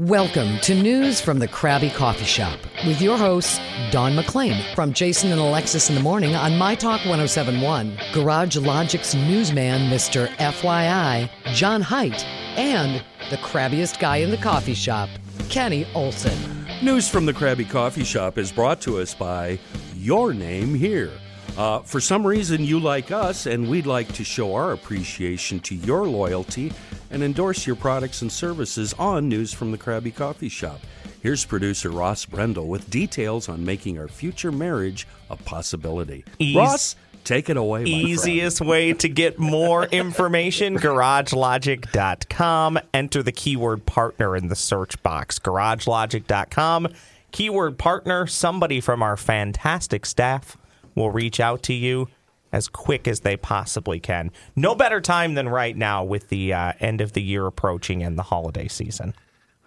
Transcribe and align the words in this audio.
Welcome 0.00 0.58
to 0.62 0.74
News 0.74 1.20
from 1.20 1.38
the 1.38 1.46
Krabby 1.46 1.94
Coffee 1.94 2.24
Shop 2.24 2.58
with 2.84 3.00
your 3.00 3.16
hosts, 3.16 3.60
Dawn 3.92 4.16
McLean 4.16 4.60
from 4.74 4.92
Jason 4.92 5.30
and 5.30 5.40
Alexis 5.40 5.88
in 5.88 5.94
the 5.94 6.00
Morning 6.00 6.34
on 6.34 6.58
My 6.58 6.74
Talk 6.74 6.98
1071, 7.02 7.96
Garage 8.12 8.56
Logic's 8.56 9.14
newsman, 9.14 9.88
Mr. 9.88 10.26
FYI, 10.38 11.30
John 11.54 11.80
Height, 11.80 12.26
and 12.56 13.04
the 13.30 13.36
crabbiest 13.36 14.00
guy 14.00 14.16
in 14.16 14.32
the 14.32 14.36
coffee 14.36 14.74
shop, 14.74 15.08
Kenny 15.48 15.86
Olson. 15.94 16.66
News 16.82 17.08
from 17.08 17.24
the 17.24 17.32
Krabby 17.32 17.70
Coffee 17.70 18.02
Shop 18.02 18.36
is 18.36 18.50
brought 18.50 18.80
to 18.80 18.98
us 18.98 19.14
by 19.14 19.60
Your 19.94 20.34
Name 20.34 20.74
Here. 20.74 21.12
Uh, 21.56 21.78
for 21.78 22.00
some 22.00 22.26
reason, 22.26 22.64
you 22.64 22.80
like 22.80 23.12
us, 23.12 23.46
and 23.46 23.68
we'd 23.68 23.86
like 23.86 24.12
to 24.14 24.24
show 24.24 24.56
our 24.56 24.72
appreciation 24.72 25.60
to 25.60 25.76
your 25.76 26.08
loyalty 26.08 26.72
and 27.14 27.22
endorse 27.22 27.66
your 27.66 27.76
products 27.76 28.20
and 28.22 28.30
services 28.30 28.92
on 28.98 29.28
News 29.28 29.52
from 29.54 29.70
the 29.70 29.78
Krabby 29.78 30.14
Coffee 30.14 30.48
Shop. 30.50 30.80
Here's 31.22 31.44
producer 31.44 31.90
Ross 31.90 32.26
Brendel 32.26 32.66
with 32.66 32.90
details 32.90 33.48
on 33.48 33.64
making 33.64 33.98
our 33.98 34.08
future 34.08 34.52
marriage 34.52 35.06
a 35.30 35.36
possibility. 35.36 36.24
Ease- 36.38 36.56
Ross, 36.56 36.96
take 37.22 37.48
it 37.48 37.56
away. 37.56 37.84
my 37.84 37.90
friend. 37.90 38.08
Easiest 38.08 38.60
way 38.60 38.92
to 38.94 39.08
get 39.08 39.38
more 39.38 39.84
information 39.86 40.76
garagelogic.com. 40.78 42.78
Enter 42.92 43.22
the 43.22 43.32
keyword 43.32 43.86
partner 43.86 44.36
in 44.36 44.48
the 44.48 44.56
search 44.56 45.00
box. 45.02 45.38
Garagelogic.com. 45.38 46.88
Keyword 47.30 47.78
partner, 47.78 48.26
somebody 48.26 48.80
from 48.80 49.02
our 49.02 49.16
fantastic 49.16 50.04
staff 50.04 50.56
will 50.94 51.10
reach 51.10 51.40
out 51.40 51.62
to 51.64 51.72
you 51.74 52.08
as 52.54 52.68
quick 52.68 53.08
as 53.08 53.20
they 53.20 53.36
possibly 53.36 53.98
can. 53.98 54.30
No 54.54 54.74
better 54.76 55.00
time 55.00 55.34
than 55.34 55.48
right 55.48 55.76
now 55.76 56.04
with 56.04 56.28
the 56.28 56.52
uh, 56.52 56.72
end 56.78 57.00
of 57.00 57.12
the 57.12 57.22
year 57.22 57.46
approaching 57.46 58.02
and 58.02 58.16
the 58.16 58.22
holiday 58.22 58.68
season. 58.68 59.12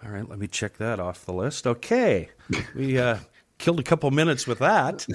All 0.02 0.10
right, 0.10 0.26
let 0.28 0.38
me 0.38 0.46
check 0.46 0.78
that 0.78 0.98
off 0.98 1.26
the 1.26 1.32
list. 1.34 1.66
Okay. 1.66 2.30
We 2.74 2.98
uh, 2.98 3.18
killed 3.58 3.78
a 3.80 3.82
couple 3.82 4.10
minutes 4.10 4.46
with 4.46 4.60
that. 4.60 5.06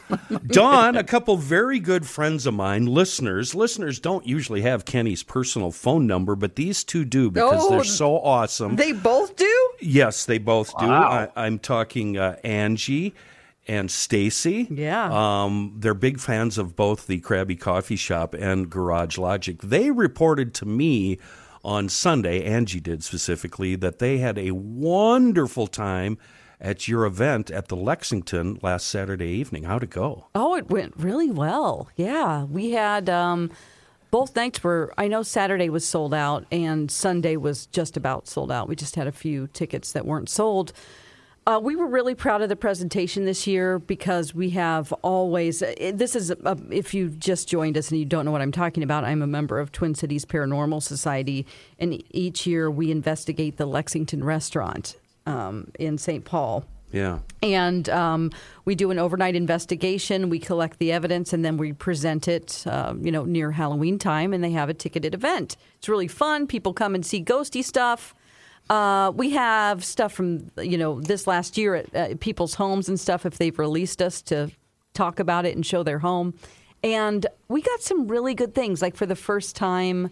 Dawn, 0.46 0.96
a 0.96 1.04
couple 1.04 1.36
very 1.36 1.78
good 1.78 2.06
friends 2.06 2.46
of 2.46 2.54
mine, 2.54 2.86
listeners. 2.86 3.54
Listeners 3.54 4.00
don't 4.00 4.26
usually 4.26 4.62
have 4.62 4.84
Kenny's 4.84 5.22
personal 5.22 5.70
phone 5.70 6.06
number, 6.06 6.34
but 6.34 6.56
these 6.56 6.82
two 6.84 7.04
do 7.04 7.30
because 7.30 7.62
Oh, 7.62 7.70
they're 7.70 7.84
so 7.84 8.16
awesome. 8.18 8.76
They 8.76 8.92
both 8.92 9.36
do? 9.36 9.70
yes, 9.80 10.24
they 10.26 10.38
both 10.38 10.76
do. 10.78 10.86
Wow. 10.86 11.28
I, 11.36 11.44
I'm 11.46 11.58
talking 11.58 12.16
uh, 12.18 12.36
Angie 12.42 13.14
and 13.68 13.90
Stacy. 13.90 14.66
Yeah. 14.70 15.10
Um, 15.12 15.74
they're 15.78 15.94
big 15.94 16.18
fans 16.18 16.58
of 16.58 16.76
both 16.76 17.06
the 17.06 17.20
Krabby 17.20 17.58
Coffee 17.58 17.96
Shop 17.96 18.34
and 18.34 18.70
Garage 18.70 19.18
Logic. 19.18 19.60
They 19.62 19.90
reported 19.90 20.54
to 20.54 20.66
me 20.66 21.18
on 21.62 21.88
Sunday, 21.88 22.42
Angie 22.42 22.80
did 22.80 23.04
specifically, 23.04 23.76
that 23.76 23.98
they 23.98 24.18
had 24.18 24.38
a 24.38 24.52
wonderful 24.52 25.66
time 25.66 26.18
at 26.60 26.88
your 26.88 27.04
event 27.04 27.50
at 27.50 27.68
the 27.68 27.76
Lexington 27.76 28.58
last 28.62 28.86
Saturday 28.86 29.28
evening. 29.28 29.64
How'd 29.64 29.82
it 29.82 29.90
go? 29.90 30.26
Oh, 30.34 30.54
it 30.56 30.68
went 30.70 30.94
really 30.96 31.30
well. 31.30 31.88
Yeah. 31.96 32.44
We 32.44 32.72
had 32.72 33.08
um, 33.08 33.50
both 34.10 34.34
nights 34.36 34.62
were, 34.62 34.92
I 34.98 35.08
know 35.08 35.22
Saturday 35.22 35.70
was 35.70 35.86
sold 35.86 36.12
out 36.12 36.44
and 36.50 36.90
Sunday 36.90 37.36
was 37.36 37.66
just 37.66 37.96
about 37.96 38.28
sold 38.28 38.50
out. 38.50 38.68
We 38.68 38.76
just 38.76 38.96
had 38.96 39.06
a 39.06 39.12
few 39.12 39.46
tickets 39.48 39.92
that 39.92 40.04
weren't 40.04 40.28
sold. 40.28 40.72
Uh, 41.46 41.58
we 41.62 41.74
were 41.74 41.86
really 41.86 42.14
proud 42.14 42.42
of 42.42 42.48
the 42.48 42.56
presentation 42.56 43.24
this 43.24 43.46
year 43.46 43.78
because 43.78 44.34
we 44.34 44.50
have 44.50 44.92
always. 45.02 45.60
This 45.60 46.14
is 46.14 46.30
a, 46.30 46.56
if 46.70 46.92
you 46.92 47.08
just 47.08 47.48
joined 47.48 47.78
us 47.78 47.90
and 47.90 47.98
you 47.98 48.04
don't 48.04 48.24
know 48.24 48.30
what 48.30 48.42
I'm 48.42 48.52
talking 48.52 48.82
about. 48.82 49.04
I'm 49.04 49.22
a 49.22 49.26
member 49.26 49.58
of 49.58 49.72
Twin 49.72 49.94
Cities 49.94 50.24
Paranormal 50.24 50.82
Society, 50.82 51.46
and 51.78 52.02
each 52.10 52.46
year 52.46 52.70
we 52.70 52.90
investigate 52.90 53.56
the 53.56 53.66
Lexington 53.66 54.22
restaurant 54.22 54.96
um, 55.26 55.70
in 55.78 55.96
St. 55.96 56.24
Paul. 56.24 56.64
Yeah. 56.92 57.20
And 57.42 57.88
um, 57.88 58.32
we 58.64 58.74
do 58.74 58.90
an 58.90 58.98
overnight 58.98 59.34
investigation. 59.34 60.28
We 60.28 60.40
collect 60.40 60.78
the 60.78 60.92
evidence, 60.92 61.32
and 61.32 61.44
then 61.44 61.56
we 61.56 61.72
present 61.72 62.28
it. 62.28 62.64
Uh, 62.66 62.94
you 63.00 63.10
know, 63.10 63.24
near 63.24 63.52
Halloween 63.52 63.98
time, 63.98 64.34
and 64.34 64.44
they 64.44 64.50
have 64.50 64.68
a 64.68 64.74
ticketed 64.74 65.14
event. 65.14 65.56
It's 65.78 65.88
really 65.88 66.08
fun. 66.08 66.46
People 66.46 66.74
come 66.74 66.94
and 66.94 67.04
see 67.04 67.24
ghosty 67.24 67.64
stuff. 67.64 68.14
Uh, 68.70 69.10
we 69.16 69.30
have 69.30 69.84
stuff 69.84 70.12
from 70.12 70.48
you 70.62 70.78
know 70.78 71.00
this 71.00 71.26
last 71.26 71.58
year 71.58 71.74
at 71.74 71.94
uh, 71.96 72.14
people's 72.20 72.54
homes 72.54 72.88
and 72.88 72.98
stuff. 73.00 73.26
If 73.26 73.36
they've 73.36 73.58
released 73.58 74.00
us 74.00 74.22
to 74.22 74.52
talk 74.94 75.18
about 75.18 75.44
it 75.44 75.56
and 75.56 75.66
show 75.66 75.82
their 75.82 75.98
home, 75.98 76.34
and 76.84 77.26
we 77.48 77.62
got 77.62 77.82
some 77.82 78.06
really 78.06 78.32
good 78.34 78.54
things. 78.54 78.80
Like 78.80 78.94
for 78.94 79.06
the 79.06 79.16
first 79.16 79.56
time, 79.56 80.10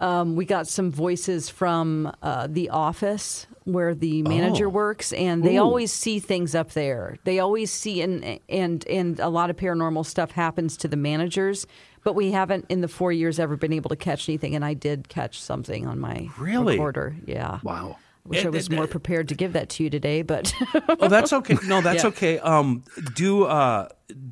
um, 0.00 0.34
we 0.34 0.44
got 0.46 0.66
some 0.66 0.90
voices 0.90 1.48
from 1.48 2.12
uh, 2.22 2.48
the 2.50 2.70
office 2.70 3.46
where 3.64 3.94
the 3.94 4.22
manager 4.24 4.66
Oh. 4.66 4.70
works, 4.70 5.12
and 5.12 5.44
they 5.44 5.56
Ooh. 5.58 5.62
always 5.62 5.92
see 5.92 6.18
things 6.18 6.56
up 6.56 6.72
there. 6.72 7.18
They 7.22 7.38
always 7.38 7.70
see, 7.70 8.02
and 8.02 8.40
and 8.48 8.84
and 8.88 9.20
a 9.20 9.28
lot 9.28 9.48
of 9.48 9.54
paranormal 9.56 10.04
stuff 10.06 10.32
happens 10.32 10.76
to 10.78 10.88
the 10.88 10.96
managers. 10.96 11.68
But 12.04 12.14
we 12.14 12.32
haven't 12.32 12.66
in 12.68 12.80
the 12.80 12.88
four 12.88 13.12
years 13.12 13.38
ever 13.38 13.56
been 13.56 13.72
able 13.72 13.90
to 13.90 13.96
catch 13.96 14.28
anything, 14.28 14.54
and 14.54 14.64
I 14.64 14.74
did 14.74 15.08
catch 15.08 15.40
something 15.40 15.86
on 15.86 15.98
my 16.00 16.28
Really? 16.38 16.74
recorder. 16.74 17.16
Yeah. 17.26 17.60
Wow. 17.62 17.96
I 18.26 18.28
wish 18.28 18.44
I 18.44 18.48
was 18.50 18.66
it- 18.66 18.72
more 18.72 18.86
prepared 18.86 19.28
to 19.28 19.34
give 19.34 19.54
that 19.54 19.70
to 19.70 19.84
you 19.84 19.90
today, 19.90 20.20
but 20.22 20.52
Oh, 21.00 21.08
that's 21.08 21.32
okay. 21.32 21.56
No, 21.66 21.80
that's 21.82 22.02
Yeah. 22.04 22.08
okay. 22.08 22.38
Um, 22.38 22.84
do 23.14 23.44
uh, 23.44 23.88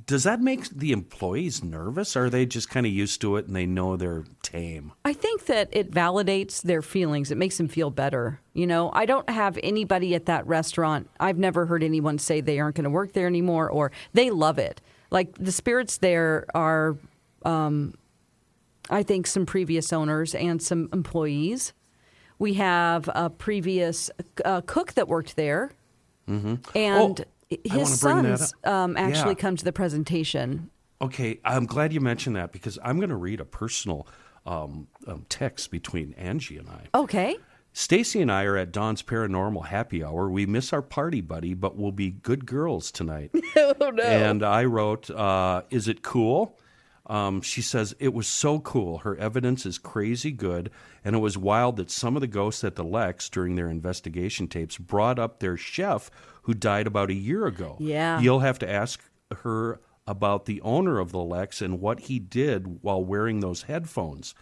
does 0.07 0.25
that 0.25 0.41
make 0.43 0.69
the 0.69 0.93
employees 0.93 1.65
nervous? 1.65 2.15
Or 2.17 2.27
are 2.27 2.31
they 2.31 2.45
just 2.47 2.69
kind 2.69 2.85
of 2.87 2.93
used 2.93 3.21
to 3.23 3.37
it 3.37 3.47
and 3.47 3.57
they 3.57 3.65
know 3.67 3.97
they're 3.97 4.25
tame? 4.43 4.93
I 5.07 5.15
think 5.15 5.47
that 5.47 5.69
it 5.73 5.91
validates 5.91 6.61
their 6.63 6.83
feelings. 6.83 7.31
It 7.31 7.39
makes 7.39 7.57
them 7.57 7.69
feel 7.69 7.91
better. 7.91 8.41
You 8.53 8.67
know, 8.67 8.91
I 8.93 9.07
don't 9.07 9.29
have 9.31 9.59
anybody 9.63 10.15
at 10.15 10.27
that 10.27 10.47
restaurant. 10.47 11.09
I've 11.19 11.39
never 11.39 11.65
heard 11.67 11.83
anyone 11.83 12.19
say 12.19 12.41
they 12.43 12.61
aren't 12.61 12.77
going 12.77 12.85
to 12.85 12.91
work 12.91 13.13
there 13.13 13.27
anymore 13.27 13.71
or 13.71 13.91
they 14.13 14.31
love 14.31 14.59
it. 14.59 14.81
Like 15.11 15.35
the 15.39 15.53
spirits 15.53 15.97
there 15.99 16.45
are, 16.55 16.99
um, 17.45 17.95
I 18.91 19.03
think, 19.03 19.27
some 19.27 19.47
previous 19.47 19.93
owners 19.93 20.35
and 20.35 20.63
some 20.63 20.89
employees. 20.93 21.73
We 22.39 22.55
have 22.55 23.09
a 23.15 23.31
previous 23.31 24.11
uh, 24.45 24.61
cook 24.63 24.93
that 24.95 25.09
worked 25.09 25.37
there, 25.37 25.73
and 26.27 26.61
Oh, 26.75 27.17
his 27.65 27.99
sons 28.01 28.53
um, 28.65 28.97
actually 28.97 29.31
Yeah. 29.31 29.35
come 29.41 29.57
to 29.57 29.65
the 29.65 29.73
presentation. 29.73 30.71
Okay, 31.01 31.41
I'm 31.45 31.67
glad 31.67 31.93
you 31.93 32.01
mentioned 32.01 32.37
that 32.37 32.53
because 32.53 32.79
I'm 32.83 32.99
going 32.99 33.11
to 33.11 33.17
read 33.17 33.41
a 33.41 33.45
personal 33.45 34.07
um, 34.47 34.89
um, 35.07 35.27
text 35.29 35.71
between 35.71 36.13
Angie 36.15 36.59
and 36.59 36.69
I. 36.69 36.87
Okay. 36.95 37.37
Stacy 37.73 38.21
and 38.23 38.33
I 38.33 38.45
are 38.45 38.57
at 38.57 38.73
Dawn's 38.73 39.03
Paranormal 39.03 39.67
Happy 39.67 40.03
Hour. 40.03 40.29
We 40.31 40.47
miss 40.47 40.73
our 40.73 40.83
party 40.83 41.21
buddy, 41.21 41.55
but 41.55 41.77
we'll 41.77 41.93
be 41.93 42.11
good 42.11 42.47
girls 42.47 42.91
tonight. 42.91 43.31
oh 43.57 43.91
no! 43.91 44.03
And 44.03 44.43
I 44.43 44.65
wrote, 44.65 45.11
uh, 45.11 45.63
"Is 45.71 45.87
it 45.87 46.03
cool?" 46.03 46.59
Um, 47.09 47.41
she 47.41 47.63
says 47.63 47.95
it 47.99 48.13
was 48.13 48.27
so 48.27 48.61
cool. 48.61 48.99
Her 48.99 49.17
evidence 49.17 49.65
is 49.65 49.79
crazy 49.79 50.31
good, 50.31 50.71
and 51.05 51.17
it 51.17 51.21
was 51.21 51.39
wild 51.39 51.77
that 51.77 51.91
some 51.91 52.17
of 52.17 52.21
the 52.21 52.27
ghosts 52.27 52.63
at 52.65 52.77
the 52.77 52.85
Lex 52.85 53.29
during 53.31 53.55
their 53.55 53.71
investigation 53.71 54.47
tapes 54.47 54.77
brought 54.77 55.19
up 55.19 55.41
their 55.41 55.57
chef 55.57 56.11
who 56.43 56.55
died 56.55 56.87
about 56.87 57.11
a 57.11 57.15
year 57.15 57.47
ago. 57.47 57.77
Yeah. 57.79 58.21
you'll 58.21 58.41
have 58.41 58.59
to 58.61 58.71
ask 58.71 59.03
her 59.43 59.81
about 60.07 60.47
the 60.47 60.61
owner 60.63 60.99
of 60.99 61.13
the 61.13 61.19
Lex 61.19 61.61
and 61.61 61.81
what 61.81 62.01
he 62.01 62.19
did 62.19 62.83
while 62.83 63.05
wearing 63.05 63.41
those 63.41 63.63
headphones. 63.63 64.35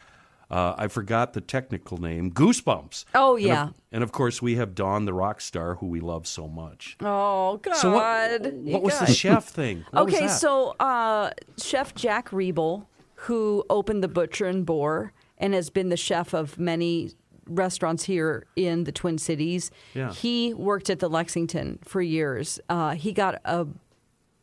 Uh, 0.50 0.74
I 0.78 0.86
forgot 0.88 1.32
the 1.32 1.40
technical 1.40 1.98
name. 1.98 2.30
Goosebumps. 2.30 3.04
Oh, 3.14 3.34
And 3.36 3.44
of- 3.44 3.48
yeah. 3.48 3.68
And 3.90 4.04
of, 4.04 4.12
course, 4.12 4.40
we 4.40 4.54
have 4.56 4.74
Dawn, 4.74 5.04
the 5.04 5.12
rock 5.14 5.40
star, 5.40 5.76
who 5.76 5.86
we 5.86 6.00
love 6.00 6.26
so 6.26 6.46
much. 6.46 6.96
Oh 7.00 7.56
God! 7.56 7.74
So 7.76 7.92
what? 7.92 8.52
What 8.52 8.82
was 8.82 8.98
the 8.98 9.06
chef 9.06 9.46
thing? 9.48 9.84
What 9.90 10.02
okay, 10.12 10.28
so 10.28 10.76
uh, 10.78 11.30
Chef 11.58 11.94
Jack 11.94 12.28
Riebel, 12.30 12.86
who 13.14 13.64
opened 13.70 14.04
the 14.04 14.08
Butcher 14.08 14.46
and 14.46 14.64
Boar 14.66 15.12
and 15.38 15.52
has 15.54 15.70
been 15.70 15.88
the 15.88 15.96
chef 15.96 16.32
of 16.34 16.58
many 16.58 17.10
restaurants 17.48 18.04
here 18.04 18.46
in 18.56 18.84
the 18.84 18.92
Twin 18.92 19.18
Cities, 19.18 19.70
Yeah. 19.94 20.12
he 20.12 20.52
worked 20.54 20.91
at 20.91 20.98
the 20.98 21.09
Lexington 21.09 21.78
for 21.84 22.03
years. 22.03 22.60
Uh, 22.68 22.91
he 22.94 23.12
got 23.12 23.41
a 23.44 23.66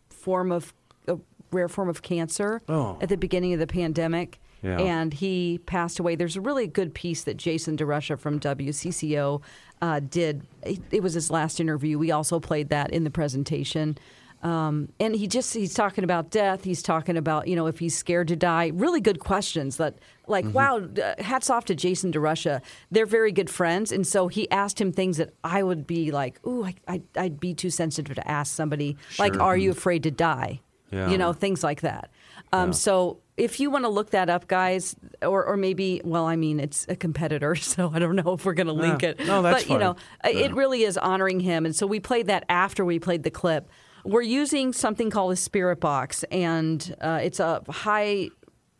form 0.09 0.51
of 0.51 0.73
a 1.07 1.17
rare 1.51 1.67
form 1.69 1.89
of 1.89 2.01
cancer 2.01 2.61
Oh. 2.67 2.97
at 3.01 3.09
the 3.09 3.17
beginning 3.17 3.53
of 3.53 3.59
the 3.59 3.67
pandemic. 3.67 4.39
Yeah. 4.63 4.79
And 4.79 5.13
he 5.13 5.59
passed 5.65 5.99
away. 5.99 6.15
There's 6.15 6.37
a 6.37 6.41
really 6.41 6.67
good 6.67 6.93
piece 6.93 7.23
that 7.23 7.37
Jason 7.37 7.75
DeRusha 7.77 8.17
from 8.17 8.39
WCCO 8.39 9.41
uh, 9.81 9.99
did. 9.99 10.43
It, 10.63 10.79
it 10.91 11.03
was 11.03 11.13
his 11.13 11.29
last 11.29 11.59
interview. 11.59 11.99
We 11.99 12.11
also 12.11 12.39
played 12.39 12.69
that 12.69 12.91
in 12.91 13.03
the 13.03 13.11
presentation. 13.11 13.97
Um, 14.41 14.89
and 14.99 15.15
he 15.15 15.27
just 15.27 15.53
he's 15.53 15.73
talking 15.73 16.03
about 16.03 16.29
death. 16.29 16.65
He's 16.65 16.83
talking 16.83 17.15
about 17.15 17.47
you 17.47 17.55
know 17.55 17.67
if 17.67 17.79
he's 17.79 17.95
scared 17.95 18.27
to 18.27 18.35
die. 18.35 18.71
Really 18.73 18.99
good 18.99 19.19
questions. 19.19 19.77
That 19.77 19.95
like 20.27 20.45
wow. 20.53 20.79
Uh, 20.79 21.21
hats 21.21 21.49
off 21.49 21.63
to 21.65 21.75
Jason 21.75 22.11
DeRusha. 22.11 22.61
They're 22.91 23.05
very 23.05 23.31
good 23.31 23.49
friends, 23.49 23.91
and 23.91 24.05
so 24.05 24.27
he 24.27 24.51
asked 24.51 24.79
him 24.79 24.91
things 24.91 25.15
that 25.17 25.33
I 25.45 25.63
would 25.63 25.87
be 25.87 26.11
like, 26.11 26.45
ooh, 26.45 26.65
I, 26.65 26.75
I, 26.87 27.01
I'd 27.15 27.39
be 27.39 27.53
too 27.53 27.69
sensitive 27.69 28.15
to 28.15 28.27
ask 28.29 28.53
somebody. 28.53 28.97
Like, 29.17 29.39
are 29.39 29.55
you 29.55 29.71
afraid 29.71 30.03
to 30.03 30.11
die? 30.11 30.59
Yeah. 30.91 31.09
You 31.09 31.17
know 31.17 31.31
things 31.31 31.63
like 31.63 31.81
that. 31.81 32.11
Um, 32.51 32.73
So 32.73 33.19
if 33.37 33.59
you 33.59 33.69
want 33.71 33.85
to 33.85 33.89
look 33.89 34.11
that 34.11 34.29
up, 34.29 34.47
guys, 34.47 34.95
or 35.21 35.43
or 35.45 35.57
maybe, 35.57 36.01
well, 36.03 36.25
I 36.25 36.35
mean, 36.35 36.59
it's 36.59 36.85
a 36.89 36.95
competitor, 36.95 37.55
so 37.73 37.91
I 37.93 37.99
don't 37.99 38.15
know 38.15 38.33
if 38.33 38.45
we're 38.45 38.53
going 38.53 38.67
to 38.67 38.73
link 38.73 39.01
Yeah. 39.01 39.09
it. 39.09 39.25
No, 39.25 39.41
that's 39.41 39.63
but 39.63 39.69
you 39.73 39.77
know, 39.79 39.95
fine. 40.23 40.37
it 40.37 40.53
really 40.53 40.83
is 40.83 40.97
honoring 40.97 41.39
him, 41.39 41.65
and 41.65 41.75
so 41.75 41.87
we 41.87 41.99
played 41.99 42.27
that 42.27 42.45
after 42.49 42.85
we 42.85 42.99
played 42.99 43.23
the 43.23 43.31
clip. 43.31 43.69
We're 44.05 44.21
using 44.21 44.73
something 44.73 45.09
called 45.09 45.31
a 45.31 45.37
spirit 45.37 45.79
box, 45.79 46.23
and 46.25 46.93
uh, 46.99 47.21
it's 47.23 47.39
a 47.39 47.61
high 47.69 48.29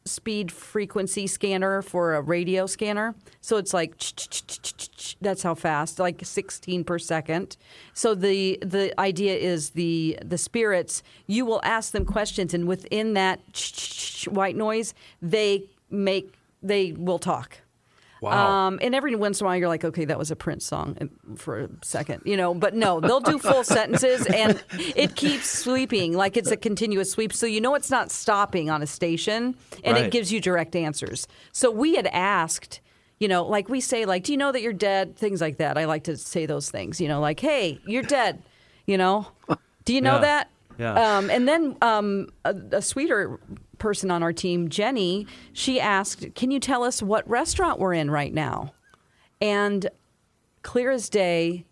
speed 0.06 0.52
frequency 0.52 1.28
scanner 1.28 1.82
for 1.82 2.16
a 2.16 2.22
radio 2.22 2.66
scanner. 2.66 3.16
So 3.42 3.58
it's 3.58 3.74
like 3.74 3.96
that's 5.22 5.44
how 5.44 5.56
fast, 5.56 6.00
like 6.00 6.22
16 6.24 6.84
per 6.84 7.00
second. 7.00 7.58
So 7.94 8.16
the 8.16 8.60
the 8.62 9.00
idea 9.00 9.36
is 9.36 9.72
the 9.72 10.18
the 10.24 10.38
spirits, 10.38 11.04
you 11.28 11.46
will 11.46 11.62
ask 11.64 11.92
them 11.92 12.06
questions 12.06 12.54
and 12.54 12.68
within 12.68 13.14
that 13.14 13.40
white 14.30 14.56
noise, 14.56 14.94
they 15.22 15.64
make 15.90 16.34
they 16.62 16.94
will 16.94 17.20
talk. 17.20 17.63
Wow. 18.24 18.68
Um, 18.68 18.80
and 18.82 18.96
every 18.96 19.16
once 19.16 19.42
in 19.42 19.46
a 19.46 19.50
while, 19.50 19.58
you're 19.58 19.68
like, 19.68 19.84
okay, 19.84 20.06
that 20.06 20.18
was 20.18 20.32
a 20.32 20.36
Prince 20.36 20.66
song 20.66 20.98
um, 21.02 21.36
for 21.36 21.60
a 21.60 21.70
second, 21.84 22.22
you 22.26 22.38
know. 22.38 22.54
But 22.54 22.74
no, 22.74 23.00
they'll 23.02 23.20
do 23.20 23.38
full 23.38 23.64
sentences, 23.78 24.26
and 24.28 24.64
it 24.72 25.16
keeps 25.16 25.48
sweeping 25.50 26.14
like 26.14 26.38
it's 26.38 26.50
a 26.50 26.56
continuous 26.58 27.12
sweep. 27.12 27.34
So 27.34 27.46
you 27.46 27.60
know 27.60 27.76
it's 27.76 27.92
not 27.92 28.12
stopping 28.12 28.70
on 28.70 28.82
a 28.82 28.88
station, 28.88 29.56
and 29.84 29.96
Right. 29.98 30.06
it 30.06 30.12
gives 30.12 30.32
you 30.32 30.40
direct 30.40 30.76
answers. 30.76 31.28
So 31.52 31.70
we 31.70 31.96
had 31.96 32.08
asked, 32.08 32.80
you 33.20 33.28
know, 33.28 33.46
like 33.46 33.68
we 33.68 33.82
say, 33.82 34.06
like, 34.06 34.24
do 34.24 34.32
you 34.32 34.38
know 34.38 34.54
that 34.54 34.62
you're 34.62 34.72
dead? 34.74 35.18
Things 35.18 35.42
like 35.42 35.58
that. 35.58 35.78
I 35.78 35.84
like 35.86 36.06
to 36.06 36.16
say 36.16 36.46
those 36.46 36.72
things, 36.72 37.02
you 37.02 37.10
know, 37.10 37.20
like, 37.20 37.42
hey, 37.42 37.82
you're 37.86 38.04
dead. 38.04 38.42
You 38.86 38.98
know, 38.98 39.28
do 39.84 39.94
you 39.94 40.00
know 40.02 40.16
Yeah. 40.16 40.22
that? 40.22 40.50
Yeah. 40.80 41.18
Um, 41.18 41.30
and 41.30 41.48
then 41.48 41.78
um, 41.82 42.30
a, 42.46 42.56
a 42.72 42.82
sweeter 42.82 43.40
person 43.84 44.10
on 44.10 44.24
our 44.24 44.34
team, 44.34 44.70
Jenny, 44.70 45.28
she 45.52 45.80
asked, 45.80 46.34
"Can 46.34 46.50
you 46.50 46.60
tell 46.60 46.84
us 46.84 47.04
what 47.04 47.30
restaurant 47.30 47.80
we're 47.80 47.94
in 47.94 48.10
right 48.10 48.34
now?" 48.34 48.74
And 49.42 49.90
clear 50.62 50.90
as 50.90 51.10
day, 51.10 51.66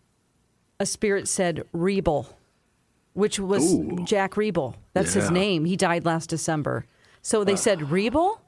a 0.77 0.85
spirit 0.85 1.29
said 1.29 1.63
Rebel, 1.71 2.37
which 3.13 3.39
was 3.39 3.73
Ooh. 3.73 3.99
Jack 4.03 4.33
Riebel. 4.33 4.75
That's 4.93 5.13
his 5.13 5.31
name. 5.31 5.63
He 5.63 5.77
died 5.77 6.05
last 6.05 6.29
December. 6.29 6.85
So 7.21 7.43
they 7.43 7.53
uh. 7.53 7.57
said 7.57 7.91
Rebel. 7.91 8.41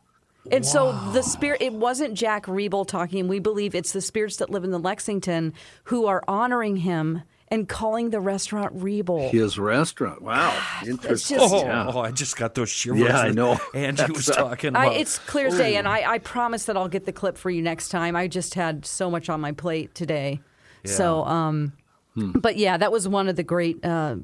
And 0.51 0.65
so 0.65 0.91
the 1.13 1.21
spirit, 1.21 1.61
it 1.61 1.71
wasn't 1.71 2.15
Jack 2.15 2.47
Riebel 2.47 2.85
talking. 2.85 3.29
We 3.29 3.39
believe 3.39 3.73
it's 3.73 3.93
the 3.93 4.01
spirits 4.01 4.35
that 4.37 4.49
live 4.49 4.65
in 4.65 4.71
the 4.71 4.79
Lexington 4.79 5.53
who 5.85 6.05
are 6.05 6.21
honoring 6.27 6.77
him 6.77 7.21
and 7.53 7.69
calling 7.69 8.09
the 8.09 8.19
restaurant 8.19 8.71
Rebel. 8.75 9.29
His 9.29 9.59
restaurant. 9.59 10.21
Wow. 10.21 10.59
Interesting. 10.85 11.37
just- 11.37 11.53
Oh, 11.53 11.63
yeah. 11.65 11.91
oh, 11.93 11.99
I 11.99 12.11
just 12.11 12.35
got 12.35 12.55
those 12.55 12.69
shivers. 12.69 13.01
Yeah, 13.01 13.19
I 13.19 13.29
know. 13.31 13.59
Angie 13.73 14.11
was 14.11 14.25
That's, 14.25 14.37
talking 14.37 14.75
I, 14.75 14.85
about. 14.87 14.97
it's 14.97 15.19
clear 15.19 15.47
as 15.47 15.57
day, 15.57 15.75
and 15.75 15.87
I, 15.87 16.13
I 16.13 16.17
promise 16.19 16.65
that 16.65 16.75
I'll 16.75 16.87
get 16.87 17.05
the 17.05 17.11
clip 17.13 17.37
for 17.37 17.49
you 17.49 17.61
next 17.61 17.89
time. 17.89 18.15
I 18.15 18.27
just 18.27 18.55
had 18.55 18.85
so 18.85 19.09
much 19.11 19.29
on 19.29 19.39
my 19.39 19.51
plate 19.51 19.93
today. 19.95 20.41
So, 20.85 21.23
um, 21.25 21.73
but 22.15 22.57
yeah, 22.57 22.75
that 22.77 22.91
was 22.91 23.07
one 23.07 23.29
of 23.29 23.35
the 23.37 23.43
great, 23.43 23.83
uh, 23.85 24.17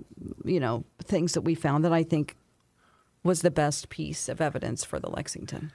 you 0.44 0.60
know, 0.60 0.84
things 1.04 1.34
that 1.34 1.42
we 1.42 1.56
found 1.56 1.86
that 1.86 1.94
I 1.94 2.04
think 2.04 2.36
was 3.24 3.42
the 3.42 3.52
best 3.52 3.90
piece 3.90 4.28
of 4.28 4.42
evidence 4.42 4.84
for 4.84 5.00
the 5.00 5.10
Lexington. 5.10 5.72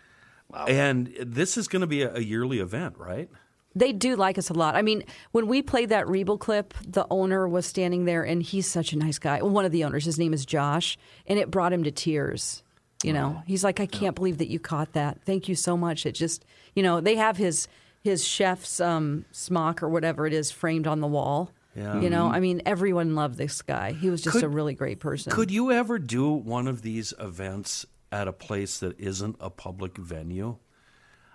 Wow. 0.51 0.67
and 0.67 1.12
this 1.19 1.56
is 1.56 1.69
going 1.69 1.81
to 1.81 1.87
be 1.87 2.03
a, 2.03 2.15
a 2.15 2.21
yearly 2.21 2.59
event, 2.59 2.97
right? 2.99 3.31
They 3.76 3.93
do 3.93 4.17
like 4.17 4.38
us 4.38 4.50
a 4.50 4.55
lot. 4.55 4.76
I 4.76 4.82
mean, 4.82 5.05
when 5.32 5.47
we 5.49 5.62
played 5.62 5.88
that 5.88 6.09
Rebel 6.09 6.38
clip, 6.38 6.75
the 6.87 7.06
owner 7.11 7.49
was 7.49 7.67
standing 7.67 8.05
there, 8.05 8.23
and 8.23 8.43
he's 8.43 8.67
such 8.67 8.93
a 8.93 8.99
nice 8.99 9.19
guy. 9.19 9.43
One 9.43 9.65
of 9.65 9.73
the 9.73 9.85
owners, 9.85 10.05
his 10.05 10.19
name 10.19 10.32
is 10.32 10.47
Josh, 10.47 10.97
and 11.26 11.38
it 11.38 11.50
brought 11.50 11.73
him 11.73 11.85
to 11.85 11.91
tears. 11.91 12.62
You 13.03 13.12
know, 13.12 13.43
he's 13.47 13.62
like, 13.62 13.81
I 13.81 13.87
can't 13.87 14.17
believe 14.17 14.38
that 14.38 14.49
you 14.49 14.59
caught 14.59 14.94
that. 14.94 15.21
Thank 15.26 15.47
you 15.47 15.55
so 15.55 15.76
much. 15.76 16.06
It 16.06 16.12
just, 16.12 16.44
you 16.75 16.82
know, 16.82 17.03
they 17.03 17.17
have 17.17 17.37
his 17.37 17.69
his 18.00 18.26
chef's 18.26 18.81
um, 18.81 19.25
smock 19.31 19.82
or 19.82 19.88
whatever 19.88 20.27
it 20.27 20.32
is 20.32 20.50
framed 20.50 20.87
on 20.87 21.00
the 21.00 21.06
wall. 21.06 21.50
Yeah. 21.75 22.00
You 22.00 22.09
know, 22.09 22.29
I 22.29 22.41
mean, 22.41 22.62
everyone 22.65 23.15
loved 23.15 23.37
this 23.37 23.61
guy. 23.61 23.93
He 23.93 24.09
was 24.09 24.23
just 24.23 24.37
Could- 24.37 24.44
a 24.44 24.49
really 24.49 24.75
great 24.75 25.00
person. 25.00 25.32
Could 25.32 25.50
you 25.50 25.73
ever 25.73 25.99
do 25.99 26.31
one 26.31 26.69
of 26.69 26.82
these 26.82 27.12
events 27.19 27.85
at 28.12 28.29
a 28.29 28.32
place 28.32 28.79
that 28.79 28.99
isn't 29.00 29.37
a 29.41 29.50
public 29.50 29.99
venue? 29.99 30.56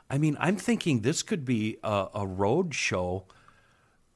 I 0.10 0.18
mean, 0.18 0.38
I'm 0.40 0.56
thinking 0.58 1.02
this 1.02 1.22
could 1.24 1.46
be 1.46 1.78
a, 1.84 2.08
a 2.16 2.28
road 2.28 2.74
show 2.74 3.26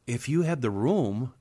if 0.07 0.27
you 0.27 0.41
had 0.41 0.61
the 0.61 0.71
room 0.71 1.33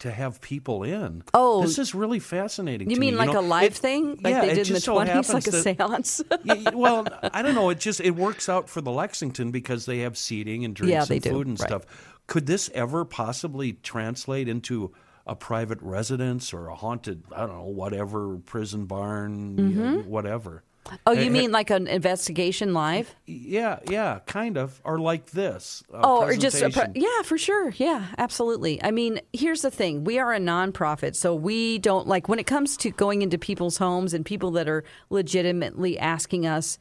to 0.00 0.10
have 0.10 0.40
people 0.40 0.82
in. 0.82 1.22
Oh. 1.34 1.60
this 1.62 1.78
is 1.78 1.94
really 1.94 2.18
fascinating. 2.20 2.88
you 2.90 2.96
mean 2.96 3.14
me. 3.14 3.18
like 3.18 3.32
know, 3.34 3.40
a 3.40 3.42
live 3.42 3.72
it- 3.72 3.74
thing, 3.74 4.18
like 4.22 4.32
yeah, 4.32 4.40
they 4.40 4.54
did 4.54 4.68
in 4.68 4.74
the 4.74 4.80
so 4.80 4.94
twenties, 4.94 5.28
like 5.34 5.46
a 5.46 5.50
that- 5.50 5.76
séance? 5.78 6.22
Y- 6.44 6.62
y- 6.66 6.74
well, 6.74 7.06
I 7.34 7.42
don't 7.42 7.54
know. 7.54 7.68
It 7.70 7.78
just 7.80 8.00
it 8.00 8.12
works 8.12 8.48
out 8.48 8.68
for 8.70 8.80
the 8.80 8.90
Lexington 8.90 9.50
because 9.50 9.84
they 9.86 9.98
have 10.00 10.16
seating 10.16 10.64
and 10.64 10.74
drinks 10.74 10.90
Yeah, 11.10 11.14
and 11.14 11.22
do. 11.22 11.30
food 11.30 11.46
and 11.46 11.60
Right. 11.60 11.68
stuff. 11.68 11.84
Could 12.26 12.46
this 12.46 12.70
ever 12.74 13.04
possibly 13.04 13.74
translate 13.74 14.48
into 14.48 14.92
a 15.26 15.36
private 15.36 15.80
residence 15.82 16.54
or 16.54 16.68
a 16.68 16.74
haunted, 16.74 17.24
I 17.34 17.40
don't 17.40 17.56
know, 17.58 17.64
whatever 17.64 18.38
prison 18.38 18.86
barn, 18.86 19.58
you 19.58 19.64
know, 19.76 19.98
mm-hmm. 19.98 20.08
whatever? 20.08 20.64
Oh, 21.06 21.12
you 21.12 21.30
mean 21.30 21.52
like 21.52 21.70
an 21.70 21.86
investigation 21.86 22.74
live? 22.74 23.14
Yeah, 23.26 23.78
yeah, 23.88 24.20
kind 24.26 24.56
of, 24.56 24.80
or 24.84 24.98
like 24.98 25.26
this. 25.30 25.82
Oh, 25.92 26.22
or 26.22 26.34
just 26.36 26.60
a 26.62 26.70
pre- 26.70 27.00
yeah, 27.00 27.22
for 27.24 27.38
sure. 27.38 27.70
Yeah, 27.76 28.06
absolutely. 28.18 28.82
I 28.82 28.90
mean, 28.90 29.20
here's 29.32 29.62
the 29.62 29.70
thing: 29.70 30.04
we 30.04 30.18
are 30.18 30.32
a 30.32 30.38
nonprofit, 30.40 31.14
so 31.14 31.34
we 31.34 31.78
don't 31.78 32.06
like 32.06 32.28
when 32.28 32.38
it 32.38 32.46
comes 32.46 32.76
to 32.78 32.90
going 32.90 33.22
into 33.22 33.38
people's 33.38 33.76
homes 33.78 34.14
and 34.14 34.24
people 34.24 34.50
that 34.52 34.68
are 34.68 34.84
legitimately 35.10 35.98
asking 35.98 36.46
us. 36.46 36.78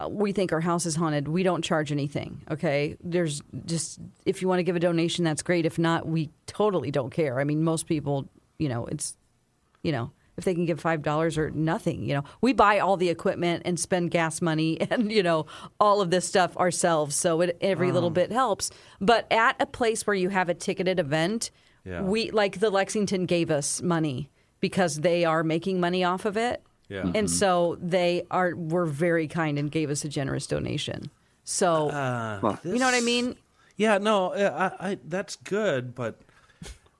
uh, 0.00 0.08
We 0.08 0.32
think 0.32 0.52
our 0.52 0.60
house 0.60 0.84
is 0.86 0.96
haunted. 0.96 1.28
We 1.28 1.42
don't 1.42 1.62
charge 1.64 1.90
anything. 1.92 2.42
Okay, 2.50 2.96
there's 3.02 3.42
just 3.64 3.98
if 4.26 4.42
you 4.42 4.48
want 4.48 4.58
to 4.58 4.62
give 4.64 4.76
a 4.76 4.80
donation, 4.80 5.24
that's 5.24 5.42
great. 5.42 5.64
If 5.64 5.78
not, 5.78 6.06
we 6.06 6.30
totally 6.46 6.90
don't 6.90 7.10
care. 7.10 7.40
I 7.40 7.44
mean, 7.44 7.62
most 7.64 7.86
people, 7.86 8.28
you 8.58 8.68
know, 8.68 8.86
it's 8.86 9.16
you 9.82 9.92
know, 9.92 10.10
if 10.38 10.44
they 10.44 10.54
can 10.54 10.64
give 10.64 10.80
five 10.80 11.02
dollars 11.02 11.36
or 11.36 11.50
nothing, 11.50 12.04
you 12.04 12.14
know, 12.14 12.24
we 12.40 12.52
buy 12.54 12.78
all 12.78 12.96
the 12.96 13.10
equipment 13.10 13.62
and 13.66 13.78
spend 13.78 14.10
gas 14.10 14.40
money 14.40 14.80
and 14.90 15.12
you 15.12 15.22
know 15.22 15.44
all 15.78 16.00
of 16.00 16.10
this 16.10 16.26
stuff 16.26 16.56
ourselves. 16.56 17.14
So 17.16 17.40
it, 17.42 17.58
every 17.60 17.90
Oh. 17.90 17.94
little 17.94 18.10
bit 18.10 18.32
helps. 18.32 18.70
But 19.00 19.26
at 19.30 19.56
a 19.60 19.66
place 19.66 20.06
where 20.06 20.14
you 20.16 20.30
have 20.30 20.48
a 20.48 20.54
ticketed 20.54 20.98
event, 20.98 21.50
Yeah. 21.84 22.02
we 22.02 22.30
like 22.30 22.60
the 22.60 22.70
Lexington 22.70 23.26
gave 23.26 23.50
us 23.50 23.82
money 23.82 24.30
because 24.60 25.00
they 25.00 25.24
are 25.24 25.42
making 25.44 25.80
money 25.80 26.02
off 26.04 26.24
of 26.24 26.36
it, 26.36 26.62
Yeah. 26.88 27.10
and 27.14 27.28
so 27.30 27.76
they 27.80 28.22
are 28.30 28.54
were 28.54 28.86
very 28.86 29.26
kind 29.28 29.58
and 29.58 29.70
gave 29.70 29.90
us 29.90 30.04
a 30.04 30.08
generous 30.08 30.46
donation. 30.46 31.10
So 31.44 31.88
Uh, 31.90 32.56
you 32.64 32.78
know 32.78 32.84
what 32.86 32.94
I 32.94 33.00
mean? 33.00 33.36
Yeah, 33.76 33.98
no, 33.98 34.32
I, 34.34 34.90
I, 34.90 34.98
that's 35.04 35.36
good, 35.36 35.94
but 35.94 36.20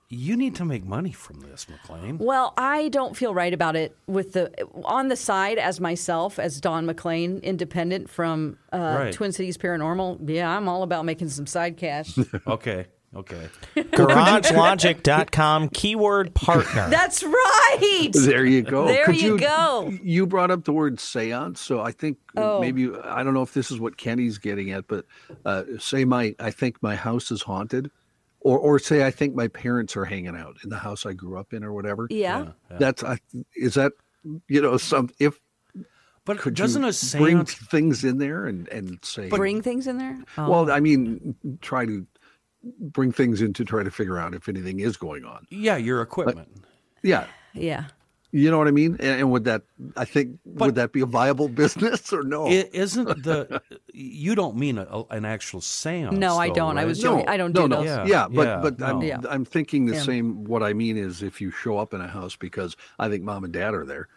you 0.09 0.35
need 0.35 0.55
to 0.55 0.65
make 0.65 0.85
money 0.85 1.11
from 1.11 1.39
this, 1.41 1.67
McLean. 1.69 2.17
Well, 2.17 2.53
I 2.57 2.89
don't 2.89 3.15
feel 3.15 3.33
right 3.33 3.53
about 3.53 3.75
it 3.75 3.95
with 4.07 4.33
the 4.33 4.51
on 4.83 5.07
the 5.09 5.15
side 5.15 5.57
as 5.59 5.79
myself 5.79 6.39
as 6.39 6.59
Dawn 6.59 6.85
McLean, 6.87 7.39
independent 7.43 8.09
from 8.09 8.57
uh, 8.73 8.77
Right. 8.99 9.13
Twin 9.13 9.31
Cities 9.31 9.57
Paranormal. 9.57 10.27
Yeah, 10.29 10.49
I'm 10.55 10.67
all 10.67 10.81
about 10.83 11.05
making 11.05 11.29
some 11.29 11.45
side 11.47 11.77
cash. 11.77 12.17
Okay, 12.47 12.87
okay. 13.15 13.49
GarageLogic.com 13.77 15.69
keyword 15.69 16.33
partner. 16.33 16.87
That's 16.89 17.23
right. 17.23 18.09
There 18.13 18.45
you 18.45 18.61
go. 18.61 18.87
There 18.87 19.05
Could 19.05 19.21
you 19.21 19.37
go. 19.37 19.91
You 20.01 20.25
brought 20.27 20.51
up 20.51 20.63
the 20.63 20.73
word 20.73 20.99
seance, 20.99 21.59
so 21.61 21.81
I 21.81 21.91
think 21.91 22.17
Oh. 22.37 22.59
maybe 22.61 22.89
I 23.03 23.23
don't 23.23 23.33
know 23.33 23.41
if 23.41 23.53
this 23.53 23.71
is 23.71 23.79
what 23.79 23.97
Kenny's 23.97 24.37
getting 24.37 24.71
at, 24.71 24.87
but 24.87 25.05
uh, 25.45 25.63
say 25.79 26.05
my 26.05 26.35
I 26.39 26.51
think 26.51 26.81
my 26.81 26.95
house 26.95 27.31
is 27.31 27.41
haunted, 27.41 27.91
or 28.41 28.57
or 28.57 28.79
say 28.79 29.05
I 29.05 29.11
think 29.11 29.35
my 29.35 29.47
parents 29.47 29.95
are 29.97 30.05
hanging 30.05 30.35
out 30.35 30.57
in 30.63 30.69
the 30.69 30.77
house 30.77 31.05
I 31.05 31.13
grew 31.13 31.37
up 31.37 31.53
in 31.53 31.63
or 31.63 31.73
whatever. 31.73 32.07
yeah. 32.09 32.51
That's 32.77 33.03
I, 33.03 33.19
is 33.55 33.75
that 33.75 33.93
you 34.47 34.61
know 34.61 34.77
some 34.77 35.09
if 35.19 35.39
But 36.25 36.39
could 36.39 36.55
doesn't 36.55 36.83
you 36.83 36.89
a 36.89 37.17
bring 37.17 37.45
things 37.45 38.03
in 38.03 38.17
there 38.17 38.45
and 38.45 38.67
and 38.69 38.99
say 39.03 39.29
Bring 39.29 39.61
things 39.61 39.87
in 39.87 39.97
there. 39.97 40.17
Oh. 40.37 40.49
well 40.49 40.71
I 40.71 40.79
mean 40.79 41.35
try 41.61 41.85
to 41.85 42.05
bring 42.79 43.11
things 43.11 43.41
in 43.41 43.53
to 43.53 43.65
try 43.65 43.83
to 43.83 43.91
figure 43.91 44.17
out 44.17 44.33
if 44.33 44.49
anything 44.49 44.79
is 44.79 44.97
going 44.97 45.25
on. 45.25 45.47
Yeah, 45.49 45.77
your 45.77 46.01
equipment. 46.01 46.49
Yeah. 47.03 47.27
yeah. 47.53 47.85
You 48.31 48.51
know 48.51 48.59
what 48.59 48.67
I 48.67 48.71
mean? 48.71 48.95
And, 48.99 49.21
and 49.21 49.31
would 49.31 49.45
that 49.45 49.63
I 49.97 50.05
think 50.05 50.37
would 50.45 50.75
that 50.75 50.91
be 50.91 51.01
a 51.01 51.05
viable 51.07 51.47
business 51.63 52.13
or 52.13 52.21
no? 52.23 52.47
It 52.47 52.69
isn't 52.73 53.23
the 53.23 53.61
you 53.91 54.35
don't 54.35 54.55
mean 54.55 54.77
a, 54.77 55.03
an 55.09 55.25
actual 55.25 55.61
seance? 55.61 56.15
No, 56.15 56.37
I 56.37 56.49
don't. 56.49 56.77
I 56.77 56.81
right? 56.81 56.87
was 56.87 57.03
no, 57.03 57.13
joking. 57.13 57.27
I 57.27 57.37
don't 57.37 57.55
no, 57.55 57.63
do 57.63 57.67
no. 57.69 57.75
those. 57.77 57.85
Yeah. 57.85 58.05
Yeah, 58.05 58.27
but 58.29 58.47
yeah, 58.47 58.59
but 58.61 58.81
I'm. 58.83 59.01
Yeah. 59.01 59.21
I'm 59.29 59.45
thinking 59.45 59.87
the 59.87 59.95
Yeah. 59.95 60.03
same. 60.03 60.43
What 60.43 60.61
I 60.61 60.73
mean 60.73 60.95
is, 60.95 61.23
if 61.23 61.41
you 61.41 61.49
show 61.49 61.79
up 61.79 61.93
in 61.93 62.01
a 62.01 62.07
house 62.07 62.35
because 62.35 62.75
I 62.99 63.09
think 63.09 63.23
mom 63.23 63.43
and 63.43 63.53
dad 63.53 63.73
are 63.73 63.85
there, 63.85 64.07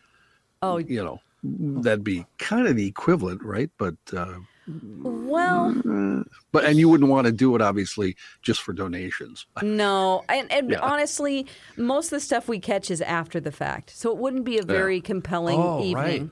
Oh, 0.60 0.76
you 0.76 1.02
know, 1.02 1.20
that'd 1.42 2.04
be 2.04 2.26
kind 2.38 2.68
of 2.68 2.76
the 2.76 2.86
equivalent, 2.86 3.42
right? 3.42 3.70
But 3.78 3.96
uh, 4.14 4.34
well, 4.66 6.24
but 6.52 6.64
and 6.64 6.78
you 6.78 6.88
wouldn't 6.88 7.10
want 7.10 7.26
to 7.26 7.32
do 7.32 7.54
it 7.56 7.62
obviously 7.62 8.16
just 8.42 8.62
for 8.62 8.72
donations. 8.72 9.46
no. 9.62 10.24
And, 10.28 10.50
and 10.52 10.70
Yeah. 10.70 10.80
honestly, 10.80 11.46
most 11.76 12.06
of 12.06 12.10
the 12.16 12.20
stuff 12.20 12.48
we 12.48 12.58
catch 12.60 12.90
is 12.90 13.00
after 13.00 13.40
the 13.40 13.52
fact. 13.52 13.90
So 13.90 14.10
it 14.10 14.18
wouldn't 14.18 14.44
be 14.44 14.58
a 14.58 14.62
very 14.62 15.00
compelling 15.00 15.58
Oh, 15.60 15.82
evening. 15.84 16.22
right. 16.22 16.30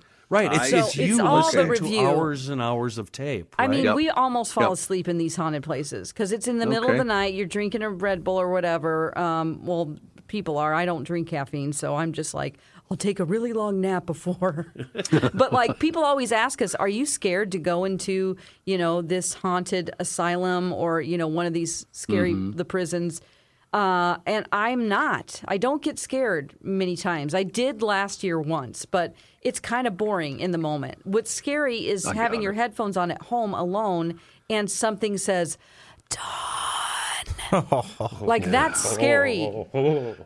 Right. 0.49 0.53
It's, 0.53 0.71
So 0.71 0.79
it's 0.79 0.97
you 0.97 1.15
it's 1.15 1.19
all 1.21 1.39
the 1.39 1.43
listening 1.65 1.67
to 1.67 1.71
review. 1.73 2.07
hours 2.07 2.49
and 2.49 2.63
hours 2.63 2.99
of 2.99 3.11
tape. 3.11 3.57
I 3.59 3.67
mean, 3.67 3.83
Yep. 3.83 3.97
we 3.97 4.11
almost 4.11 4.53
fall 4.53 4.63
Yep. 4.65 4.73
asleep 4.75 5.09
in 5.09 5.19
these 5.19 5.35
haunted 5.35 5.65
places 5.65 6.13
because 6.13 6.31
it's 6.31 6.47
in 6.47 6.59
the 6.61 6.67
middle 6.67 6.89
of 6.89 6.97
the 6.99 7.05
night. 7.05 7.35
You're 7.35 7.47
drinking 7.49 7.83
a 7.83 7.91
Red 7.91 8.23
Bull 8.23 8.41
or 8.41 8.49
whatever. 8.49 9.17
Um, 9.19 9.65
well, 9.65 9.97
people 10.29 10.57
are. 10.57 10.73
I 10.73 10.85
don't 10.85 11.03
drink 11.03 11.27
caffeine, 11.27 11.73
so 11.73 11.97
I'm 11.97 12.13
just 12.13 12.33
like, 12.33 12.59
I'll 12.91 12.97
take 12.97 13.21
a 13.21 13.25
really 13.25 13.53
long 13.53 13.81
nap 13.81 14.05
before. 14.05 14.73
but 15.33 15.53
like, 15.53 15.79
people 15.79 16.05
always 16.05 16.33
ask 16.33 16.61
us, 16.61 16.75
"Are 16.75 16.89
you 16.89 17.07
scared 17.07 17.53
to 17.53 17.59
go 17.59 17.85
into, 17.85 18.37
you 18.65 18.77
know, 18.77 19.01
this 19.01 19.35
haunted 19.35 19.91
asylum 20.01 20.73
or 20.73 21.01
you 21.01 21.17
know 21.17 21.29
one 21.29 21.47
of 21.47 21.53
these 21.53 21.87
scary 21.93 22.35
the 22.35 22.65
prisons?" 22.65 23.21
Uh, 23.73 24.17
and 24.27 24.49
I'm 24.51 24.89
not. 24.89 25.41
I 25.47 25.57
don't 25.57 25.81
get 25.81 26.01
scared 26.01 26.55
many 26.61 26.97
times. 26.97 27.35
I 27.35 27.45
did 27.45 27.83
last 27.83 28.25
year 28.25 28.41
once, 28.41 28.85
but 28.85 29.15
it's 29.43 29.61
kind 29.61 29.87
of 29.87 29.97
boring 29.97 30.41
in 30.41 30.51
the 30.51 30.59
moment. 30.59 31.07
What's 31.07 31.31
scary 31.31 31.87
is 31.87 32.05
having 32.05 32.41
got 32.41 32.43
your 32.43 32.53
headphones 32.55 32.97
on 32.97 33.13
at 33.13 33.23
home 33.23 33.55
alone 33.55 34.19
and 34.49 34.69
something 34.69 35.17
says. 35.17 35.57
like 38.21 38.45
that's 38.51 38.83
scary. 38.83 39.45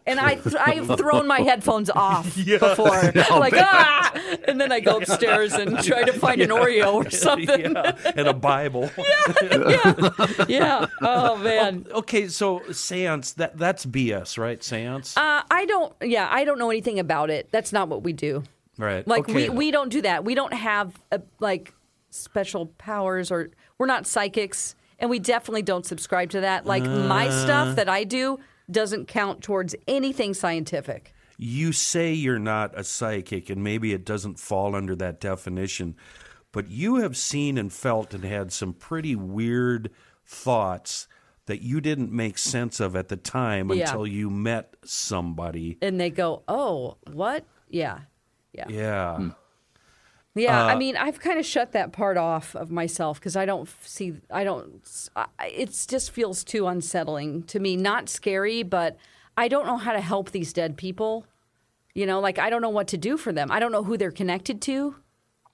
And 0.07 0.21
I 0.21 0.35
th- 0.37 0.57
I've 0.59 0.99
thrown 0.99 1.27
my 1.27 1.41
headphones 1.41 1.91
off 1.91 2.35
before. 2.45 3.13
like 3.15 3.55
ah, 3.57 4.13
and 4.47 4.61
then 4.61 4.73
I 4.73 4.81
go 4.81 4.99
upstairs 4.99 5.53
and 5.55 5.83
try 5.83 6.03
to 6.03 6.13
find 6.13 6.41
an 6.41 6.51
Oreo 6.51 6.95
or 6.95 7.11
something. 7.11 7.73
yeah, 7.73 8.13
and 8.17 8.29
a 8.29 8.35
Bible. 8.35 8.91
yeah. 8.99 9.69
yeah, 9.69 10.45
yeah. 10.49 10.87
Oh 11.01 11.37
man. 11.39 11.87
okay, 11.93 12.29
so 12.29 12.63
seance 12.73 13.33
that 13.35 13.57
that's 13.57 13.87
BS, 13.87 14.39
right? 14.39 14.63
Seance, 14.63 15.17
Uh, 15.17 15.43
I 15.51 15.65
don't. 15.67 15.93
Yeah, 16.03 16.29
I 16.31 16.45
don't 16.45 16.59
know 16.59 16.71
anything 16.71 16.99
about 16.99 17.31
it. 17.31 17.49
That's 17.51 17.73
not 17.73 17.89
what 17.89 18.03
we 18.03 18.13
do. 18.13 18.43
right? 18.79 19.07
Like 19.07 19.29
okay. 19.29 19.49
we, 19.49 19.49
we 19.49 19.71
don't 19.71 19.91
do 19.91 20.03
that. 20.03 20.25
We 20.25 20.35
don't 20.35 20.55
have 20.55 20.95
uh 21.13 21.19
like 21.41 21.73
special 22.11 22.67
powers 22.79 23.31
or 23.33 23.51
we're 23.79 23.87
not 23.87 24.07
psychics 24.07 24.77
and 24.99 25.11
we 25.11 25.19
definitely 25.19 25.63
don't 25.63 25.85
subscribe 25.87 26.31
to 26.31 26.41
that. 26.41 26.67
Like 26.67 26.85
my 26.85 27.29
Uh. 27.29 27.45
stuff 27.45 27.77
that 27.77 27.89
I 27.89 28.05
do 28.05 28.39
doesn't 28.71 29.07
count 29.09 29.43
towards 29.43 29.75
anything 29.87 30.35
scientific. 30.35 31.13
you 31.37 31.73
say 31.73 32.13
you're 32.13 32.39
not 32.39 32.73
a 32.79 32.85
psychic, 32.85 33.51
and 33.51 33.63
maybe 33.63 33.93
it 33.93 34.05
doesn't 34.05 34.39
fall 34.39 34.77
under 34.77 34.95
that 34.95 35.19
definition, 35.21 35.97
but 36.53 36.69
you 36.71 36.97
have 36.97 37.17
seen 37.17 37.59
and 37.59 37.73
felt 37.73 38.15
and 38.15 38.25
had 38.25 38.53
some 38.53 38.73
pretty 38.73 39.17
weird 39.17 39.91
thoughts 40.25 41.09
that 41.47 41.61
you 41.61 41.81
didn't 41.81 42.13
make 42.13 42.39
sense 42.39 42.79
of 42.79 42.95
at 42.95 43.09
the 43.09 43.17
time 43.17 43.69
Yeah. 43.71 43.85
until 43.85 44.07
you 44.07 44.31
met 44.31 44.77
somebody. 44.85 45.77
And 45.83 46.01
they 46.01 46.09
go, 46.11 46.43
"Oh, 46.49 46.97
what?" 47.13 47.45
Yeah. 47.69 47.99
Yeah. 48.53 48.67
Yeah. 48.69 49.31
Yeah, 50.35 50.65
Uh, 50.65 50.67
I 50.69 50.75
mean, 50.77 50.97
I've 50.97 51.21
kind 51.21 51.39
of 51.39 51.47
shut 51.47 51.73
that 51.73 51.93
part 51.93 52.17
off 52.17 52.57
of 52.57 52.71
myself 52.71 53.21
because 53.21 53.37
I 53.37 53.45
don't 53.45 53.69
see, 53.83 54.15
I 54.31 54.43
don't, 54.45 54.83
it 55.45 55.87
just 55.89 56.11
feels 56.11 56.43
too 56.43 56.67
unsettling 56.67 57.45
to 57.45 57.61
me. 57.61 57.77
Not 57.77 58.09
scary, 58.09 58.63
but 58.65 58.97
I 59.37 59.49
don't 59.49 59.67
know 59.67 59.77
how 59.77 59.93
to 59.93 60.01
help 60.01 60.31
these 60.33 60.53
dead 60.53 60.77
people. 60.77 61.25
You 61.95 62.07
know, 62.07 62.19
like 62.19 62.41
I 62.41 62.51
don't 62.51 62.63
know 62.63 62.71
what 62.71 62.89
to 62.89 62.97
do 62.99 63.17
for 63.17 63.33
them. 63.33 63.53
I 63.53 63.61
don't 63.61 63.71
know 63.71 63.85
who 63.85 63.97
they're 63.97 64.11
connected 64.11 64.61
to. 64.63 64.97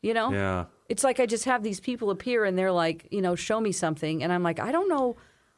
You 0.02 0.14
know? 0.14 0.32
Yeah. 0.32 0.64
It's 0.88 1.04
like 1.04 1.20
I 1.20 1.26
just 1.26 1.44
have 1.44 1.62
these 1.62 1.78
people 1.78 2.08
appear 2.10 2.46
and 2.46 2.56
they're 2.58 2.72
like, 2.72 3.06
you 3.10 3.20
know, 3.20 3.34
show 3.34 3.60
me 3.60 3.72
something. 3.72 4.22
And 4.22 4.32
I'm 4.32 4.42
like, 4.42 4.58
I 4.58 4.72
don't 4.72 4.88
know. 4.88 5.16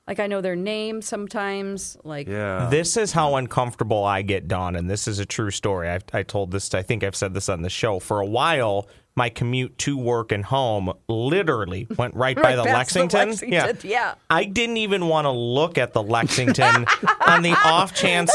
Like 0.09 0.19
I 0.19 0.27
know 0.27 0.41
their 0.41 0.57
name 0.57 1.01
sometimes. 1.01 1.97
Like, 2.03 2.27
Yeah. 2.27 2.69
This 2.69 2.97
is 2.97 3.13
how 3.13 3.37
uncomfortable 3.37 4.03
I 4.05 4.23
get, 4.23 4.49
Dawn, 4.49 4.75
and 4.75 4.91
this 4.91 5.07
is 5.07 5.21
a 5.21 5.25
true 5.25 5.53
story. 5.53 5.89
I've, 5.89 6.03
I 6.13 6.25
told 6.25 6.51
this, 6.51 6.75
I 6.75 6.83
think 6.83 7.05
I've 7.05 7.15
said 7.15 7.35
this 7.35 7.49
on 7.49 7.63
the 7.63 7.71
show. 7.71 8.01
For 8.01 8.21
a 8.21 8.27
while, 8.27 8.89
my 9.15 9.29
commute 9.29 9.77
to 9.79 9.97
work 9.97 10.33
and 10.33 10.45
home 10.45 10.93
literally 11.09 11.87
went 11.99 12.15
right, 12.15 12.37
by 12.37 12.57
the 12.57 12.65
past 12.65 12.95
the 12.95 13.01
Lexington. 13.01 13.29
Lexington, 13.31 13.91
yeah. 13.91 14.15
I 14.31 14.45
didn't 14.45 14.79
even 14.79 15.07
want 15.07 15.27
to 15.27 15.31
look 15.31 15.79
at 15.79 15.93
the 15.93 16.03
Lexington 16.03 16.87
on 17.27 17.43
the 17.43 17.53
off 17.65 17.95
chance 17.95 18.33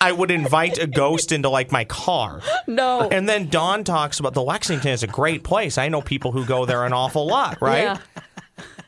I 0.00 0.12
would 0.12 0.30
invite 0.30 0.78
a 0.78 0.86
ghost 0.86 1.32
into 1.32 1.48
like 1.48 1.72
my 1.72 1.84
car. 1.84 2.40
no. 2.66 3.08
And 3.08 3.28
then 3.28 3.48
Dawn 3.48 3.84
talks 3.84 4.20
about 4.20 4.34
the 4.34 4.42
Lexington 4.42 4.92
is 4.92 5.02
a 5.02 5.08
great 5.08 5.42
place. 5.42 5.78
I 5.78 5.88
know 5.88 6.02
people 6.02 6.32
who 6.32 6.44
go 6.44 6.66
there 6.66 6.84
an 6.84 6.92
awful 6.92 7.26
lot, 7.26 7.60
right? 7.60 7.82
Yeah. 7.82 7.98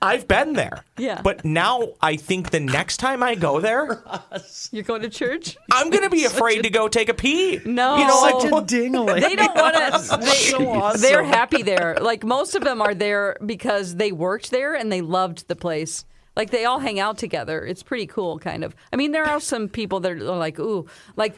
I've 0.03 0.27
been 0.27 0.55
there. 0.55 0.85
Yeah. 0.97 1.21
But 1.23 1.45
now 1.45 1.91
I 2.01 2.17
think 2.17 2.51
the 2.51 2.61
next 2.61 2.97
time 2.99 3.23
I 3.23 3.35
go 3.35 3.61
there, 3.61 4.03
You're 4.73 4.83
going 4.83 5.03
to 5.03 5.11
church? 5.11 5.57
I'm 5.71 5.91
going 5.91 6.05
to 6.05 6.11
be 6.11 6.25
afraid 6.33 6.63
to 6.63 6.71
go 6.71 6.89
take 6.89 7.09
a 7.09 7.15
pee. 7.15 7.61
No. 7.65 7.97
You 7.99 8.07
know, 8.07 8.21
Such 8.21 8.51
like, 8.51 8.63
a 8.63 8.67
dingling. 8.67 9.21
they 9.21 9.37
don't 9.37 9.55
want 9.55 9.77
to. 9.77 9.91
They, 11.01 11.09
They're 11.09 11.25
happy 11.25 11.63
there. 11.63 11.99
Like 12.01 12.25
most 12.25 12.55
of 12.55 12.65
them 12.65 12.81
are 12.81 12.95
there 12.95 13.37
because 13.45 13.97
they 13.97 14.13
worked 14.13 14.51
there 14.51 14.75
and 14.75 14.91
they 14.91 15.01
loved 15.03 15.49
the 15.49 15.57
place. 15.57 16.05
Like 16.37 16.51
they 16.51 16.65
all 16.65 16.79
hang 16.79 16.99
out 17.01 17.19
together. 17.19 17.65
It's 17.67 17.83
pretty 17.83 18.07
cool, 18.07 18.39
kind 18.39 18.65
of. 18.65 18.75
I 18.93 18.97
mean, 18.97 19.13
there 19.13 19.25
are 19.25 19.41
some 19.41 19.69
people 19.69 20.01
that 20.01 20.13
are 20.13 20.21
like, 20.21 20.59
"Ooh, 20.59 20.87
like, 21.17 21.35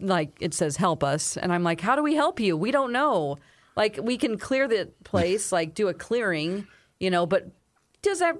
like 0.00 0.36
it 0.40 0.54
says, 0.54 0.76
help 0.76 1.02
us," 1.02 1.36
and 1.36 1.52
I'm 1.52 1.64
like, 1.64 1.80
"How 1.80 1.96
do 1.96 2.02
we 2.02 2.14
help 2.14 2.38
you? 2.40 2.56
We 2.56 2.70
don't 2.70 2.92
know. 2.92 3.38
Like, 3.74 3.98
we 4.00 4.16
can 4.16 4.38
clear 4.38 4.68
the 4.68 4.88
place, 5.04 5.50
like 5.52 5.74
do 5.74 5.88
a 5.88 5.94
clearing, 5.94 6.66
you 7.00 7.10
know, 7.10 7.26
but 7.26 7.48
does 8.06 8.18
that? 8.20 8.36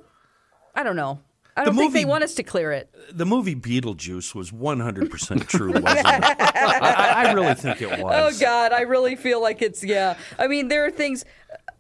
I 0.75 0.83
don't 0.83 0.97
know. 0.97 1.21
I 1.57 1.65
The 1.65 1.71
don't 1.71 1.79
think 1.79 1.93
they 1.95 2.01
movie- 2.01 2.11
want 2.11 2.25
us 2.25 2.35
to 2.35 2.43
clear 2.43 2.71
it. 2.73 2.95
the 3.13 3.25
movie 3.25 3.55
Beetlejuice 3.57 4.35
was 4.35 4.51
100% 4.51 5.47
true, 5.49 5.73
wasn't 5.73 5.87
it? 6.01 6.07
I, 6.07 7.29
I 7.29 7.33
really 7.33 7.55
think 7.55 7.81
it 7.81 7.99
was. 8.03 8.37
Oh. 8.37 8.41
God, 8.41 8.73
I 8.73 8.83
really 8.83 9.17
feel 9.17 9.41
like 9.41 9.63
it's 9.63 9.83
yeah. 9.83 10.17
I 10.39 10.49
mean, 10.49 10.69
there 10.69 10.85
are 10.85 10.91
things. 10.91 11.25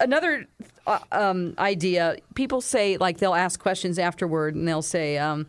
Another 0.00 0.46
uh, 0.86 0.98
um, 1.12 1.54
idea. 1.58 2.16
People 2.34 2.60
say 2.62 2.96
like 2.96 3.18
they'll 3.18 3.34
ask 3.34 3.60
questions 3.60 3.98
afterward, 3.98 4.54
and 4.54 4.66
they'll 4.66 4.80
say, 4.82 5.18
um, 5.18 5.46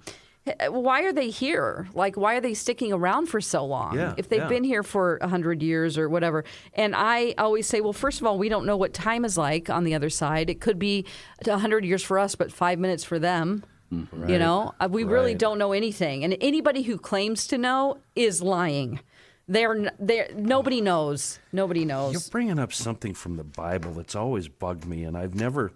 "Why 0.70 1.04
are 1.04 1.14
they 1.14 1.30
here? 1.30 1.88
Like, 1.94 2.16
why 2.18 2.36
are 2.36 2.42
they 2.42 2.54
sticking 2.54 2.94
around 2.94 3.28
for 3.28 3.42
so 3.42 3.66
long? 3.66 3.96
Yeah, 3.96 4.14
if 4.18 4.30
they've 4.30 4.40
yeah. 4.42 4.48
been 4.48 4.64
here 4.64 4.84
for 4.84 5.18
a 5.22 5.28
hundred 5.28 5.62
years 5.62 5.98
or 5.98 6.10
whatever." 6.10 6.44
And 6.74 6.96
I 6.96 7.34
always 7.38 7.68
say, 7.68 7.82
"Well, 7.82 7.94
first 7.94 8.22
of 8.22 8.28
all, 8.28 8.38
we 8.38 8.50
don't 8.50 8.66
know 8.66 8.78
what 8.78 8.94
time 8.94 9.26
is 9.26 9.38
like 9.38 9.70
on 9.70 9.84
the 9.84 9.94
other 9.94 10.10
side. 10.10 10.50
It 10.50 10.62
could 10.62 10.80
be 10.80 11.06
a 11.46 11.58
hundred 11.58 11.86
years 11.86 12.04
for 12.04 12.20
us, 12.20 12.36
but 12.36 12.52
five 12.52 12.80
minutes 12.80 13.04
for 13.04 13.20
them." 13.20 13.64
You 13.90 14.38
know, 14.38 14.74
Uh, 14.82 14.90
we 14.92 15.06
really 15.06 15.34
don't 15.34 15.58
know 15.58 15.72
anything, 15.72 16.26
and 16.26 16.36
anybody 16.42 16.82
who 16.82 16.98
claims 16.98 17.48
to 17.48 17.58
know 17.58 18.00
is 18.16 18.42
lying. 18.42 19.00
They're 19.48 19.92
they're 19.98 20.28
nobody 20.36 20.82
knows. 20.82 21.40
Nobody 21.54 21.86
knows. 21.86 22.12
You're 22.12 22.22
bringing 22.30 22.60
up 22.60 22.74
something 22.74 23.14
from 23.14 23.38
the 23.38 23.46
Bible 23.46 23.92
that's 23.94 24.14
always 24.14 24.50
bugged 24.50 24.86
me, 24.86 25.06
and 25.06 25.16
I've 25.16 25.36
never, 25.36 25.72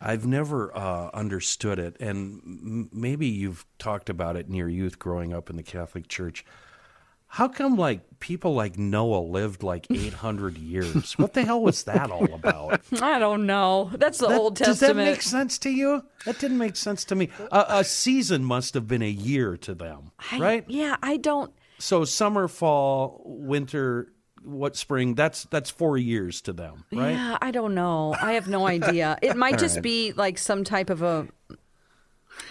I've 0.00 0.26
never 0.26 0.76
uh, 0.76 1.10
understood 1.12 1.78
it. 1.78 1.96
And 2.00 2.40
m- 2.44 2.88
maybe 2.92 3.26
you've 3.26 3.66
talked 3.78 4.08
about 4.08 4.36
it 4.36 4.46
in 4.46 4.54
your 4.54 4.68
youth 4.68 4.98
growing 4.98 5.32
up 5.34 5.50
in 5.50 5.56
the 5.56 5.62
Catholic 5.62 6.08
Church. 6.08 6.44
How 7.34 7.46
come 7.46 7.76
like 7.76 8.18
people 8.18 8.54
like 8.54 8.76
Noah 8.78 9.20
lived 9.20 9.62
like 9.62 9.86
800 9.90 10.58
years? 10.58 11.16
What 11.18 11.34
the 11.34 11.44
hell 11.44 11.62
was 11.62 11.84
that 11.84 12.10
all 12.10 12.32
about? 12.32 12.80
I 13.02 13.18
don't 13.20 13.46
know. 13.46 13.90
That's 13.94 14.18
the 14.18 14.28
That- 14.28 14.38
Old 14.40 14.56
Does 14.56 14.80
that 14.80 14.96
make 14.96 15.22
sense 15.22 15.58
to 15.58 15.70
you? 15.70 16.04
That 16.24 16.38
didn't 16.40 16.58
make 16.58 16.76
sense 16.76 17.04
to 17.04 17.14
me. 17.14 17.28
A 17.52 17.66
a 17.68 17.84
season 17.84 18.42
must 18.44 18.74
have 18.74 18.88
been 18.88 19.02
a 19.02 19.08
year 19.10 19.56
to 19.58 19.74
them, 19.74 20.10
I- 20.32 20.38
right? 20.38 20.64
Yeah, 20.66 20.96
I 21.02 21.18
don't. 21.18 21.52
So 21.78 22.04
summer, 22.04 22.48
fall, 22.48 23.22
winter, 23.24 24.12
what 24.44 24.76
spring? 24.76 25.14
That's 25.14 25.44
that's 25.44 25.70
four 25.70 25.98
years 25.98 26.40
to 26.42 26.52
them, 26.52 26.84
right? 26.92 27.10
Yeah, 27.12 27.38
I 27.40 27.50
don't 27.50 27.74
know. 27.74 28.14
I 28.20 28.32
have 28.32 28.48
no 28.48 28.66
idea. 28.66 29.18
It 29.22 29.36
might 29.36 29.58
just 29.64 29.76
right. 29.76 29.82
be 29.82 30.12
like 30.12 30.38
some 30.38 30.64
type 30.64 30.90
of 30.90 31.02
a, 31.02 31.28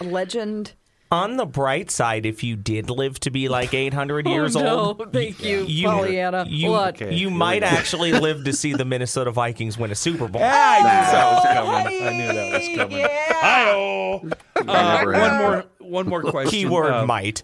a 0.00 0.04
legend. 0.04 0.74
on 1.10 1.36
the 1.36 1.46
bright 1.46 1.90
side, 1.90 2.24
if 2.24 2.44
you 2.44 2.54
did 2.54 2.88
live 2.90 3.18
to 3.20 3.30
be 3.30 3.48
like 3.48 3.74
800 3.74 4.28
years 4.28 4.54
oh, 4.54 4.62
no, 4.62 4.78
old, 4.78 5.12
thank 5.12 5.42
you, 5.42 5.64
you, 5.64 5.88
Pollyanna. 5.88 6.46
you, 6.48 6.70
what? 6.70 7.02
Okay, 7.02 7.14
you 7.14 7.30
might 7.30 7.64
actually 7.64 8.12
live 8.12 8.44
to 8.44 8.52
see 8.52 8.72
the 8.74 8.84
Minnesota 8.84 9.32
Vikings 9.32 9.76
win 9.76 9.90
a 9.90 9.96
Super 9.96 10.28
Bowl. 10.28 10.42
I 10.44 10.78
knew 10.78 10.84
that 10.84 11.34
was 11.34 11.44
coming. 11.44 12.02
I 12.02 12.12
knew 12.16 12.32
that 12.32 12.52
was 12.52 12.76
coming. 12.76 13.06
Hi-oh. 13.40 14.30
Uh, 14.56 15.04
one 15.04 15.36
more, 15.38 15.64
one 15.78 16.08
more 16.08 16.22
question. 16.22 16.50
Keyword 16.50 16.92
Uh, 16.92 17.06
might. 17.06 17.42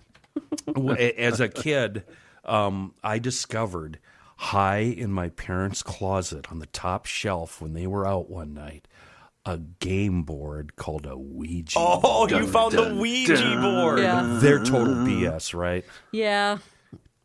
as 0.99 1.41
a 1.41 1.49
kid, 1.49 2.05
um, 2.45 2.95
I 3.03 3.19
discovered 3.19 3.99
high 4.37 4.79
in 4.79 5.11
my 5.13 5.29
parents' 5.31 5.83
closet 5.83 6.51
on 6.51 6.59
the 6.59 6.67
top 6.67 7.07
shelf 7.07 7.61
when 7.61 7.73
they 7.73 7.87
were 7.87 8.07
out 8.07 8.29
one 8.31 8.55
night 8.55 8.87
a 9.47 9.59
game 9.79 10.25
board 10.25 10.75
called 10.77 11.07
a 11.07 11.17
Ouija. 11.17 11.79
Oh, 11.79 12.01
board. 12.01 12.33
you 12.33 12.47
found 12.49 12.73
the 12.73 12.95
Ouija 12.97 13.59
board. 13.63 14.01
Yeah, 14.01 14.39
They're 14.41 14.59
total 14.59 14.95
BS, 14.95 15.55
right? 15.55 15.85
yeah. 16.11 16.59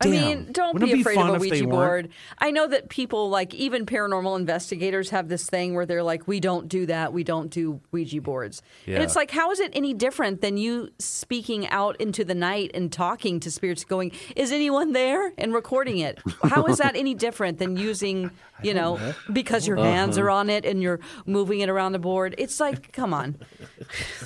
I 0.02 0.08
mean, 0.08 0.48
don't 0.52 0.74
Wouldn't 0.74 0.92
be 0.92 1.00
afraid 1.00 1.14
fun 1.16 1.28
of 1.30 1.36
a 1.36 1.38
Ouija 1.38 1.66
board. 1.66 2.08
I 2.38 2.50
know 2.50 2.66
that 2.68 2.88
people, 2.88 3.30
like 3.30 3.54
even 3.54 3.86
paranormal 3.86 4.38
investigators, 4.38 5.10
have 5.10 5.28
this 5.28 5.48
thing 5.48 5.74
where 5.74 5.86
they're 5.86 6.02
like, 6.02 6.26
"We 6.28 6.40
don't 6.40 6.68
do 6.68 6.86
that. 6.86 7.12
We 7.12 7.24
don't 7.24 7.50
do 7.50 7.80
Ouija 7.92 8.20
boards." 8.20 8.62
Yeah. 8.86 8.96
And 8.96 9.04
it's 9.04 9.16
like, 9.16 9.30
how 9.30 9.50
is 9.50 9.60
it 9.60 9.70
any 9.74 9.94
different 9.94 10.40
than 10.40 10.56
you 10.56 10.90
speaking 10.98 11.68
out 11.68 12.00
into 12.00 12.24
the 12.24 12.34
night 12.34 12.70
and 12.74 12.92
talking 12.92 13.40
to 13.40 13.50
spirits, 13.50 13.84
going, 13.84 14.12
"Is 14.36 14.52
anyone 14.52 14.92
there?" 14.92 15.32
and 15.38 15.54
recording 15.54 15.98
it? 15.98 16.18
How 16.44 16.64
is 16.66 16.78
that 16.78 16.96
any 16.96 17.14
different 17.14 17.58
than 17.58 17.76
using, 17.76 18.30
you 18.62 18.74
know, 18.74 18.98
because 19.32 19.66
your 19.66 19.76
hands 19.76 20.16
Uh-huh. 20.18 20.26
are 20.26 20.30
on 20.30 20.50
it 20.50 20.64
and 20.64 20.82
you're 20.82 21.00
moving 21.26 21.60
it 21.60 21.68
around 21.68 21.92
the 21.92 21.98
board? 21.98 22.34
It's 22.38 22.60
like, 22.60 22.92
come 22.92 23.12
on, 23.14 23.36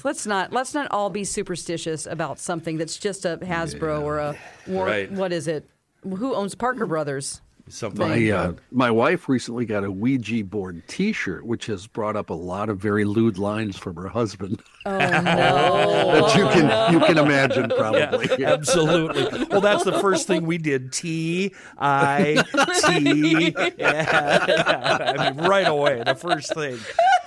let's 0.04 0.26
not 0.26 0.52
let's 0.52 0.74
not 0.74 0.90
all 0.90 1.10
be 1.10 1.24
superstitious 1.24 2.06
about 2.06 2.38
something 2.38 2.76
that's 2.76 2.96
just 2.96 3.24
a 3.24 3.38
Hasbro 3.38 4.02
or 4.02 4.18
a 4.18 4.36
war, 4.66 4.86
Right. 4.86 5.10
what 5.10 5.32
is 5.32 5.48
it? 5.48 5.65
Who 6.14 6.34
owns 6.34 6.54
Parker 6.54 6.86
Brothers? 6.86 7.40
Something. 7.68 8.08
My 8.08 8.30
uh, 8.30 8.52
my 8.70 8.90
wife 8.92 9.28
recently 9.28 9.66
got 9.66 9.82
a 9.82 9.90
Ouija 9.90 10.44
board 10.44 10.82
T-shirt, 10.86 11.44
which 11.44 11.66
has 11.66 11.88
brought 11.88 12.14
up 12.14 12.30
a 12.30 12.34
lot 12.34 12.68
of 12.68 12.78
very 12.78 13.04
lewd 13.04 13.38
lines 13.38 13.76
from 13.76 13.96
her 13.96 14.06
husband 14.06 14.62
Oh 14.86 14.98
no! 14.98 15.00
that 16.28 16.36
you 16.36 16.46
can 16.46 16.92
you 16.92 17.00
can 17.00 17.18
imagine 17.18 17.68
probably. 17.68 18.44
Absolutely. 18.44 19.44
Well, 19.50 19.60
that's 19.60 19.82
the 19.82 19.98
first 20.00 20.28
thing 20.28 20.46
we 20.46 20.58
did. 20.58 20.92
T 20.92 21.52
I 21.76 22.44
T. 22.86 23.52
Yeah, 23.56 23.70
yeah. 23.78 25.14
I 25.18 25.30
mean, 25.30 25.44
right 25.44 25.66
away, 25.66 26.04
the 26.06 26.14
first 26.14 26.54
thing. 26.54 26.78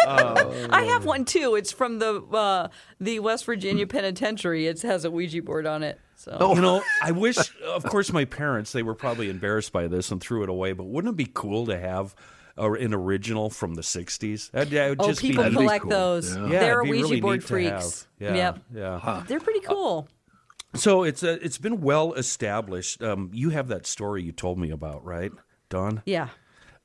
I 0.07 0.83
have 0.89 1.03
one 1.03 1.25
too. 1.25 1.55
It's 1.55 1.73
from 1.73 1.99
the 1.99 2.21
uh, 2.31 2.69
the 3.01 3.19
West 3.19 3.43
Virginia 3.45 3.85
Penitentiary. 3.85 4.67
It 4.67 4.81
has 4.83 5.03
a 5.03 5.11
Ouija 5.11 5.41
board 5.41 5.67
on 5.67 5.83
it. 5.83 5.99
So 6.19 6.53
You 6.53 6.61
know, 6.61 6.83
I 7.01 7.11
wish. 7.11 7.37
Of 7.63 7.83
course, 7.85 8.11
my 8.11 8.25
parents 8.25 8.73
they 8.73 8.83
were 8.83 8.93
probably 8.93 9.29
embarrassed 9.29 9.71
by 9.71 9.87
this 9.87 10.11
and 10.11 10.19
threw 10.19 10.43
it 10.43 10.49
away. 10.49 10.73
But 10.73 10.83
wouldn't 10.85 11.13
it 11.13 11.15
be 11.15 11.31
cool 11.33 11.65
to 11.67 11.79
have 11.79 12.13
a, 12.57 12.69
an 12.73 12.93
original 12.93 13.49
from 13.49 13.75
the 13.75 13.81
'60s? 13.81 14.51
That'd, 14.51 14.73
that 14.73 14.89
would 14.89 15.01
oh, 15.01 15.07
just 15.07 15.21
people 15.21 15.45
be, 15.45 15.51
be 15.51 15.55
collect 15.55 15.83
cool. 15.83 15.91
those. 15.91 16.35
Yeah. 16.35 16.43
Yeah, 16.43 16.59
They're 16.59 16.83
Ouija 16.83 17.03
really 17.03 17.21
board 17.21 17.43
freaks. 17.43 18.05
Yeah, 18.19 18.35
Yep, 18.35 18.59
yeah. 18.75 19.23
they're 19.27 19.39
pretty 19.39 19.61
cool. 19.61 20.09
So 20.75 21.03
it's 21.03 21.23
uh, 21.23 21.37
it's 21.41 21.57
been 21.57 21.79
well 21.79 22.11
established. 22.13 23.01
Um, 23.01 23.31
you 23.33 23.51
have 23.51 23.69
that 23.69 23.87
story 23.87 24.21
you 24.21 24.33
told 24.33 24.59
me 24.59 24.71
about, 24.71 25.05
right, 25.05 25.31
Dawn? 25.69 26.03
Yeah. 26.05 26.27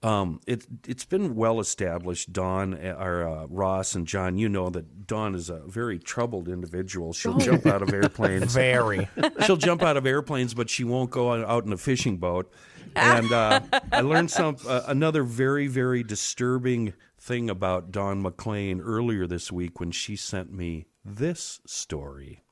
Um, 0.05 0.41
it 0.47 0.67
it's 0.87 1.07
been 1.07 1.35
well 1.35 1.61
established. 1.61 2.31
Dawn, 2.31 2.75
uh, 2.75 2.97
or 3.01 3.27
uh, 3.27 3.47
Ross, 3.49 3.95
and 3.95 4.07
John, 4.07 4.37
you 4.37 4.51
know 4.51 4.69
that 4.69 5.07
Dawn 5.07 5.35
is 5.35 5.49
a 5.49 5.61
very 5.67 5.99
troubled 5.99 6.47
individual. 6.47 7.09
Oh. 7.09 7.13
She'll 7.13 7.39
jump 7.39 7.65
out 7.65 7.81
of 7.81 7.93
airplanes. 7.93 8.53
Very. 8.55 9.09
She'll 9.47 9.57
jump 9.57 9.83
out 9.83 9.97
of 9.97 10.07
airplanes, 10.07 10.53
but 10.53 10.69
she 10.69 10.85
won't 10.85 11.11
go 11.11 11.33
out 11.33 11.65
in 11.65 11.73
a 11.73 11.79
fishing 11.79 12.19
boat. 12.19 12.53
And 12.95 13.33
uh, 13.33 13.61
I 13.91 14.03
learned 14.03 14.31
some 14.31 14.57
uh, 14.69 14.83
another 14.87 15.25
very 15.25 15.69
very 15.69 16.05
disturbing 16.05 16.93
thing 17.19 17.49
about 17.49 17.91
Dawn 17.91 18.21
McLean 18.21 18.83
earlier 18.83 19.27
this 19.27 19.51
week 19.51 19.81
when 19.81 19.91
she 19.91 20.17
sent 20.17 20.53
me 20.53 20.87
this 21.03 21.61
story. 21.67 22.44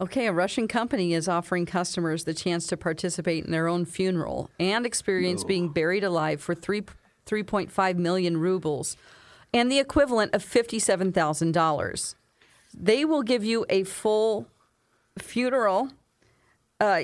Okay, 0.00 0.26
a 0.26 0.32
Russian 0.32 0.66
company 0.66 1.14
is 1.14 1.28
offering 1.28 1.66
customers 1.66 2.24
the 2.24 2.34
chance 2.34 2.66
to 2.66 2.76
participate 2.76 3.44
in 3.44 3.52
their 3.52 3.68
own 3.68 3.84
funeral 3.84 4.50
and 4.58 4.84
experience 4.84 5.44
being 5.44 5.68
buried 5.68 6.02
alive 6.02 6.40
for 6.40 6.54
three 6.54 6.82
three 7.26 7.44
point 7.44 7.70
five 7.70 7.96
million 7.96 8.36
rubles, 8.38 8.96
and 9.52 9.70
the 9.70 9.78
equivalent 9.78 10.34
of 10.34 10.42
fifty 10.42 10.80
seven 10.80 11.12
thousand 11.12 11.52
dollars. 11.52 12.16
They 12.76 13.04
will 13.04 13.22
give 13.22 13.44
you 13.44 13.64
a 13.68 13.84
full 13.84 14.48
funeral, 15.16 15.90
uh, 16.80 17.02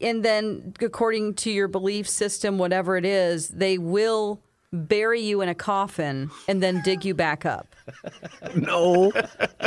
and 0.00 0.24
then 0.24 0.74
according 0.80 1.34
to 1.34 1.50
your 1.50 1.66
belief 1.66 2.08
system, 2.08 2.56
whatever 2.56 2.96
it 2.96 3.04
is, 3.04 3.48
they 3.48 3.78
will 3.78 4.40
bury 4.72 5.20
you 5.20 5.40
in 5.40 5.48
a 5.48 5.54
coffin 5.54 6.30
and 6.46 6.62
then 6.62 6.82
dig 6.82 7.04
you 7.04 7.14
back 7.14 7.46
up. 7.46 7.74
No, 8.54 9.12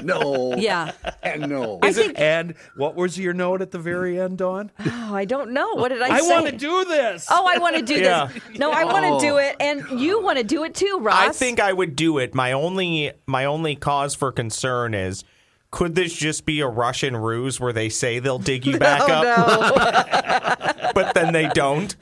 no, 0.04 0.54
Yeah. 0.56 0.92
and 1.24 1.50
no. 1.50 1.80
I 1.82 1.92
think. 1.92 2.20
And 2.20 2.54
what 2.76 2.96
was 2.96 3.18
your 3.18 3.34
note 3.34 3.62
at 3.62 3.72
the 3.72 3.80
very 3.80 4.20
end, 4.20 4.38
Dawn? 4.38 4.70
Oh, 4.86 5.16
I 5.16 5.26
don't 5.26 5.52
know. 5.52 5.74
What 5.74 5.90
did 5.90 6.02
I, 6.02 6.16
I 6.16 6.20
say? 6.20 6.30
want 6.30 6.46
to 6.48 6.52
do 6.56 6.86
this. 6.86 7.28
Oh, 7.32 7.48
I 7.50 7.58
want 7.58 7.76
to 7.78 7.82
do 7.82 7.96
Yeah. 7.96 8.28
this. 8.28 8.60
No, 8.60 8.72
I 8.72 8.84
want 8.86 9.06
to 9.06 9.12
oh. 9.14 9.20
do 9.20 9.38
it, 9.38 9.56
and 9.60 10.00
you 10.00 10.22
want 10.22 10.38
to 10.38 10.44
do 10.44 10.64
it 10.64 10.76
too, 10.76 11.00
Ross. 11.02 11.16
I 11.16 11.30
think 11.32 11.60
I 11.60 11.74
would 11.74 11.96
do 11.96 12.18
it. 12.20 12.36
My 12.36 12.52
only 12.52 13.12
my 13.26 13.46
only 13.46 13.76
cause 13.76 14.14
for 14.14 14.32
concern 14.32 14.94
is 14.94 15.24
could 15.72 15.96
this 15.96 16.14
just 16.14 16.46
be 16.46 16.60
a 16.62 16.68
Russian 16.68 17.16
ruse 17.16 17.60
where 17.60 17.74
they 17.74 17.90
say 17.90 18.20
they'll 18.20 18.40
dig 18.40 18.66
you 18.68 18.78
back 18.80 19.02
Oh 19.06 19.14
up, 19.14 20.94
but 20.94 21.14
then 21.16 21.34
they 21.34 21.48
don't? 21.50 21.96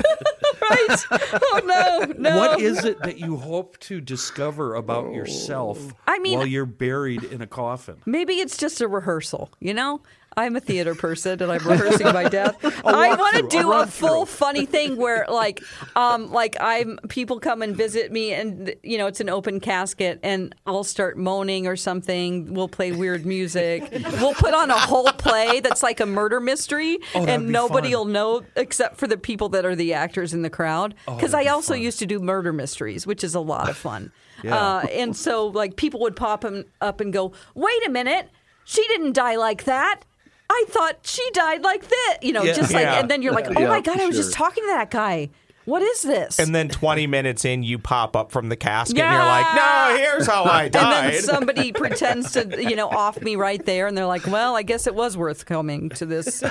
Right? 0.69 1.05
Oh 1.51 1.61
no, 1.65 2.13
no. 2.17 2.37
What 2.37 2.59
is 2.61 2.83
it 2.85 2.99
that 3.03 3.19
you 3.19 3.37
hope 3.37 3.77
to 3.79 4.01
discover 4.01 4.75
about 4.75 5.13
yourself 5.13 5.93
I 6.07 6.19
mean- 6.19 6.37
while 6.37 6.47
you're 6.47 6.65
buried 6.65 7.23
in 7.23 7.41
a 7.41 7.47
coffin? 7.47 8.01
Maybe 8.05 8.35
it's 8.35 8.57
just 8.57 8.81
a 8.81 8.87
rehearsal. 8.87 9.51
You 9.59 9.73
know, 9.73 10.01
I'm 10.39 10.55
a 10.55 10.59
theater 10.59 10.95
person, 10.95 11.41
and 11.43 11.51
I'm 11.51 11.59
rehearsing 11.67 12.07
my 12.07 12.29
death. 12.29 12.55
I 12.85 13.15
want 13.15 13.35
to 13.37 13.43
walkthrough, 13.43 13.47
a 13.47 13.49
do 13.49 13.71
a, 13.73 13.87
full 13.87 14.25
funny 14.25 14.65
thing 14.65 14.95
where, 14.97 15.25
like, 15.29 15.61
um, 15.95 16.31
like 16.31 16.55
I'm 16.61 16.97
people 17.09 17.39
come 17.39 17.61
and 17.61 17.75
visit 17.75 18.11
me, 18.11 18.33
and 18.33 18.73
you 18.83 18.97
know, 18.97 19.07
it's 19.07 19.19
an 19.19 19.29
open 19.29 19.59
casket, 19.59 20.19
and 20.23 20.55
I'll 20.65 20.83
start 20.83 21.17
moaning 21.17 21.67
or 21.67 21.75
something. 21.75 22.53
We'll 22.53 22.67
play 22.69 22.91
weird 22.91 23.25
music. 23.25 23.81
we'll 24.19 24.33
put 24.33 24.53
on 24.53 24.69
a 24.71 24.79
whole 24.79 25.11
play 25.13 25.59
that's 25.59 25.83
like 25.83 25.99
a 25.99 26.05
murder 26.05 26.39
mystery, 26.39 26.97
Oh, 27.15 27.25
and 27.25 27.49
nobody 27.49 27.91
fun. 27.91 27.97
will 27.99 28.05
know 28.05 28.41
except 28.55 28.97
for 28.97 29.07
the 29.07 29.17
people 29.17 29.49
that 29.49 29.65
are 29.65 29.75
the 29.75 29.93
actors 29.93 30.33
in 30.33 30.41
the 30.41 30.49
crowd. 30.49 30.95
Because 31.05 31.33
I 31.33 31.43
be 31.43 31.49
also 31.49 31.73
fun. 31.73 31.81
used 31.81 31.99
to 31.99 32.05
do 32.05 32.19
murder 32.19 32.53
mysteries, 32.53 33.05
which 33.05 33.23
is 33.23 33.35
a 33.35 33.39
lot 33.41 33.69
of 33.69 33.77
fun. 33.77 34.11
Yeah. 34.41 34.55
uh, 34.57 34.79
and 34.93 35.13
so, 35.17 35.47
like, 35.47 35.75
people 35.75 35.99
would 35.99 36.15
pop 36.15 36.45
up 36.45 37.01
and 37.01 37.11
go, 37.11 37.33
"Wait 37.55 37.85
a 37.85 37.89
minute, 37.89 38.29
she 38.63 38.87
didn't 38.87 39.11
die 39.11 39.35
like 39.35 39.65
that." 39.65 40.05
I 40.49 40.65
thought 40.69 40.97
she 41.03 41.27
died 41.31 41.61
like 41.63 41.87
this, 41.87 42.17
you 42.21 42.33
know, 42.33 42.43
Yeah. 42.43 42.53
just 42.53 42.73
like, 42.73 42.83
Yeah. 42.83 42.99
and 42.99 43.09
then 43.09 43.21
you're 43.21 43.33
like, 43.33 43.47
oh 43.47 43.59
Yeah, 43.59 43.67
my 43.67 43.81
god, 43.81 43.99
I 43.99 44.07
was 44.07 44.15
just 44.15 44.29
sure. 44.35 44.45
talking 44.47 44.63
to 44.63 44.67
that 44.69 44.89
guy. 44.91 45.29
What 45.65 45.83
is 45.83 46.01
this? 46.01 46.39
And 46.39 46.55
then 46.55 46.67
20 46.67 47.05
minutes 47.05 47.45
in, 47.45 47.61
you 47.61 47.77
pop 47.77 48.15
up 48.15 48.31
from 48.31 48.49
the 48.49 48.55
casket 48.55 48.97
and 48.97 49.13
you're 49.13 49.23
like, 49.23 49.55
no, 49.55 49.95
here's 49.97 50.25
how 50.25 50.45
I 50.45 50.63
and 50.63 50.71
died. 50.73 51.13
then 51.13 51.21
somebody 51.21 51.71
pretends 51.83 52.31
to, 52.31 52.63
you 52.63 52.75
know, 52.75 52.87
off 52.89 53.21
me 53.21 53.35
right 53.35 53.63
there, 53.63 53.85
and 53.85 53.95
they're 53.95 54.07
like, 54.07 54.25
"Well, 54.25 54.55
I 54.55 54.63
guess 54.63 54.87
it 54.87 54.95
was 54.95 55.15
worth 55.15 55.45
coming 55.45 55.89
to 55.91 56.07
this, 56.07 56.43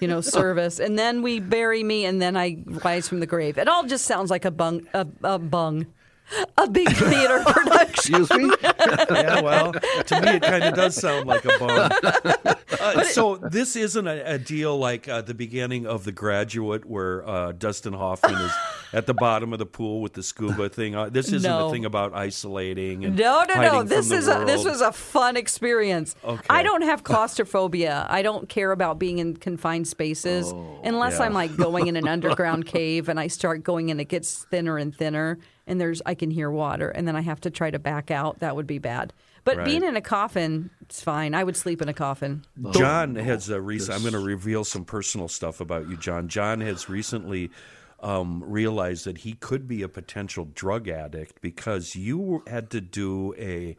you 0.00 0.08
know, 0.08 0.20
service." 0.20 0.80
And 0.80 0.98
then 0.98 1.22
we 1.22 1.38
bury 1.38 1.84
me, 1.84 2.04
and 2.04 2.20
then 2.20 2.36
I 2.36 2.64
rise 2.66 3.06
from 3.08 3.20
the 3.20 3.26
grave. 3.26 3.58
It 3.58 3.68
all 3.68 3.84
just 3.84 4.06
sounds 4.06 4.28
like 4.28 4.44
a 4.44 4.50
bung, 4.50 4.88
a, 4.92 5.06
a 5.22 5.38
bung, 5.38 5.86
a 6.58 6.68
big 6.68 6.88
theater 6.90 7.40
production. 7.46 8.22
Excuse 8.22 8.30
me. 8.30 8.50
yeah, 8.62 9.40
well, 9.40 9.72
to 9.72 10.20
me, 10.20 10.32
it 10.32 10.42
kind 10.42 10.64
of 10.64 10.74
does 10.74 10.94
sound 10.94 11.26
like 11.26 11.44
a 11.44 11.58
bum. 11.58 11.90
Uh, 12.80 13.04
so 13.04 13.36
this 13.36 13.76
isn't 13.76 14.06
a, 14.06 14.34
a 14.34 14.38
deal 14.38 14.76
like 14.78 15.08
uh, 15.08 15.22
the 15.22 15.34
beginning 15.34 15.86
of 15.86 16.04
The 16.04 16.12
Graduate, 16.12 16.84
where 16.84 17.26
uh, 17.26 17.52
Dustin 17.52 17.92
Hoffman 17.92 18.34
is 18.34 18.52
at 18.92 19.06
the 19.06 19.14
bottom 19.14 19.52
of 19.52 19.58
the 19.58 19.66
pool 19.66 20.00
with 20.00 20.12
the 20.14 20.22
scuba 20.22 20.68
thing. 20.68 20.94
Uh, 20.94 21.08
this 21.08 21.32
isn't 21.32 21.50
No. 21.50 21.68
a 21.68 21.70
thing 21.70 21.84
about 21.84 22.14
isolating. 22.14 23.04
And 23.04 23.16
No, 23.16 23.44
no, 23.48 23.60
no. 23.60 23.82
This 23.82 24.10
is 24.10 24.28
a, 24.28 24.44
this 24.44 24.64
was 24.64 24.80
a 24.80 24.92
fun 24.92 25.36
experience. 25.36 26.14
Okay. 26.24 26.46
I 26.48 26.62
don't 26.62 26.82
have 26.82 27.04
claustrophobia. 27.04 28.06
I 28.08 28.22
don't 28.22 28.48
care 28.48 28.72
about 28.72 28.98
being 28.98 29.18
in 29.18 29.36
confined 29.36 29.88
spaces 29.88 30.52
unless 30.84 31.18
yeah. 31.18 31.24
I'm 31.24 31.32
like 31.34 31.56
going 31.56 31.86
in 31.86 31.96
an 31.96 32.06
underground 32.08 32.66
cave 32.66 33.08
and 33.08 33.18
I 33.18 33.26
start 33.28 33.62
going 33.64 33.90
and 33.90 34.00
it 34.00 34.08
gets 34.08 34.44
thinner 34.44 34.78
and 34.78 34.94
thinner 34.94 35.38
and 35.66 35.80
there's 35.80 36.02
I 36.06 36.14
can 36.14 36.30
hear 36.30 36.50
water 36.50 36.88
and 36.88 37.06
then 37.06 37.16
I 37.16 37.20
have 37.22 37.40
to 37.42 37.50
try 37.50 37.70
to 37.70 37.78
back 37.78 38.10
out. 38.10 38.40
That 38.40 38.56
would 38.56 38.66
be 38.66 38.78
bad. 38.78 39.12
But 39.44 39.58
Right. 39.58 39.66
being 39.66 39.84
in 39.84 39.94
a 39.96 40.00
coffin, 40.00 40.70
it's 40.80 41.02
fine. 41.02 41.34
I 41.34 41.44
would 41.44 41.56
sleep 41.56 41.82
in 41.82 41.88
a 41.88 41.94
coffin. 41.94 42.44
John 42.72 43.14
has 43.16 43.50
a 43.50 43.60
recent. 43.60 43.94
I'm 43.94 44.00
going 44.00 44.14
to 44.14 44.18
reveal 44.18 44.64
some 44.64 44.84
personal 44.86 45.28
stuff 45.28 45.60
about 45.60 45.88
you, 45.88 45.98
John. 45.98 46.28
John 46.28 46.62
has 46.62 46.88
recently 46.88 47.50
um, 48.00 48.42
realized 48.44 49.04
that 49.04 49.18
he 49.18 49.34
could 49.34 49.68
be 49.68 49.82
a 49.82 49.88
potential 49.88 50.48
drug 50.54 50.88
addict 50.88 51.40
because 51.42 51.94
you 51.94 52.42
had 52.46 52.70
to 52.70 52.80
do 52.80 53.34
a 53.38 53.76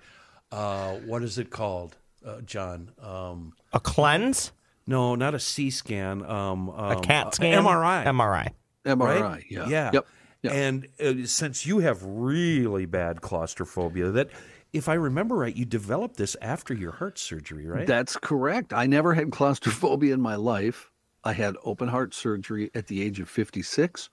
uh, 0.51 0.93
what 1.05 1.23
is 1.23 1.37
it 1.37 1.49
called, 1.49 1.97
uh, 2.25 2.41
John? 2.41 2.91
Um, 3.01 3.53
a 3.73 3.79
cleanse? 3.79 4.51
no, 4.87 5.15
not 5.15 5.33
a 5.33 5.39
C 5.39 5.69
scan. 5.71 6.23
Um, 6.23 6.69
A 6.69 6.95
um, 6.97 7.01
CAT 7.01 7.35
scan? 7.35 7.63
MRI. 7.63 8.05
MRI. 8.05 8.49
MRI. 8.85 9.21
Right? 9.21 9.43
Yeah. 9.49 9.67
Yeah. 9.67 9.89
Yep. 9.93 10.07
Yep. 10.45 10.53
And 10.53 10.87
uh, 10.99 11.25
since 11.27 11.65
you 11.65 11.79
have 11.79 12.03
really 12.03 12.85
bad 12.85 13.21
claustrophobia, 13.21 14.11
that 14.11 14.29
if 14.73 14.89
I 14.89 14.95
remember 14.95 15.35
right, 15.35 15.55
you 15.55 15.65
developed 15.65 16.17
this 16.17 16.35
after 16.41 16.73
your 16.73 16.91
heart 16.91 17.17
surgery, 17.17 17.65
right? 17.65 17.87
That's 17.87 18.17
correct. 18.17 18.73
I 18.73 18.87
never 18.87 19.13
had 19.13 19.31
claustrophobia 19.31 20.13
in 20.13 20.21
my 20.21 20.35
life. 20.35 20.91
I 21.23 21.33
had 21.33 21.55
open 21.63 21.87
heart 21.87 22.13
surgery 22.13 22.71
at 22.75 22.87
the 22.87 23.01
age 23.01 23.19
of 23.19 23.29
56. 23.29 24.09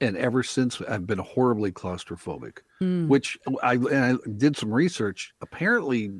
And 0.00 0.16
ever 0.16 0.42
since, 0.42 0.82
I've 0.82 1.06
been 1.06 1.20
horribly 1.20 1.70
claustrophobic, 1.70 2.58
which 3.06 3.38
I, 3.62 3.74
and 3.74 3.94
I 3.94 4.30
did 4.36 4.56
some 4.56 4.74
research. 4.74 5.32
Apparently, 5.40 6.10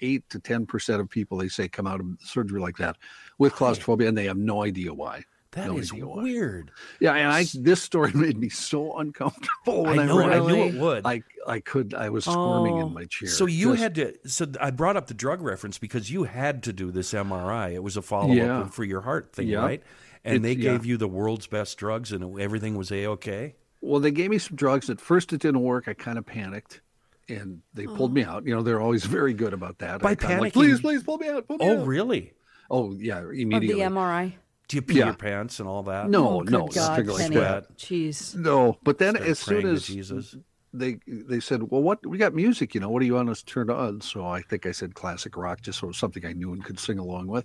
eight 0.00 0.28
to 0.30 0.40
10% 0.40 0.98
of 0.98 1.08
people, 1.08 1.38
they 1.38 1.46
say, 1.46 1.68
come 1.68 1.86
out 1.86 2.00
of 2.00 2.06
surgery 2.18 2.60
like 2.60 2.78
that 2.78 2.96
with 3.38 3.52
claustrophobia, 3.54 4.08
and 4.08 4.18
they 4.18 4.24
have 4.24 4.36
no 4.36 4.64
idea 4.64 4.92
why. 4.92 5.22
That 5.52 5.66
No 5.68 5.76
is 5.76 5.92
weird. 5.92 6.70
Yeah, 6.98 7.12
and 7.12 7.30
I 7.30 7.44
this 7.54 7.82
story 7.82 8.10
made 8.14 8.38
me 8.38 8.48
so 8.48 8.96
uncomfortable 8.98 9.84
when 9.84 9.98
I 9.98 10.02
I, 10.02 10.06
know. 10.06 10.18
I 10.20 10.36
it. 10.38 10.42
knew 10.46 10.62
it 10.64 10.74
would. 10.80 11.06
I 11.06 11.22
I 11.46 11.60
could 11.60 11.92
I 11.94 12.08
was 12.08 12.24
squirming 12.24 12.74
Oh. 12.74 12.86
in 12.86 12.94
my 12.94 13.04
chair. 13.04 13.28
So 13.28 13.44
you 13.46 13.72
Just- 13.72 13.82
had 13.82 13.94
to. 13.96 14.14
So 14.28 14.46
I 14.60 14.70
brought 14.70 14.96
up 14.96 15.08
the 15.08 15.14
drug 15.14 15.42
reference 15.42 15.76
because 15.78 16.10
you 16.10 16.24
had 16.24 16.62
to 16.64 16.72
do 16.72 16.90
this 16.90 17.12
MRI. 17.12 17.74
It 17.74 17.82
was 17.82 17.96
a 17.98 18.02
follow 18.02 18.30
up 18.30 18.36
Yeah. 18.36 18.66
for 18.68 18.84
your 18.84 19.02
heart 19.02 19.32
thing, 19.34 19.48
Yeah. 19.48 19.58
right? 19.58 19.82
And 20.24 20.36
It's- 20.36 20.42
they 20.56 20.62
yeah. 20.62 20.72
gave 20.72 20.86
you 20.86 20.96
the 20.96 21.08
world's 21.08 21.46
best 21.46 21.76
drugs, 21.76 22.12
and 22.12 22.40
everything 22.40 22.76
was 22.76 22.90
a 22.90 23.06
okay. 23.08 23.56
Well, 23.82 24.00
they 24.00 24.12
gave 24.12 24.30
me 24.30 24.38
some 24.38 24.56
drugs. 24.56 24.88
At 24.88 25.00
first, 25.00 25.32
it 25.34 25.40
didn't 25.42 25.60
work. 25.62 25.86
I 25.88 25.92
kind 25.94 26.16
of 26.16 26.24
panicked, 26.24 26.80
and 27.28 27.60
they 27.74 27.86
pulled 27.86 28.14
me 28.14 28.24
oh. 28.24 28.30
out. 28.30 28.46
You 28.46 28.54
know, 28.54 28.62
they're 28.62 28.80
always 28.80 29.04
very 29.18 29.34
good 29.34 29.52
about 29.52 29.80
that. 29.80 30.00
By 30.00 30.12
I 30.12 30.14
kinda 30.14 30.40
like, 30.40 30.52
please, 30.54 30.80
please 30.80 31.02
pull 31.02 31.18
me 31.18 31.28
out. 31.28 31.46
Pull 31.46 31.58
me 31.58 31.66
Oh, 31.68 31.80
out. 31.80 31.86
really? 31.86 32.32
Oh, 32.70 32.94
yeah, 32.94 33.18
Of 33.18 33.32
immediately. 33.32 33.82
the 33.82 33.90
MRI. 33.90 34.34
Do 34.72 34.76
you 34.76 34.82
pee 34.82 34.98
Yeah. 35.00 35.04
your 35.04 35.14
pants 35.14 35.60
and 35.60 35.68
all 35.68 35.82
that? 35.82 36.08
No, 36.08 36.26
oh, 36.26 36.40
no, 36.40 36.66
God, 36.66 37.06
like 37.06 37.30
that. 37.32 37.76
Jeez. 37.76 38.34
No, 38.34 38.78
but 38.82 38.96
then 38.96 39.16
Start 39.16 39.28
as 39.28 39.38
soon 39.38 39.66
as 39.66 39.86
Jesus. 39.86 40.34
they 40.72 40.98
they 41.06 41.40
said, 41.40 41.64
"Well, 41.70 41.82
what 41.82 42.04
we 42.06 42.16
got 42.16 42.32
music? 42.34 42.74
You 42.74 42.80
know, 42.80 42.88
what 42.88 43.00
do 43.00 43.06
you 43.06 43.12
want 43.12 43.28
us 43.28 43.42
to 43.42 43.52
turn 43.52 43.68
on?" 43.68 44.00
So 44.00 44.24
I 44.24 44.40
think 44.40 44.64
I 44.64 44.72
said 44.72 44.94
classic 44.94 45.36
rock, 45.36 45.60
just 45.60 45.80
so 45.80 45.84
it 45.84 45.88
was 45.88 45.98
something 45.98 46.24
I 46.24 46.32
knew 46.32 46.54
and 46.54 46.64
could 46.64 46.78
sing 46.78 46.98
along 46.98 47.26
with. 47.26 47.44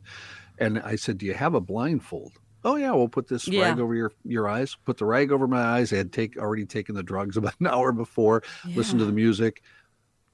And 0.57 0.79
I 0.79 0.95
said, 0.95 1.17
"Do 1.17 1.25
you 1.25 1.33
have 1.33 1.53
a 1.53 1.59
blindfold?" 1.59 2.31
Oh 2.63 2.77
yeah, 2.77 2.91
we'll 2.91 3.09
put 3.09 3.27
this 3.27 3.45
Yeah. 3.45 3.63
rag 3.63 3.79
over 3.81 3.93
your 3.93 4.13
your 4.23 4.47
eyes. 4.47 4.77
Put 4.85 4.97
the 4.97 5.05
rag 5.05 5.29
over 5.33 5.49
my 5.49 5.61
eyes. 5.61 5.91
I 5.91 5.97
had 5.97 6.13
take 6.13 6.37
already 6.37 6.65
taken 6.65 6.95
the 6.95 7.03
drugs 7.03 7.35
about 7.35 7.55
an 7.59 7.67
hour 7.67 7.91
before. 7.91 8.41
Listen 8.73 8.97
to 8.99 9.05
the 9.05 9.11
music. 9.11 9.63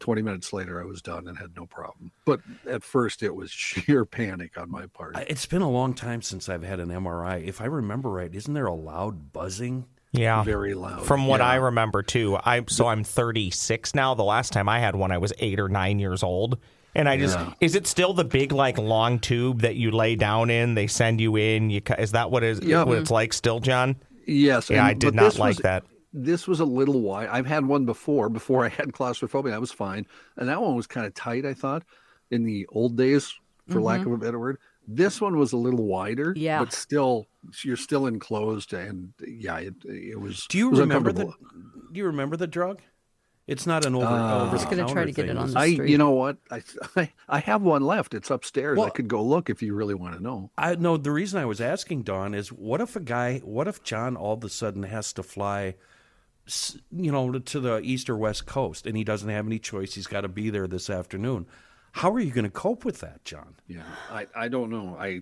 Twenty 0.03 0.21
minutes 0.21 0.51
later, 0.51 0.81
I 0.81 0.83
was 0.85 1.01
done 1.01 1.29
and 1.29 1.37
had 1.37 1.55
no 1.55 1.65
problem. 1.65 2.11
But 2.25 2.41
at 2.69 2.83
first, 2.83 3.23
it 3.23 3.33
was 3.33 3.49
sheer 3.51 4.03
panic 4.03 4.57
on 4.57 4.69
my 4.69 4.85
part. 4.87 5.15
It's 5.29 5.45
been 5.45 5.61
a 5.61 5.69
long 5.69 5.93
time 5.93 6.21
since 6.21 6.49
I've 6.49 6.61
had 6.61 6.81
an 6.81 6.89
MRI. 6.89 7.41
If 7.47 7.61
I 7.61 7.65
remember 7.67 8.09
right, 8.09 8.29
isn't 8.35 8.53
there 8.53 8.65
a 8.65 8.73
loud 8.73 9.31
buzzing? 9.31 9.85
Yeah. 10.11 10.43
Very 10.43 10.73
loud. 10.73 11.05
From 11.05 11.25
what 11.25 11.39
Yeah. 11.39 11.47
I 11.47 11.55
remember 11.55 12.03
too, 12.03 12.37
I 12.43 12.65
so 12.67 12.87
I'm 12.87 13.05
36 13.05 13.95
now. 13.95 14.13
The 14.13 14.25
last 14.25 14.51
time 14.51 14.67
I 14.67 14.79
had 14.79 14.93
one, 14.97 15.13
I 15.13 15.19
was 15.19 15.31
eight 15.39 15.57
or 15.57 15.69
nine 15.69 15.99
years 15.99 16.21
old. 16.21 16.57
And 16.93 17.07
I 17.07 17.15
just 17.15 17.39
Yeah. 17.39 17.53
is 17.61 17.73
it 17.73 17.87
still 17.87 18.11
the 18.11 18.25
big 18.25 18.51
like 18.51 18.77
long 18.77 19.19
tube 19.19 19.61
that 19.61 19.77
you 19.77 19.89
lay 19.91 20.17
down 20.17 20.49
in? 20.49 20.75
They 20.75 20.87
send 20.87 21.21
you 21.21 21.37
in. 21.37 21.69
You 21.69 21.81
is 21.97 22.11
that 22.11 22.29
what 22.29 22.43
is 22.43 22.59
Yeah. 22.59 22.79
what 22.83 22.89
mm-hmm. 22.89 23.01
it's 23.03 23.09
like 23.09 23.31
still, 23.31 23.61
John? 23.61 23.95
Yes. 24.27 24.69
Yeah, 24.69 24.79
and- 24.79 24.87
I 24.87 24.93
did 24.95 25.15
not 25.15 25.37
like 25.39 25.55
was- 25.55 25.63
that. 25.63 25.85
This 26.13 26.47
was 26.47 26.59
a 26.59 26.65
little 26.65 27.01
wide. 27.01 27.29
I've 27.29 27.47
had 27.47 27.65
one 27.65 27.85
before. 27.85 28.29
Before 28.29 28.63
I 28.63 28.69
had 28.69 28.93
claustrophobia, 28.93 29.55
I 29.55 29.57
was 29.57 29.71
fine, 29.71 30.05
and 30.37 30.47
that 30.49 30.61
one 30.61 30.75
was 30.75 30.85
kind 30.87 31.07
of 31.07 31.13
tight. 31.13 31.45
I 31.45 31.53
thought 31.53 31.83
in 32.29 32.43
the 32.43 32.67
old 32.71 32.95
days, 32.97 33.33
for 33.69 33.81
lack 33.81 34.05
of 34.05 34.11
a 34.11 34.17
better 34.17 34.39
word. 34.39 34.57
This 34.87 35.21
one 35.21 35.37
was 35.37 35.53
a 35.53 35.57
little 35.57 35.85
wider, 35.85 36.33
Yeah. 36.35 36.59
but 36.59 36.73
still, 36.73 37.27
you're 37.63 37.77
still 37.77 38.05
enclosed, 38.05 38.73
and 38.73 39.13
yeah, 39.25 39.57
it, 39.59 39.73
it 39.85 40.19
was. 40.19 40.45
Do 40.49 40.57
you 40.57 40.69
was 40.69 40.79
remember 40.81 41.11
the? 41.11 41.25
Do 41.25 41.99
you 41.99 42.05
remember 42.05 42.35
the 42.37 42.47
drug? 42.47 42.81
It's 43.47 43.65
not 43.67 43.85
an 43.85 43.95
over. 43.95 44.05
Uh, 44.05 44.43
over 44.45 44.51
Just 44.57 44.69
gonna 44.69 44.87
try 44.87 45.03
to 45.05 45.11
get 45.11 45.27
it 45.29 45.37
on 45.37 45.51
the 45.51 45.59
I, 45.59 45.73
street. 45.73 45.89
you 45.89 45.97
know 45.97 46.11
what? 46.11 46.37
I, 46.51 46.61
I, 46.95 47.11
I 47.27 47.39
have 47.39 47.61
one 47.61 47.81
left. 47.81 48.13
It's 48.13 48.29
upstairs. 48.29 48.77
I 48.79 48.89
could 48.89 49.07
go 49.07 49.21
look 49.23 49.49
if 49.49 49.61
you 49.61 49.73
really 49.73 49.93
want 49.95 50.15
to 50.15 50.21
know. 50.23 50.51
I 50.57 50.75
no. 50.75 50.95
The 50.97 51.11
reason 51.11 51.39
I 51.39 51.45
was 51.45 51.59
asking 51.59 52.03
Don 52.03 52.33
is, 52.33 52.49
what 52.51 52.79
if 52.81 52.95
a 52.95 53.01
guy? 53.01 53.39
What 53.39 53.67
if 53.67 53.83
John 53.83 54.15
all 54.15 54.33
of 54.33 54.43
a 54.43 54.49
sudden 54.49 54.83
has 54.83 55.11
to 55.13 55.23
fly, 55.23 55.67
s- 55.67 55.75
you 56.91 57.11
know, 57.11 57.31
to 57.39 57.59
the 57.59 57.79
east 57.81 58.09
or 58.09 58.17
west 58.17 58.45
coast, 58.45 58.85
and 58.85 58.97
he 58.97 59.03
doesn't 59.03 59.29
have 59.29 59.45
any 59.47 59.59
choice. 59.59 59.93
He's 59.95 60.07
got 60.07 60.21
to 60.21 60.27
be 60.27 60.49
there 60.49 60.67
this 60.67 60.89
afternoon. 60.89 61.47
How 61.93 62.11
are 62.11 62.19
you 62.19 62.31
going 62.31 62.43
to 62.45 62.49
cope 62.49 62.85
with 62.85 62.99
that, 63.01 63.23
John? 63.23 63.55
Yeah, 63.67 63.83
I, 64.11 64.27
I 64.35 64.47
don't 64.47 64.69
know. 64.71 64.97
I, 64.99 65.21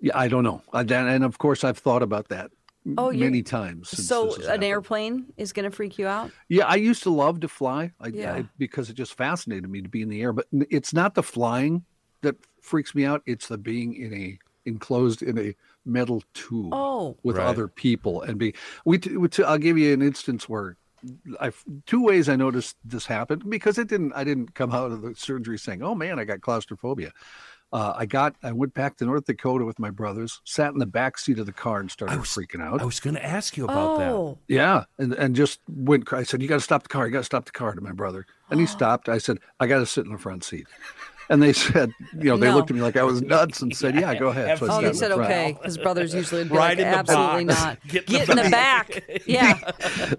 yeah, 0.00 0.16
I 0.16 0.28
don't 0.28 0.44
know. 0.44 0.62
Uh, 0.72 0.78
I, 0.78 0.80
and 0.82 0.90
and 0.92 1.24
of 1.24 1.38
course, 1.38 1.64
I've 1.64 1.78
thought 1.78 2.02
about 2.02 2.28
that 2.28 2.50
Oh, 2.98 3.10
you're- 3.10 3.26
many 3.26 3.42
times. 3.42 3.88
since 3.88 4.06
So 4.06 4.34
an 4.36 4.42
happened. 4.42 4.64
airplane 4.64 5.26
is 5.36 5.52
going 5.52 5.68
to 5.68 5.74
freak 5.74 5.98
you 5.98 6.06
out? 6.06 6.30
Yeah, 6.48 6.66
I 6.66 6.76
used 6.76 7.02
to 7.04 7.10
love 7.10 7.40
to 7.40 7.48
fly 7.48 7.92
I, 7.98 8.08
Yeah. 8.08 8.34
I, 8.34 8.44
because 8.58 8.90
it 8.90 8.94
just 8.94 9.14
fascinated 9.14 9.68
me 9.68 9.82
to 9.82 9.88
be 9.88 10.02
in 10.02 10.08
the 10.08 10.20
air. 10.22 10.32
But 10.32 10.46
it's 10.52 10.92
not 10.92 11.14
the 11.14 11.22
flying 11.22 11.84
that 12.22 12.36
freaks 12.62 12.94
me 12.94 13.04
out. 13.04 13.22
It's 13.26 13.48
the 13.48 13.58
being 13.58 13.94
in 13.94 14.14
a 14.14 14.38
enclosed 14.66 15.22
in 15.22 15.38
a 15.38 15.54
metal 15.86 16.22
tube 16.34 16.70
Oh. 16.72 17.16
with 17.22 17.36
Right. 17.38 17.46
other 17.46 17.68
people 17.68 18.22
and 18.22 18.38
be. 18.38 18.54
We, 18.84 18.98
t- 18.98 19.16
we 19.16 19.28
t- 19.28 19.44
I'll 19.44 19.58
give 19.58 19.78
you 19.78 19.92
an 19.94 20.02
instance 20.02 20.48
where 20.48 20.76
I 21.40 21.52
two 21.86 22.02
ways 22.02 22.28
I 22.28 22.36
noticed 22.36 22.76
this 22.84 23.06
happened 23.06 23.48
because 23.48 23.78
it 23.78 23.86
didn't. 23.88 24.12
I 24.14 24.24
didn't 24.24 24.54
come 24.54 24.72
out 24.72 24.90
of 24.92 25.02
the 25.02 25.14
surgery 25.14 25.58
saying, 25.58 25.82
"Oh 25.82 25.94
man, 25.94 26.18
I 26.18 26.24
got 26.24 26.40
claustrophobia." 26.40 27.12
Uh, 27.72 27.92
I 27.96 28.06
got. 28.06 28.34
I 28.42 28.52
went 28.52 28.74
back 28.74 28.96
to 28.96 29.04
North 29.04 29.26
Dakota 29.26 29.64
with 29.64 29.78
my 29.78 29.90
brothers, 29.90 30.40
sat 30.44 30.72
in 30.72 30.78
the 30.78 30.86
back 30.86 31.18
seat 31.18 31.38
of 31.38 31.46
the 31.46 31.52
car, 31.52 31.80
and 31.80 31.90
started 31.90 32.18
was- 32.18 32.30
freaking 32.30 32.62
out. 32.62 32.80
I 32.80 32.84
was 32.84 32.98
going 33.00 33.14
to 33.14 33.24
ask 33.24 33.56
you 33.56 33.64
about 33.64 33.98
that. 33.98 34.10
Oh. 34.12 34.38
Yeah, 34.48 34.84
and 34.98 35.12
and 35.14 35.36
just 35.36 35.60
went. 35.68 36.10
I 36.12 36.22
said, 36.22 36.40
"You 36.42 36.48
got 36.48 36.56
to 36.56 36.60
stop 36.60 36.82
the 36.84 36.88
car. 36.88 37.06
You 37.06 37.12
got 37.12 37.20
to 37.20 37.24
stop 37.24 37.44
the 37.44 37.52
car." 37.52 37.74
To 37.74 37.80
my 37.80 37.92
brother, 37.92 38.24
and 38.50 38.58
he 38.58 38.66
stopped. 38.66 39.08
I 39.08 39.18
said, 39.18 39.38
"I 39.60 39.66
got 39.66 39.78
to 39.80 39.86
sit 39.86 40.06
in 40.06 40.12
the 40.12 40.18
front 40.18 40.42
seat." 40.44 40.66
And 41.28 41.42
they 41.42 41.52
said, 41.52 41.90
you 42.12 42.30
know, 42.30 42.36
they 42.36 42.46
No. 42.46 42.54
looked 42.56 42.70
at 42.70 42.76
me 42.76 42.82
like 42.82 42.96
I 42.96 43.02
was 43.02 43.20
nuts 43.20 43.60
and 43.62 43.74
said, 43.76 43.94
"Yeah, 43.96 44.14
go 44.14 44.28
ahead." 44.28 44.58
So 44.58 44.66
I 44.70 44.78
Oh, 44.78 44.80
they 44.82 44.92
said 44.92 45.12
front. 45.12 45.24
okay. 45.30 45.56
His 45.64 45.76
brothers 45.76 46.14
usually 46.14 46.42
would 46.42 46.50
be 46.50 46.56
Right 46.56 46.78
like, 46.78 46.86
in 46.86 46.90
the 46.90 46.96
absolutely 46.98 47.44
box. 47.46 47.60
not. 47.64 47.78
Get 47.88 48.06
Get, 48.06 48.24
in 48.24 48.30
in 48.30 48.36
the 48.36 48.42
the 48.44 48.50
back. 48.50 49.02
Yeah. 49.26 49.58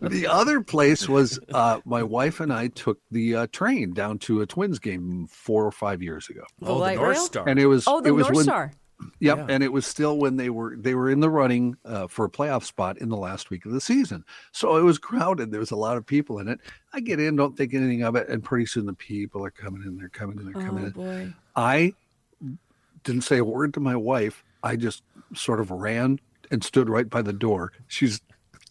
The 0.02 0.28
other 0.30 0.62
place 0.62 1.08
was 1.08 1.40
uh, 1.54 1.80
my 1.86 2.04
wife 2.04 2.40
and 2.42 2.52
I 2.52 2.68
took 2.68 3.00
the 3.12 3.36
uh, 3.36 3.48
train 3.54 3.94
down 3.94 4.20
to 4.20 4.42
a 4.42 4.46
Twins 4.46 4.80
game 4.80 5.28
four 5.30 5.66
or 5.66 5.72
five 5.72 6.02
years 6.04 6.30
ago, 6.30 6.42
The 6.60 6.68
Oh, 6.68 6.74
the 6.76 6.80
light 6.80 6.98
North 6.98 7.16
rail? 7.16 7.26
Star. 7.26 7.48
and 7.48 7.58
it 7.60 7.68
was 7.68 7.86
Oh, 7.88 8.02
the 8.02 8.10
it 8.10 8.12
was 8.12 8.24
North 8.26 8.36
when, 8.36 8.44
Star. 8.44 8.72
Yep, 9.20 9.38
Yeah. 9.38 9.46
and 9.50 9.64
it 9.64 9.72
was 9.72 9.86
still 9.86 10.18
when 10.18 10.38
they 10.38 10.50
were 10.50 10.76
they 10.76 10.96
were 10.96 11.10
in 11.10 11.20
the 11.20 11.30
running 11.30 11.78
uh, 11.86 12.08
for 12.08 12.26
a 12.26 12.30
playoff 12.30 12.64
spot 12.64 12.98
in 12.98 13.10
the 13.10 13.18
last 13.18 13.50
week 13.52 13.66
of 13.66 13.72
the 13.72 13.80
season. 13.82 14.24
So 14.52 14.76
it 14.78 14.82
was 14.82 14.98
crowded. 14.98 15.52
There 15.52 15.60
was 15.60 15.70
a 15.72 15.76
lot 15.76 15.98
of 15.98 16.06
people 16.06 16.40
in 16.40 16.48
it. 16.48 16.60
I 16.94 17.00
get 17.00 17.20
in, 17.20 17.36
don't 17.36 17.56
think 17.56 17.74
anything 17.76 18.02
of 18.04 18.16
it, 18.16 18.28
and 18.28 18.44
pretty 18.44 18.66
soon 18.66 18.86
the 18.88 18.94
people 18.94 19.46
are 19.46 19.52
coming 19.52 19.84
in. 19.84 19.98
They're 19.98 20.10
coming 20.10 20.40
in. 20.40 20.46
They're 20.52 20.64
coming 20.66 20.84
Oh, 20.84 20.88
in. 20.88 20.92
boy. 20.94 21.34
I 21.56 21.94
didn't 23.04 23.22
say 23.22 23.38
a 23.38 23.46
word 23.46 23.74
to 23.76 23.80
my 23.80 23.96
wife. 23.96 24.44
I 24.64 24.76
just 24.76 25.04
sort 25.34 25.60
of 25.60 25.72
ran 25.72 26.20
and 26.52 26.64
stood 26.64 26.90
right 26.90 27.10
by 27.10 27.22
the 27.22 27.34
door. 27.34 27.74
She's 27.88 28.20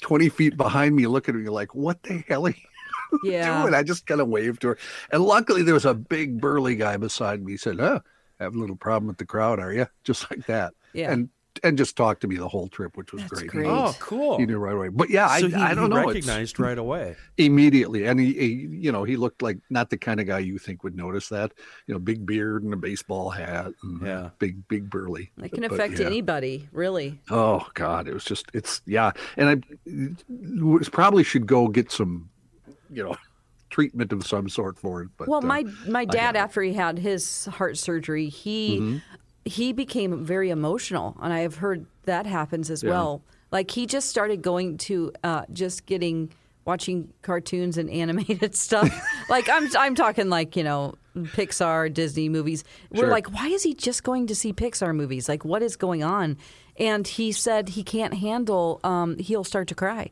20 0.00 0.28
feet 0.28 0.56
behind 0.56 0.94
me 0.96 1.06
looking 1.06 1.34
at 1.34 1.40
me 1.40 1.48
like, 1.48 1.74
what 1.74 2.02
the 2.02 2.24
hell 2.28 2.46
are 2.46 2.50
you 2.50 3.18
Yeah. 3.24 3.62
doing? 3.62 3.74
I 3.74 3.82
just 3.82 4.06
kind 4.06 4.20
of 4.20 4.28
waved 4.28 4.62
to 4.62 4.68
her. 4.68 4.78
And 5.12 5.22
luckily 5.24 5.62
there 5.62 5.74
was 5.74 5.84
a 5.86 5.94
big 5.94 6.40
burly 6.40 6.74
guy 6.76 6.96
beside 6.96 7.42
me. 7.44 7.52
He 7.52 7.58
said, 7.58 7.80
oh, 7.80 8.00
have 8.40 8.55
a 8.55 8.59
little 8.59 8.77
problem 8.77 9.09
with 9.09 9.18
the 9.18 9.27
crowd, 9.27 9.59
are 9.59 9.72
you? 9.72 9.87
Just 10.05 10.31
like 10.31 10.46
that. 10.46 10.75
Yeah. 10.92 11.12
And 11.12 11.29
and 11.64 11.79
just 11.79 11.96
talked 11.96 12.20
to 12.20 12.29
me 12.29 12.37
the 12.37 12.46
whole 12.46 12.68
trip, 12.68 12.99
which 12.99 13.14
was 13.14 13.22
great. 13.25 13.46
great. 13.46 13.66
Oh, 13.66 13.94
cool. 13.99 14.37
He 14.37 14.44
knew 14.44 14.59
right 14.59 14.75
away. 14.77 14.88
But 14.88 15.09
yeah, 15.09 15.27
so 15.38 15.46
I, 15.46 15.49
he, 15.49 15.55
I 15.55 15.72
don't 15.75 15.85
he 15.85 15.88
know. 15.88 15.96
It's- 16.11 16.14
recognized 16.16 16.61
right 16.61 16.77
away. 16.77 17.16
immediately 17.38 18.05
and 18.05 18.20
he, 18.20 18.35
he 18.35 18.46
you 18.72 18.92
know 18.92 19.05
he 19.05 19.16
looked 19.16 19.40
like 19.40 19.57
not 19.70 19.88
the 19.88 19.96
kind 19.96 20.20
of 20.20 20.27
guy 20.27 20.38
you 20.38 20.59
think 20.59 20.85
would 20.85 20.94
notice 20.94 21.31
that 21.31 21.53
you 21.87 21.94
know 21.94 21.99
big 21.99 22.27
beard 22.27 22.62
and 22.62 22.75
a 22.75 22.77
baseball 22.77 23.31
hat 23.31 23.72
and 23.83 24.07
Yeah. 24.07 24.29
big 24.38 24.68
big 24.68 24.90
burly 24.90 25.31
It 25.42 25.51
can 25.53 25.62
But, 25.62 25.72
affect 25.72 25.99
yeah. 25.99 26.05
anybody, 26.07 26.68
really. 26.72 27.20
oh 27.31 27.66
god 27.72 28.07
it 28.07 28.12
was 28.12 28.25
just 28.25 28.46
it's 28.53 28.83
yeah 28.85 29.12
and 29.38 29.49
i 29.49 30.14
was, 30.29 30.90
probably 30.90 31.25
should 31.25 31.46
go 31.46 31.68
get 31.68 31.90
some 31.90 32.29
you 32.90 33.03
know 33.03 33.16
treatment 33.70 34.12
of 34.12 34.26
some 34.26 34.48
sort 34.48 34.79
for 34.79 35.02
it 35.02 35.09
but 35.16 35.29
Well, 35.29 35.38
uh, 35.44 35.46
my 35.46 35.64
my 35.88 36.05
dad, 36.05 36.37
after 36.37 36.62
he 36.62 36.72
had 36.74 36.98
his 36.98 37.46
heart 37.46 37.76
surgery, 37.79 38.29
he 38.29 38.79
Mm-hmm. 38.81 38.98
he 39.44 39.72
became 39.72 40.24
very 40.24 40.50
emotional, 40.50 41.16
and 41.20 41.33
I 41.33 41.40
have 41.40 41.57
heard 41.57 41.87
that 42.05 42.26
happens 42.26 42.70
as 42.70 42.83
Yeah. 42.83 42.90
well. 42.90 43.22
Like 43.52 43.70
he 43.70 43.87
just 43.87 44.09
started 44.09 44.42
going 44.42 44.76
to 44.79 45.12
uh, 45.24 45.42
just 45.52 45.87
getting 45.87 46.31
watching 46.64 47.12
cartoons 47.22 47.79
and 47.79 47.88
animated 48.02 48.55
stuff. 48.57 48.88
like 49.29 49.48
I'm 49.48 49.68
I'm 49.79 49.94
talking 49.94 50.29
like 50.29 50.57
you 50.57 50.64
know 50.64 50.94
Pixar, 51.16 51.92
Disney 51.92 52.29
movies. 52.29 52.62
We're 52.90 53.02
Sure. 53.05 53.11
like, 53.11 53.33
why 53.33 53.48
is 53.48 53.62
he 53.62 53.72
just 53.74 54.02
going 54.05 54.26
to 54.29 54.35
see 54.35 54.52
Pixar 54.52 54.94
movies? 54.94 55.29
Like, 55.29 55.44
what 55.44 55.62
is 55.62 55.74
going 55.76 56.02
on? 56.05 56.37
And 56.79 57.07
he 57.09 57.33
said 57.33 57.70
he 57.70 57.83
can't 57.83 58.14
handle. 58.14 58.81
Um, 58.85 59.16
he'll 59.18 59.44
start 59.44 59.68
to 59.68 59.74
cry 59.74 60.11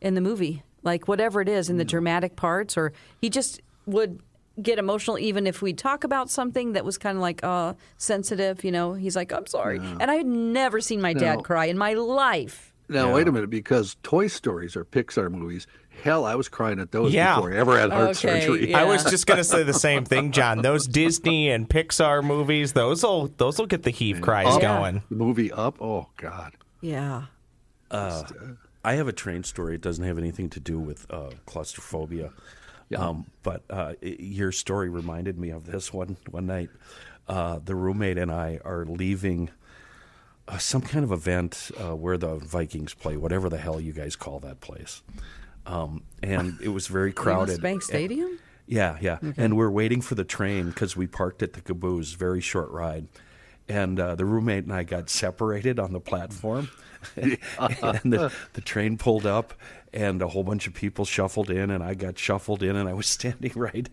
in 0.00 0.14
the 0.14 0.20
movie, 0.22 0.62
like 0.86 1.06
whatever 1.08 1.40
it 1.42 1.48
is 1.48 1.68
in 1.68 1.76
the 1.76 1.84
dramatic 1.84 2.36
parts, 2.36 2.76
or 2.78 2.92
he 3.20 3.28
just 3.28 3.60
would 3.84 4.20
get 4.62 4.78
emotional 4.78 5.18
even 5.18 5.46
if 5.46 5.60
we 5.60 5.74
talk 5.74 6.02
about 6.02 6.30
something 6.30 6.72
that 6.72 6.82
was 6.82 6.96
kind 6.96 7.18
of 7.18 7.20
like 7.20 7.44
uh 7.44 7.74
sensitive 7.98 8.64
you 8.64 8.72
know? 8.72 8.94
He's 8.94 9.14
like 9.14 9.30
i'm 9.30 9.46
sorry. 9.46 9.76
And 9.78 10.10
i 10.10 10.14
had 10.14 10.24
never 10.26 10.80
seen 10.80 11.02
my 11.02 11.12
dad 11.12 11.36
No. 11.36 11.42
cry 11.42 11.66
in 11.66 11.76
my 11.76 11.92
life. 11.92 12.72
Now 12.88 13.12
wait 13.14 13.28
a 13.28 13.32
minute 13.32 13.50
because 13.50 13.96
toy 14.02 14.28
stories 14.28 14.74
are 14.74 14.84
pixar 14.86 15.30
movies 15.30 15.66
hell 16.02 16.24
i 16.24 16.34
was 16.34 16.48
crying 16.48 16.78
at 16.80 16.90
those 16.90 17.12
Yeah. 17.12 17.34
before 17.36 17.52
i 17.52 17.56
ever 17.56 17.78
had 17.78 17.90
heart 17.92 18.16
Okay, 18.16 18.40
surgery. 18.46 18.70
yeah. 18.70 18.80
I 18.80 18.84
was 18.84 19.04
just 19.04 19.26
gonna 19.26 19.44
say 19.44 19.62
the 19.62 19.74
same 19.74 20.04
thing, 20.06 20.32
John. 20.32 20.62
Those 20.62 20.86
Disney 20.86 21.50
and 21.50 21.68
Pixar 21.68 22.24
movies, 22.24 22.72
those 22.72 23.02
will 23.02 23.26
those 23.36 23.58
will 23.58 23.66
get 23.66 23.82
the 23.82 23.90
heave 23.90 24.22
cries 24.22 24.46
Up, 24.54 24.62
going. 24.62 25.02
the 25.10 25.16
movie 25.16 25.52
up? 25.52 25.82
Oh 25.82 26.08
god. 26.16 26.54
Yeah 26.80 27.24
I 28.86 28.94
have 28.94 29.08
a 29.08 29.12
train 29.12 29.42
story. 29.44 29.74
It 29.74 29.80
doesn't 29.80 30.04
have 30.04 30.18
anything 30.18 30.48
to 30.50 30.60
do 30.60 30.78
with 30.78 31.06
uh, 31.10 31.30
claustrophobia. 31.46 32.32
Um, 32.96 33.26
but 33.42 33.62
uh, 33.68 33.94
i- 34.02 34.16
your 34.20 34.52
story 34.52 34.88
reminded 34.88 35.36
me 35.38 35.50
of 35.50 35.66
this 35.66 35.92
one 35.92 36.16
one 36.30 36.46
night. 36.46 36.70
Uh, 37.28 37.58
the 37.64 37.74
roommate 37.74 38.16
and 38.16 38.30
I 38.30 38.60
are 38.64 38.84
leaving 38.84 39.50
uh, 40.46 40.58
some 40.58 40.82
kind 40.82 41.04
of 41.04 41.10
event 41.10 41.72
uh, 41.80 41.96
where 41.96 42.16
the 42.16 42.36
Vikings 42.36 42.94
play, 42.94 43.16
whatever 43.16 43.48
the 43.48 43.56
hell 43.58 43.80
you 43.80 43.92
guys 43.92 44.14
call 44.14 44.38
that 44.40 44.60
place. 44.60 45.02
Um, 45.66 46.04
and 46.22 46.56
it 46.62 46.68
was 46.68 46.86
very 46.86 47.12
crowded. 47.22 47.60
Bank 47.60 47.82
Stadium. 47.82 48.28
And, 48.28 48.38
yeah, 48.68 48.98
yeah. 49.00 49.18
Okay. 49.22 49.32
And 49.36 49.56
we're 49.56 49.70
waiting 49.70 50.00
for 50.00 50.14
the 50.14 50.22
train 50.24 50.68
because 50.68 50.96
we 50.96 51.08
parked 51.08 51.42
at 51.42 51.54
the 51.54 51.60
caboose, 51.60 52.12
very 52.12 52.40
short 52.40 52.70
ride. 52.70 53.08
And 53.68 53.98
uh, 53.98 54.14
the 54.14 54.24
roommate 54.24 54.62
and 54.62 54.72
I 54.72 54.84
got 54.84 55.10
separated 55.10 55.80
on 55.80 55.92
the 55.92 55.98
platform. 56.00 56.68
And 57.16 58.12
the, 58.12 58.32
the 58.54 58.60
train 58.60 58.98
pulled 58.98 59.26
up, 59.26 59.54
and 59.92 60.20
a 60.20 60.28
whole 60.28 60.44
bunch 60.44 60.66
of 60.66 60.74
people 60.74 61.04
shuffled 61.04 61.50
in, 61.50 61.70
and 61.70 61.82
I 61.82 61.94
got 61.94 62.18
shuffled 62.18 62.62
in, 62.62 62.76
and 62.76 62.88
I 62.88 62.92
was 62.92 63.06
standing 63.06 63.52
right, 63.56 63.88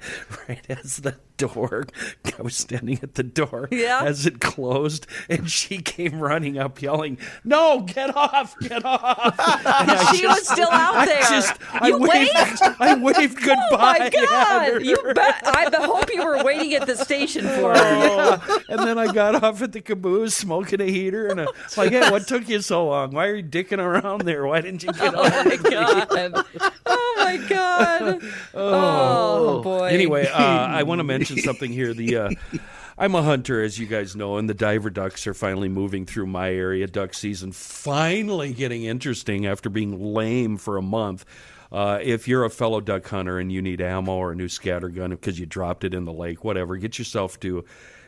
right 0.47 0.65
as 0.69 0.97
the 0.97 1.15
door. 1.37 1.85
I 2.37 2.41
was 2.41 2.55
standing 2.55 2.99
at 3.01 3.15
the 3.15 3.23
door 3.23 3.67
yeah. 3.71 4.03
as 4.03 4.25
it 4.25 4.39
closed, 4.39 5.07
and 5.29 5.49
she 5.49 5.77
came 5.77 6.19
running 6.19 6.57
up, 6.57 6.81
yelling, 6.81 7.17
"No, 7.43 7.81
get 7.81 8.15
off, 8.15 8.55
get 8.59 8.83
off!" 8.85 9.35
she 10.15 10.21
just, 10.21 10.39
was 10.39 10.47
still 10.47 10.69
out 10.71 11.05
there. 11.05 11.23
I 11.23 11.29
just, 11.29 11.53
I 11.73 11.87
you 11.87 11.97
waved, 11.97 12.11
waved? 12.35 12.61
I 12.79 12.95
waved 12.95 13.37
goodbye. 13.37 13.59
Oh 13.83 13.99
my 13.99 14.09
god! 14.09 14.81
You 14.83 14.97
bet. 15.13 15.41
I 15.45 15.69
hope 15.85 16.13
you 16.13 16.23
were 16.23 16.43
waiting 16.43 16.73
at 16.73 16.87
the 16.87 16.95
station 16.95 17.43
for 17.43 17.73
her. 17.73 17.77
Oh, 17.77 18.59
and 18.69 18.79
then 18.79 18.97
I 18.97 19.11
got 19.11 19.43
off 19.43 19.61
at 19.61 19.71
the 19.71 19.81
caboose, 19.81 20.33
smoking 20.35 20.81
a 20.81 20.85
heater, 20.85 21.27
and 21.27 21.39
it's 21.39 21.77
like, 21.77 21.91
"Hey, 21.91 22.09
what 22.09 22.27
took 22.27 22.47
you 22.49 22.61
so 22.61 22.87
long? 22.87 23.11
Why 23.11 23.27
are 23.27 23.35
you 23.35 23.43
dicking 23.43 23.79
around 23.79 24.21
there? 24.21 24.45
Why 24.45 24.61
didn't 24.61 24.83
you 24.83 24.91
get 24.93 25.13
oh 25.15 25.23
off?" 25.23 25.45
My 25.45 25.57
god. 25.57 26.45
Oh 26.85 27.15
my 27.17 27.37
god! 27.47 28.19
Oh, 28.53 29.59
oh 29.59 29.61
boy. 29.61 29.87
Anyway, 29.87 30.27
uh, 30.27 30.37
I 30.37 30.83
want 30.83 30.99
to 30.99 31.03
mention 31.03 31.22
mention 31.23 31.43
something 31.43 31.71
here. 31.71 31.93
The 31.93 32.17
uh, 32.17 32.29
I'm 32.97 33.15
a 33.15 33.21
hunter, 33.21 33.63
as 33.63 33.79
you 33.79 33.87
guys 33.87 34.15
know, 34.15 34.37
and 34.37 34.49
the 34.49 34.53
diver 34.53 34.89
ducks 34.89 35.25
are 35.25 35.33
finally 35.33 35.69
moving 35.69 36.05
through 36.05 36.27
my 36.27 36.51
area. 36.51 36.87
Duck 36.87 37.13
season 37.13 37.51
finally 37.51 38.53
getting 38.53 38.83
interesting 38.83 39.45
after 39.45 39.69
being 39.69 40.13
lame 40.13 40.57
for 40.57 40.77
a 40.77 40.81
month. 40.81 41.25
Uh, 41.71 41.97
if 42.03 42.27
you're 42.27 42.45
a 42.45 42.51
fellow 42.51 42.79
duck 42.79 43.07
hunter 43.07 43.39
and 43.39 43.51
you 43.51 43.59
need 43.59 43.81
ammo 43.81 44.11
or 44.11 44.31
a 44.33 44.35
new 44.35 44.47
scatter 44.47 44.89
gun 44.89 45.09
because 45.09 45.39
you 45.39 45.45
dropped 45.47 45.83
it 45.83 45.93
in 45.93 46.05
the 46.05 46.13
lake, 46.13 46.43
whatever, 46.43 46.77
get 46.77 46.99
yourself 46.99 47.39
to 47.39 47.65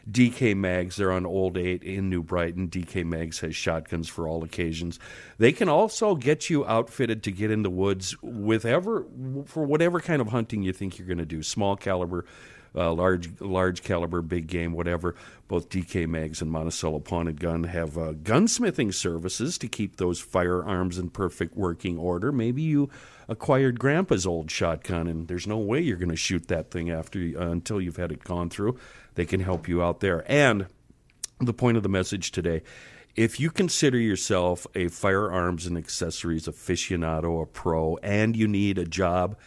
DK 0.09 0.55
Mags. 0.55 0.97
They're 0.97 1.11
on 1.11 1.25
Old 1.25 1.57
8 1.57 1.81
in 1.83 2.09
New 2.09 2.21
Brighton. 2.21 2.69
DK 2.69 3.03
Mags 3.05 3.39
has 3.39 3.55
shotguns 3.55 4.07
for 4.07 4.27
all 4.27 4.43
occasions. 4.43 4.99
They 5.39 5.51
can 5.51 5.67
also 5.67 6.15
get 6.15 6.49
you 6.49 6.65
outfitted 6.65 7.23
to 7.23 7.31
get 7.31 7.49
in 7.49 7.63
the 7.63 7.71
woods 7.71 8.15
with 8.21 8.65
ever 8.65 9.05
for 9.45 9.63
whatever 9.63 9.99
kind 9.99 10.21
of 10.21 10.27
hunting 10.27 10.61
you 10.61 10.73
think 10.73 10.99
you're 10.99 11.07
going 11.07 11.17
to 11.17 11.25
do. 11.25 11.41
Small 11.41 11.75
caliber 11.75 12.25
uh, 12.75 12.93
large 12.93 13.39
large 13.39 13.83
caliber, 13.83 14.21
big 14.21 14.47
game, 14.47 14.73
whatever. 14.73 15.15
Both 15.47 15.69
DK 15.69 16.07
Mags 16.07 16.41
and 16.41 16.51
Monticello 16.51 16.99
Pawn 16.99 17.27
and 17.27 17.39
Gun 17.39 17.65
have 17.65 17.97
uh, 17.97 18.13
gunsmithing 18.13 18.93
services 18.93 19.57
to 19.59 19.67
keep 19.67 19.97
those 19.97 20.19
firearms 20.19 20.97
in 20.97 21.09
perfect 21.09 21.55
working 21.55 21.97
order. 21.97 22.31
Maybe 22.31 22.63
you 22.63 22.89
acquired 23.29 23.79
Grandpa's 23.79 24.25
old 24.25 24.49
shotgun, 24.49 25.07
and 25.07 25.27
there's 25.27 25.47
no 25.47 25.57
way 25.57 25.81
you're 25.81 25.97
going 25.97 26.09
to 26.09 26.15
shoot 26.15 26.47
that 26.47 26.71
thing 26.71 26.89
after 26.89 27.19
uh, 27.19 27.49
until 27.49 27.79
you've 27.79 27.97
had 27.97 28.11
it 28.11 28.23
gone 28.23 28.49
through. 28.49 28.77
They 29.13 29.25
can 29.25 29.39
help 29.39 29.67
you 29.67 29.83
out 29.83 29.99
there. 29.99 30.29
And 30.29 30.67
the 31.39 31.53
point 31.53 31.77
of 31.77 31.83
the 31.83 31.89
message 31.89 32.31
today 32.31 32.63
if 33.15 33.39
you 33.39 33.49
consider 33.49 33.97
yourself 33.97 34.67
a 34.75 34.89
firearms 34.89 35.65
and 35.65 35.77
accessories 35.77 36.47
aficionado, 36.47 37.41
a 37.41 37.45
pro, 37.45 37.97
and 38.03 38.35
you 38.35 38.45
need 38.45 38.77
a 38.77 38.85
job 38.85 39.37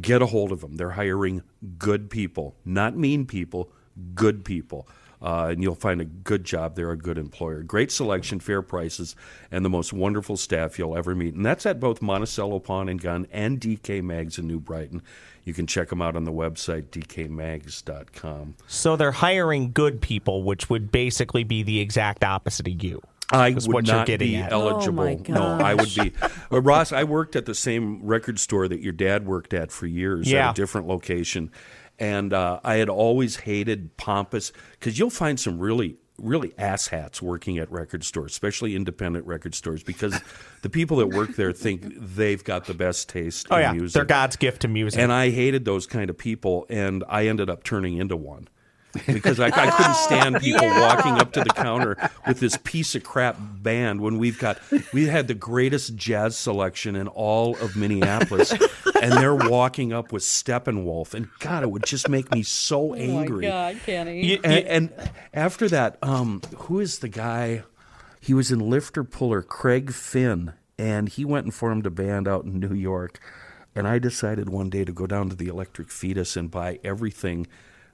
get 0.00 0.22
a 0.22 0.26
hold 0.26 0.52
of 0.52 0.60
them. 0.60 0.76
They're 0.76 0.90
hiring 0.90 1.42
good 1.78 2.10
people, 2.10 2.54
not 2.64 2.96
mean 2.96 3.26
people, 3.26 3.70
good 4.14 4.44
people. 4.44 4.88
Uh, 5.22 5.48
and 5.50 5.62
you'll 5.62 5.74
find 5.74 6.00
a 6.00 6.04
good 6.06 6.44
job. 6.44 6.76
They're 6.76 6.92
a 6.92 6.96
good 6.96 7.18
employer. 7.18 7.62
Great 7.62 7.92
selection, 7.92 8.40
fair 8.40 8.62
prices, 8.62 9.14
and 9.50 9.64
the 9.64 9.68
most 9.68 9.92
wonderful 9.92 10.38
staff 10.38 10.78
you'll 10.78 10.96
ever 10.96 11.14
meet. 11.14 11.34
And 11.34 11.44
that's 11.44 11.66
at 11.66 11.78
both 11.78 12.00
Monticello 12.00 12.58
Pawn 12.58 12.88
and 12.88 13.00
Gun 13.00 13.26
and 13.30 13.60
DK 13.60 14.02
Mags 14.02 14.38
in 14.38 14.46
New 14.46 14.60
Brighton. 14.60 15.02
You 15.44 15.52
can 15.52 15.66
check 15.66 15.88
them 15.88 16.00
out 16.00 16.16
on 16.16 16.24
the 16.24 16.32
website, 16.32 16.84
dkmags.com. 16.84 18.54
So 18.66 18.96
they're 18.96 19.12
hiring 19.12 19.72
good 19.72 20.00
people, 20.00 20.42
which 20.42 20.70
would 20.70 20.90
basically 20.90 21.44
be 21.44 21.62
the 21.62 21.80
exact 21.80 22.24
opposite 22.24 22.68
of 22.68 22.82
you. 22.82 23.02
I 23.32 23.56
would 23.66 23.86
not 23.86 24.06
be 24.06 24.36
at. 24.36 24.52
eligible. 24.52 25.04
Oh 25.04 25.22
no, 25.28 25.42
I 25.42 25.74
would 25.74 25.94
be. 25.94 26.12
Uh, 26.52 26.60
Ross, 26.60 26.92
I 26.92 27.04
worked 27.04 27.36
at 27.36 27.46
the 27.46 27.54
same 27.54 28.02
record 28.02 28.38
store 28.38 28.68
that 28.68 28.80
your 28.80 28.92
dad 28.92 29.26
worked 29.26 29.54
at 29.54 29.70
for 29.70 29.86
years 29.86 30.30
yeah. 30.30 30.48
at 30.48 30.50
a 30.52 30.54
different 30.54 30.88
location. 30.88 31.50
And 31.98 32.32
uh, 32.32 32.60
I 32.64 32.76
had 32.76 32.88
always 32.88 33.36
hated 33.36 33.96
pompous, 33.98 34.52
because 34.72 34.98
you'll 34.98 35.10
find 35.10 35.38
some 35.38 35.58
really 35.58 35.96
really 36.22 36.50
asshats 36.50 37.22
working 37.22 37.58
at 37.58 37.70
record 37.70 38.04
stores, 38.04 38.32
especially 38.32 38.76
independent 38.76 39.26
record 39.26 39.54
stores, 39.54 39.82
because 39.82 40.20
the 40.62 40.70
people 40.70 40.98
that 40.98 41.08
work 41.08 41.34
there 41.36 41.52
think 41.52 41.94
they've 41.96 42.44
got 42.44 42.66
the 42.66 42.74
best 42.74 43.08
taste 43.08 43.46
oh, 43.50 43.56
in 43.56 43.62
yeah. 43.62 43.72
music. 43.72 43.94
They're 43.94 44.04
God's 44.04 44.36
gift 44.36 44.62
to 44.62 44.68
music. 44.68 45.00
And 45.00 45.12
I 45.12 45.30
hated 45.30 45.64
those 45.64 45.86
kind 45.86 46.10
of 46.10 46.18
people, 46.18 46.66
and 46.68 47.04
I 47.08 47.26
ended 47.26 47.48
up 47.48 47.64
turning 47.64 47.96
into 47.96 48.16
one 48.16 48.48
because 49.06 49.38
I, 49.38 49.46
I, 49.46 49.70
couldn't 49.70 49.94
stand 50.06 50.40
people 50.40 50.66
yeah. 50.66 50.80
walking 50.80 51.12
up 51.12 51.32
to 51.32 51.40
the 51.40 51.50
counter 51.50 51.96
with 52.26 52.40
this 52.40 52.58
piece 52.64 52.94
of 52.94 53.04
crap 53.04 53.36
band 53.38 54.00
when 54.00 54.18
we've 54.18 54.38
got 54.38 54.58
we 54.92 55.06
had 55.06 55.28
the 55.28 55.34
greatest 55.34 55.96
jazz 55.96 56.36
selection 56.36 56.96
in 56.96 57.08
all 57.08 57.56
of 57.58 57.76
Minneapolis, 57.76 58.52
and 59.02 59.12
they're 59.12 59.34
walking 59.34 59.92
up 59.92 60.12
with 60.12 60.22
Steppenwolf, 60.22 61.14
and 61.14 61.28
God, 61.38 61.62
it 61.62 61.70
would 61.70 61.84
just 61.84 62.08
make 62.08 62.32
me 62.32 62.42
so 62.42 62.94
angry. 62.94 63.46
Oh 63.46 63.50
my 63.50 63.72
God, 63.72 63.82
Kenny! 63.84 64.40
and, 64.42 64.66
and, 64.66 65.10
after 65.32 65.68
that, 65.68 65.98
um, 66.02 66.42
who 66.56 66.80
is 66.80 66.98
the 66.98 67.08
guy? 67.08 67.62
He 68.20 68.34
was 68.34 68.52
in 68.52 68.58
Lifter 68.58 69.02
Puller, 69.02 69.40
Craig 69.40 69.92
Finn, 69.92 70.52
and 70.76 71.08
he 71.08 71.24
went 71.24 71.44
and 71.44 71.54
formed 71.54 71.86
a 71.86 71.90
band 71.90 72.28
out 72.28 72.44
in 72.44 72.60
New 72.60 72.74
York. 72.74 73.18
And 73.74 73.86
I 73.86 73.98
decided 73.98 74.50
one 74.50 74.68
day 74.68 74.84
to 74.84 74.92
go 74.92 75.06
down 75.06 75.28
to 75.30 75.36
the 75.36 75.46
Electric 75.46 75.90
Fetus 75.90 76.36
and 76.36 76.50
buy 76.50 76.80
everything 76.82 77.46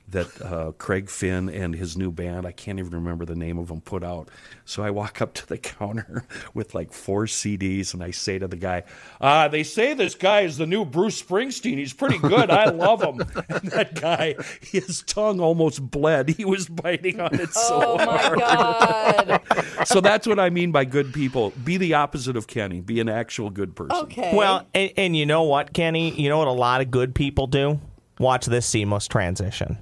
that 0.09 0.41
uh, 0.41 0.73
Craig 0.79 1.11
Finn 1.11 1.49
and 1.49 1.75
his 1.75 1.97
new 1.97 2.13
band, 2.13 2.47
I 2.47 2.53
can't 2.53 2.79
even 2.79 2.93
remember 2.93 3.25
the 3.25 3.35
name 3.35 3.59
of 3.59 3.69
them, 3.69 3.81
put 3.81 4.05
out. 4.05 4.29
So 4.65 4.83
I 4.83 4.91
walk 4.91 5.21
up 5.21 5.35
to 5.35 5.47
the 5.47 5.59
counter 5.59 6.25
with 6.55 6.75
like 6.75 6.93
four 6.93 7.25
CDs 7.25 7.93
and 7.93 8.03
I 8.03 8.13
say 8.13 8.39
to 8.39 8.47
the 8.47 8.57
guy, 8.57 8.85
uh, 9.21 9.49
They 9.49 9.65
say 9.65 9.95
this 9.95 10.15
guy 10.15 10.43
is 10.43 10.59
the 10.59 10.67
new 10.67 10.85
Bruce 10.85 11.21
Springsteen. 11.21 11.79
He's 11.79 11.93
pretty 11.93 12.19
good. 12.19 12.51
I 12.51 12.71
love 12.71 13.03
him. 13.03 13.17
And 13.49 13.71
that 13.71 13.95
guy, 14.01 14.35
his 14.61 15.03
tongue 15.03 15.41
almost 15.41 15.91
bled. 15.91 16.31
He 16.31 16.45
was 16.45 16.69
biting 16.69 17.21
on 17.21 17.35
it 17.35 17.53
so 17.53 17.97
oh 17.99 18.05
my 18.05 18.19
hard. 18.19 18.39
God. 18.39 19.41
so 19.87 20.01
that's 20.01 20.27
what 20.27 20.39
I 20.39 20.51
mean 20.51 20.73
by 20.73 20.85
good 20.85 21.15
people. 21.15 21.51
Be 21.65 21.77
the 21.77 21.95
opposite 21.95 22.37
of 22.37 22.47
Kenny, 22.47 22.81
be 22.81 23.01
an 23.01 23.09
actual 23.09 23.51
good 23.51 23.75
person. 23.77 23.97
Okay. 24.05 24.35
Well, 24.35 24.67
and, 24.75 24.93
and 24.97 25.17
you 25.17 25.27
know 25.27 25.45
what, 25.45 25.73
Kenny? 25.73 26.11
You 26.11 26.29
know 26.29 26.39
what 26.39 26.49
a 26.49 26.53
lot 26.53 26.81
of 26.81 26.91
good 26.91 27.15
people 27.15 27.47
do? 27.47 27.81
Watch 28.19 28.47
this 28.47 28.67
seamless 28.67 29.07
transition 29.07 29.79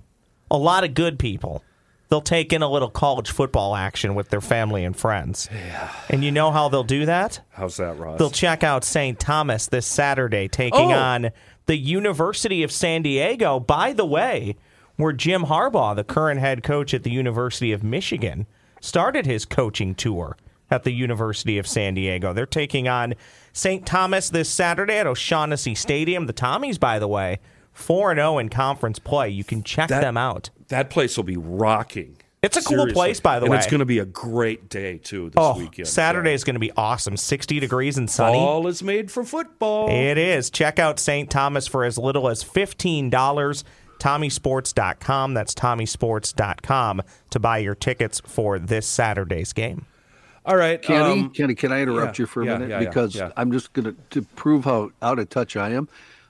a 0.55 0.59
lot 0.59 0.85
of 0.85 0.95
good 0.95 1.19
people. 1.19 1.63
They'll 2.09 2.21
take 2.21 2.53
in 2.53 2.63
a 2.63 2.71
little 2.71 2.91
college 2.91 3.31
football 3.31 3.75
action 3.75 4.15
with 4.15 4.29
their 4.29 4.41
family 4.41 4.85
and 4.85 4.97
friends. 4.97 5.49
Yeah. 5.53 5.93
And 6.09 6.23
you 6.23 6.31
know 6.31 6.53
how 6.53 6.69
they'll 6.69 6.85
do 6.85 7.07
that? 7.07 7.41
How's 7.51 7.77
that, 7.79 7.99
Ross? 7.99 8.19
They'll 8.19 8.31
check 8.31 8.63
out 8.63 8.85
St. 8.85 9.19
Thomas 9.19 9.67
this 9.67 9.87
Saturday, 9.87 10.47
taking 10.47 10.93
oh. 10.93 10.97
on 10.97 11.31
the 11.67 11.77
University 11.77 12.63
of 12.63 12.71
San 12.71 13.03
Diego. 13.03 13.59
By 13.59 13.93
the 13.93 14.05
way, 14.05 14.57
where 14.97 15.13
Jim 15.13 15.45
Harbaugh, 15.45 15.97
the 15.97 16.05
current 16.05 16.39
head 16.39 16.63
coach 16.63 16.95
at 16.95 17.03
the 17.03 17.11
University 17.11 17.73
of 17.73 17.83
Michigan, 17.83 18.47
started 18.81 19.27
his 19.27 19.45
coaching 19.45 19.95
tour 19.95 20.37
at 20.71 20.85
the 20.85 20.93
University 20.93 21.59
of 21.59 21.67
San 21.67 21.95
Diego. 21.95 22.33
They're 22.33 22.47
taking 22.47 22.87
on 22.87 23.15
St. 23.53 23.85
Thomas 23.85 24.31
this 24.31 24.49
Saturday 24.49 24.99
at 24.99 25.07
O'Shaughnessy 25.07 25.75
Stadium. 25.75 26.27
The 26.27 26.33
Tommies, 26.33 26.79
by 26.79 26.99
the 26.99 27.09
way, 27.09 27.41
4 27.75 28.15
0 28.15 28.39
in 28.39 28.49
conference 28.49 28.99
play. 28.99 29.29
You 29.29 29.45
can 29.45 29.63
check 29.63 29.89
that, 29.89 30.01
them 30.01 30.17
out. 30.17 30.51
That 30.69 30.91
place 30.91 31.17
will 31.17 31.25
be 31.25 31.37
rocking. 31.37 32.17
It's 32.43 32.59
a 32.59 32.63
Seriously. 32.63 32.87
cool 32.87 32.95
place, 32.95 33.21
by 33.21 33.39
the 33.39 33.45
way. 33.45 33.47
and 33.47 33.53
way. 33.53 33.59
it's 33.59 33.67
going 33.67 33.79
to 33.81 33.87
be 33.87 33.99
a 34.01 34.05
great 34.05 34.69
day, 34.69 34.99
too, 34.99 35.31
this 35.31 35.35
oh, 35.39 35.59
weekend. 35.59 35.89
Saturday 35.89 36.35
is 36.35 36.45
going 36.45 36.55
to 36.55 36.61
be 36.61 36.73
awesome. 36.77 37.17
60 37.17 37.59
degrees 37.59 37.97
and 37.97 38.09
sunny. 38.11 38.39
All 38.39 38.67
is 38.67 38.83
made 38.83 39.11
for 39.11 39.25
football. 39.25 39.89
It 39.89 40.19
is. 40.19 40.51
Check 40.51 40.79
out 40.79 41.01
St. 41.01 41.31
Thomas 41.31 41.67
for 41.67 41.85
as 41.85 41.97
little 41.97 42.29
as 42.29 42.45
$15. 42.45 43.11
TommieSports.com. 43.99 45.35
That's 45.35 45.55
TommieSports.com 45.55 47.03
to 47.31 47.41
buy 47.41 47.59
your 47.59 47.75
tickets 47.75 48.21
for 48.27 48.59
this 48.59 48.87
Saturday's 48.87 49.55
game. 49.55 49.87
All 50.47 50.57
right, 50.57 50.81
Kenny, 50.81 51.23
um, 51.23 51.31
Kenny, 51.31 51.55
can 51.55 51.73
I 51.73 51.81
interrupt 51.81 52.19
yeah, 52.19 52.23
you 52.23 52.27
for 52.27 52.43
a 52.43 52.47
yeah, 52.47 52.59
minute 52.59 52.69
yeah, 52.69 52.79
because 52.81 53.15
yeah. 53.15 53.31
I'm 53.35 53.51
just 53.51 53.73
gonna 53.73 53.95
to 54.11 54.21
prove 54.37 54.65
how 54.65 54.91
out 55.01 55.19
of 55.19 55.31
touch 55.31 55.57
I 55.57 55.71
am. 55.71 55.89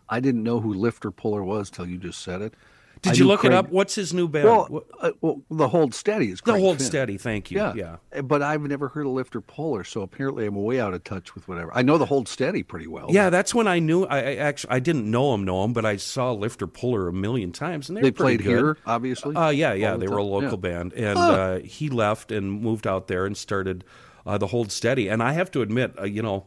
I 0.09 0.21
didn't 0.21 0.43
know 0.43 0.61
who 0.61 0.75
Lifter 0.75 1.11
Puller 1.11 1.43
was 1.43 1.71
till 1.71 1.87
you 1.87 1.99
just 1.99 2.23
said 2.23 2.43
it. 2.43 2.55
Did 3.03 3.13
I 3.13 3.17
you 3.17 3.27
look 3.27 3.41
Craig, 3.41 3.53
it 3.53 3.57
up? 3.57 3.69
What's 3.69 3.95
his 3.95 4.15
new 4.15 4.29
band? 4.29 4.47
Well, 4.47 4.85
uh, 4.99 5.11
well, 5.21 5.43
the 5.51 5.69
Hold 5.69 5.95
Steady 5.95 6.31
is 6.31 6.41
the 6.41 6.53
Hold 6.59 6.79
Finn. 6.79 6.87
Steady. 6.87 7.19
Thank 7.19 7.51
you. 7.51 7.59
Yeah, 7.59 7.99
yeah. 8.15 8.23
But 8.23 8.41
I've 8.41 8.63
never 8.63 8.89
heard 8.89 9.05
of 9.05 9.13
Lifter 9.13 9.43
Puller, 9.43 9.85
so 9.85 10.01
apparently 10.01 10.47
I'm 10.47 10.55
way 10.55 10.81
out 10.81 10.95
of 10.95 11.05
touch 11.05 11.35
with 11.35 11.47
whatever. 11.47 11.71
I 11.75 11.83
know 11.83 11.99
the 11.99 12.07
Hold 12.07 12.29
Steady 12.29 12.63
pretty 12.63 12.87
well. 12.87 13.09
Yeah, 13.11 13.29
that's 13.29 13.55
when 13.55 13.69
I 13.69 13.79
knew. 13.79 14.05
I, 14.05 14.19
I 14.21 14.35
actually 14.37 14.71
I 14.71 14.79
didn't 14.79 15.11
know 15.11 15.35
him, 15.35 15.45
know 15.45 15.65
him, 15.65 15.75
but 15.75 15.85
I 15.85 15.97
saw 15.97 16.33
Lifter 16.33 16.67
Puller 16.67 17.09
a 17.09 17.13
million 17.13 17.53
times, 17.53 17.91
and 17.91 17.99
they, 17.99 18.03
they 18.03 18.11
played 18.11 18.39
good. 18.43 18.49
here, 18.49 18.79
obviously. 18.87 19.37
Uh, 19.37 19.51
yeah, 19.51 19.75
yeah, 19.75 19.93
the 19.93 19.99
they 19.99 20.09
were 20.09 20.17
a 20.19 20.23
local 20.25 20.53
Yeah. 20.53 20.57
band, 20.57 20.95
and 20.95 21.19
uh, 21.19 21.59
he 21.59 21.91
left 21.91 22.33
and 22.33 22.51
moved 22.63 22.87
out 22.87 23.09
there 23.09 23.27
and 23.27 23.37
started 23.37 23.85
uh, 24.25 24.39
the 24.39 24.47
Hold 24.47 24.73
Steady. 24.73 25.09
And 25.09 25.23
I 25.23 25.33
have 25.33 25.51
to 25.51 25.61
admit, 25.61 25.93
uh, 26.01 26.05
you 26.05 26.23
know, 26.23 26.47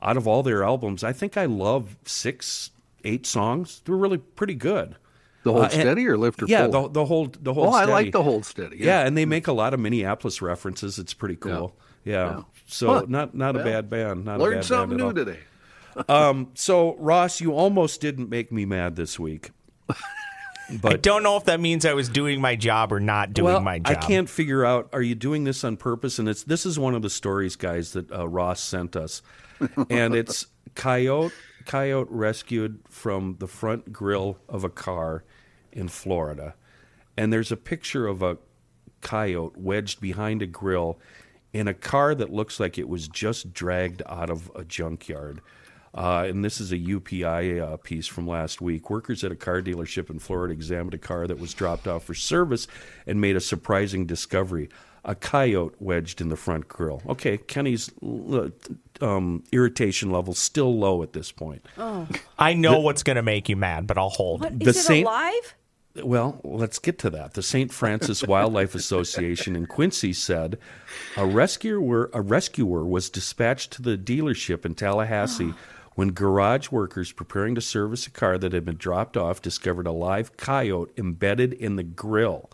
out 0.00 0.16
of 0.16 0.28
all 0.28 0.44
their 0.44 0.62
albums, 0.62 1.02
I 1.02 1.12
think 1.12 1.36
I 1.36 1.46
love 1.46 1.96
six, 2.04 2.70
eight 3.06 3.26
songs. 3.26 3.80
They're 3.84 3.96
really 3.96 4.18
pretty 4.18 4.54
good. 4.54 4.96
The 5.44 5.52
Hold 5.52 5.62
Uh, 5.64 5.68
and- 5.68 5.72
Steady 5.80 6.06
or 6.08 6.18
Lift 6.18 6.42
or 6.42 6.46
Yeah, 6.46 6.66
Fold? 6.68 6.92
the, 6.94 7.00
the 7.00 7.04
Hold 7.06 7.44
the 7.44 7.54
Hold 7.54 7.68
oh, 7.68 7.72
I 7.72 7.84
like 7.84 8.12
the 8.12 8.22
Hold 8.22 8.44
Steady. 8.44 8.78
Yeah. 8.80 9.06
and 9.06 9.16
they 9.16 9.24
make 9.26 9.46
a 9.46 9.52
lot 9.52 9.72
of 9.74 9.80
Minneapolis 9.80 10.42
references. 10.42 10.98
It's 10.98 11.14
pretty 11.14 11.36
cool. 11.36 11.76
Yeah. 12.04 12.12
Yeah. 12.36 12.42
So 12.66 12.86
Huh. 12.94 13.04
not 13.08 13.34
not 13.34 13.54
a 13.56 13.64
bad 13.64 13.88
band. 13.88 14.24
Not 14.24 14.40
a 14.40 14.42
Learned 14.42 14.54
bad 14.56 14.64
something 14.64 14.98
band 14.98 15.14
new 15.14 15.22
at 15.22 15.28
all. 15.28 15.34
today. 15.34 15.40
Um, 16.10 16.48
so 16.52 16.94
Ross, 16.98 17.40
you 17.40 17.52
almost 17.54 18.02
didn't 18.02 18.28
make 18.28 18.52
me 18.52 18.66
mad 18.66 18.96
this 18.96 19.18
week. 19.18 19.50
But 20.82 20.92
I 20.92 20.96
don't 20.96 21.22
know 21.22 21.36
if 21.36 21.44
that 21.44 21.60
means 21.60 21.86
I 21.86 21.94
was 21.94 22.08
doing 22.08 22.40
my 22.40 22.56
job 22.56 22.92
or 22.92 22.98
not 22.98 23.32
doing 23.32 23.44
well, 23.52 23.60
my 23.60 23.78
job. 23.78 23.86
I 23.86 23.94
can't 23.94 24.28
figure 24.28 24.64
out. 24.64 24.88
Are 24.92 25.00
you 25.00 25.14
doing 25.14 25.44
this 25.44 25.62
on 25.62 25.76
purpose? 25.76 26.18
And 26.18 26.28
it's 26.28 26.42
this 26.42 26.66
is 26.66 26.76
one 26.76 26.96
of 26.96 27.02
the 27.02 27.08
stories, 27.10 27.54
guys, 27.54 27.92
that 27.92 28.10
uh, 28.10 28.26
Ross 28.26 28.60
sent 28.60 28.96
us, 28.96 29.22
and 29.90 30.16
it's 30.16 30.48
coyote 30.74 31.32
coyote 31.66 32.08
rescued 32.10 32.80
from 32.88 33.36
the 33.38 33.46
front 33.46 33.92
grill 33.92 34.38
of 34.48 34.64
a 34.64 34.70
car 34.70 35.24
in 35.72 35.88
Florida, 35.88 36.54
and 37.16 37.32
there's 37.32 37.52
a 37.52 37.56
picture 37.56 38.06
of 38.06 38.22
a 38.22 38.38
coyote 39.02 39.54
wedged 39.56 40.00
behind 40.00 40.42
a 40.42 40.46
grill 40.46 40.98
in 41.52 41.68
a 41.68 41.74
car 41.74 42.14
that 42.14 42.32
looks 42.32 42.58
like 42.58 42.78
it 42.78 42.88
was 42.88 43.08
just 43.08 43.52
dragged 43.52 44.02
out 44.06 44.30
of 44.30 44.50
a 44.54 44.64
junkyard. 44.64 45.40
Uh, 45.94 46.26
and 46.28 46.44
this 46.44 46.60
is 46.60 46.72
a 46.72 46.78
UPI 46.78 47.60
uh, 47.60 47.76
piece 47.78 48.06
from 48.06 48.26
last 48.26 48.60
week. 48.60 48.90
Workers 48.90 49.24
at 49.24 49.32
a 49.32 49.36
car 49.36 49.62
dealership 49.62 50.10
in 50.10 50.18
Florida 50.18 50.52
examined 50.52 50.92
a 50.92 50.98
car 50.98 51.26
that 51.26 51.38
was 51.38 51.54
dropped 51.54 51.88
off 51.88 52.04
for 52.04 52.14
service 52.14 52.66
and 53.06 53.18
made 53.18 53.34
a 53.34 53.40
surprising 53.40 54.04
discovery 54.04 54.68
a 55.06 55.14
coyote 55.14 55.74
wedged 55.78 56.20
in 56.20 56.28
the 56.28 56.36
front 56.36 56.68
grill. 56.68 57.00
Okay, 57.08 57.38
Kenny's 57.38 57.90
uh, 58.02 58.48
um, 59.00 59.44
irritation 59.52 60.10
level 60.10 60.34
still 60.34 60.76
low 60.76 61.02
at 61.02 61.12
this 61.12 61.32
point. 61.32 61.64
Oh. 61.78 62.06
I 62.38 62.52
know 62.54 62.80
what's 62.80 63.02
going 63.04 63.16
to 63.16 63.22
make 63.22 63.48
you 63.48 63.56
mad, 63.56 63.86
but 63.86 63.96
I'll 63.96 64.10
hold. 64.10 64.42
What, 64.42 64.58
The 64.58 64.70
is 64.70 64.76
it 64.76 64.82
Saint- 64.82 65.06
alive? 65.06 65.54
Well, 66.02 66.40
let's 66.44 66.78
get 66.78 66.98
to 66.98 67.10
that. 67.10 67.32
The 67.32 67.42
St. 67.42 67.72
Francis 67.72 68.22
Wildlife 68.22 68.74
Association 68.74 69.56
in 69.56 69.64
Quincy 69.66 70.12
said 70.12 70.58
a 71.16 71.24
rescuer 71.24 72.10
a 72.12 72.20
rescuer 72.20 72.84
was 72.84 73.08
dispatched 73.08 73.72
to 73.72 73.82
the 73.82 73.96
dealership 73.96 74.66
in 74.66 74.74
Tallahassee 74.74 75.54
when 75.94 76.12
garage 76.12 76.70
workers 76.70 77.12
preparing 77.12 77.54
to 77.54 77.62
service 77.62 78.06
a 78.06 78.10
car 78.10 78.36
that 78.36 78.52
had 78.52 78.66
been 78.66 78.76
dropped 78.76 79.16
off 79.16 79.40
discovered 79.40 79.86
a 79.86 79.92
live 79.92 80.36
coyote 80.36 80.92
embedded 80.98 81.54
in 81.54 81.76
the 81.76 81.82
grill. 81.82 82.50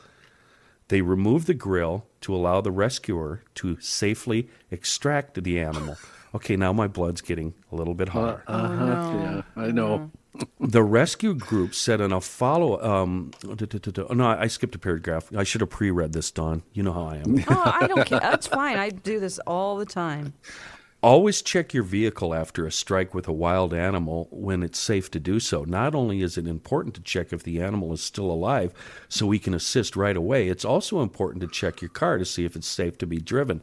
They 0.92 1.00
removed 1.00 1.46
the 1.46 1.54
grill 1.54 2.04
to 2.20 2.34
allow 2.34 2.60
the 2.60 2.70
rescuer 2.70 3.42
to 3.54 3.80
safely 3.80 4.50
extract 4.70 5.42
the 5.42 5.58
animal. 5.58 5.96
Okay, 6.34 6.56
now 6.56 6.72
my 6.72 6.88
blood's 6.88 7.20
getting 7.20 7.52
a 7.70 7.76
little 7.76 7.92
bit 7.92 8.08
hotter. 8.08 8.42
Uh-huh. 8.46 9.12
Yeah, 9.20 9.42
I 9.54 9.70
know. 9.70 10.10
The 10.58 10.82
rescue 10.82 11.34
group 11.34 11.74
said 11.74 12.00
in 12.00 12.10
a 12.10 12.22
follow. 12.22 12.80
Um, 12.80 13.32
oh, 13.46 14.14
no, 14.14 14.26
I 14.26 14.46
skipped 14.46 14.74
a 14.74 14.78
paragraph. 14.78 15.30
I 15.36 15.42
should 15.42 15.60
have 15.60 15.68
pre-read 15.68 16.14
this, 16.14 16.30
Dawn. 16.30 16.62
You 16.72 16.84
know 16.84 16.94
how 16.94 17.04
I 17.04 17.16
am. 17.16 17.44
Oh, 17.50 17.78
I 17.82 17.86
don't 17.86 18.06
care. 18.06 18.18
That's 18.20 18.46
fine. 18.46 18.78
I 18.78 18.88
do 18.88 19.20
this 19.20 19.38
all 19.40 19.76
the 19.76 19.84
time. 19.84 20.32
Always 21.02 21.42
check 21.42 21.74
your 21.74 21.82
vehicle 21.82 22.32
after 22.32 22.64
a 22.64 22.70
strike 22.70 23.12
with 23.12 23.26
a 23.26 23.32
wild 23.32 23.74
animal 23.74 24.28
when 24.30 24.62
it's 24.62 24.78
safe 24.78 25.10
to 25.10 25.18
do 25.18 25.40
so. 25.40 25.64
Not 25.64 25.96
only 25.96 26.22
is 26.22 26.38
it 26.38 26.46
important 26.46 26.94
to 26.94 27.00
check 27.00 27.32
if 27.32 27.42
the 27.42 27.60
animal 27.60 27.92
is 27.92 28.00
still 28.00 28.30
alive 28.30 28.72
so 29.08 29.26
we 29.26 29.40
can 29.40 29.52
assist 29.52 29.96
right 29.96 30.16
away, 30.16 30.48
it's 30.48 30.64
also 30.64 31.02
important 31.02 31.40
to 31.40 31.48
check 31.48 31.82
your 31.82 31.88
car 31.88 32.18
to 32.18 32.24
see 32.24 32.44
if 32.44 32.54
it's 32.54 32.68
safe 32.68 32.98
to 32.98 33.06
be 33.06 33.18
driven. 33.18 33.62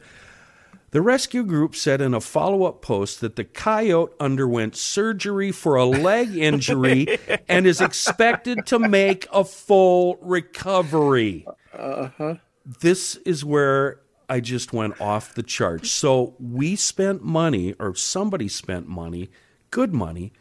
The 0.92 1.02
rescue 1.02 1.44
group 1.44 1.78
said 1.78 2.02
in 2.02 2.14
a 2.14 2.20
follow 2.20 2.64
up 2.66 2.82
post 2.82 3.22
that 3.22 3.38
the 3.38 3.46
coyote 3.46 4.12
underwent 4.20 4.76
surgery 4.76 5.54
for 5.54 5.76
a 5.76 5.86
leg 5.86 6.36
injury 6.36 7.20
and 7.48 7.66
is 7.66 7.80
expected 7.80 8.66
to 8.66 8.80
make 8.80 9.28
a 9.32 9.46
full 9.46 10.18
recovery. 10.22 11.48
Uh-huh. 11.72 12.36
This 12.66 13.16
is 13.18 13.46
where 13.46 14.02
I 14.30 14.40
just 14.40 14.72
went 14.72 15.02
off 15.02 15.34
the 15.34 15.44
charts. 15.44 15.92
So 15.92 16.36
we 16.40 16.76
spent 16.76 17.24
money, 17.24 17.74
or 17.80 17.96
somebody 17.96 18.48
spent 18.48 18.88
money, 18.88 19.30
good 19.72 19.94
money, 19.94 20.32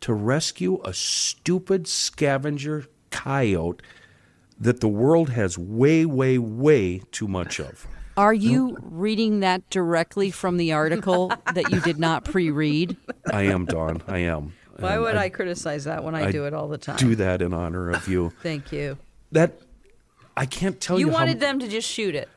to 0.00 0.12
rescue 0.12 0.80
a 0.84 0.92
stupid 0.92 1.86
scavenger 1.86 2.86
coyote 3.10 3.82
that 4.58 4.80
the 4.80 4.88
world 4.88 5.30
has 5.30 5.56
way, 5.56 6.04
way, 6.04 6.38
way 6.38 7.02
too 7.12 7.28
much 7.28 7.60
of. 7.60 7.86
Are 8.16 8.34
you 8.34 8.78
reading 8.80 9.40
that 9.40 9.68
directly 9.68 10.30
from 10.30 10.56
the 10.56 10.72
article 10.72 11.32
that 11.54 11.70
you 11.70 11.80
did 11.80 11.98
not 11.98 12.24
pre-read? 12.24 12.96
I 13.30 13.42
am, 13.42 13.66
Dawn. 13.66 14.02
I 14.08 14.18
am. 14.18 14.54
Why 14.78 14.98
would 14.98 15.16
I, 15.16 15.28
criticize 15.28 15.84
that 15.84 16.04
when 16.04 16.14
I, 16.14 16.26
I 16.26 16.32
do 16.32 16.44
it 16.46 16.54
all 16.54 16.68
the 16.68 16.78
time? 16.78 16.96
do 16.96 17.14
that 17.16 17.42
in 17.42 17.52
honor 17.52 17.90
of 17.90 18.08
you? 18.08 18.32
Thank 18.42 18.72
you. 18.72 18.98
That 19.32 19.60
I 20.36 20.46
can't 20.46 20.80
tell 20.80 20.98
you. 20.98 21.06
You 21.06 21.12
how- 21.12 21.18
wanted 21.18 21.40
them 21.40 21.58
to 21.60 21.68
just 21.68 21.88
shoot 21.88 22.14
it. 22.14 22.28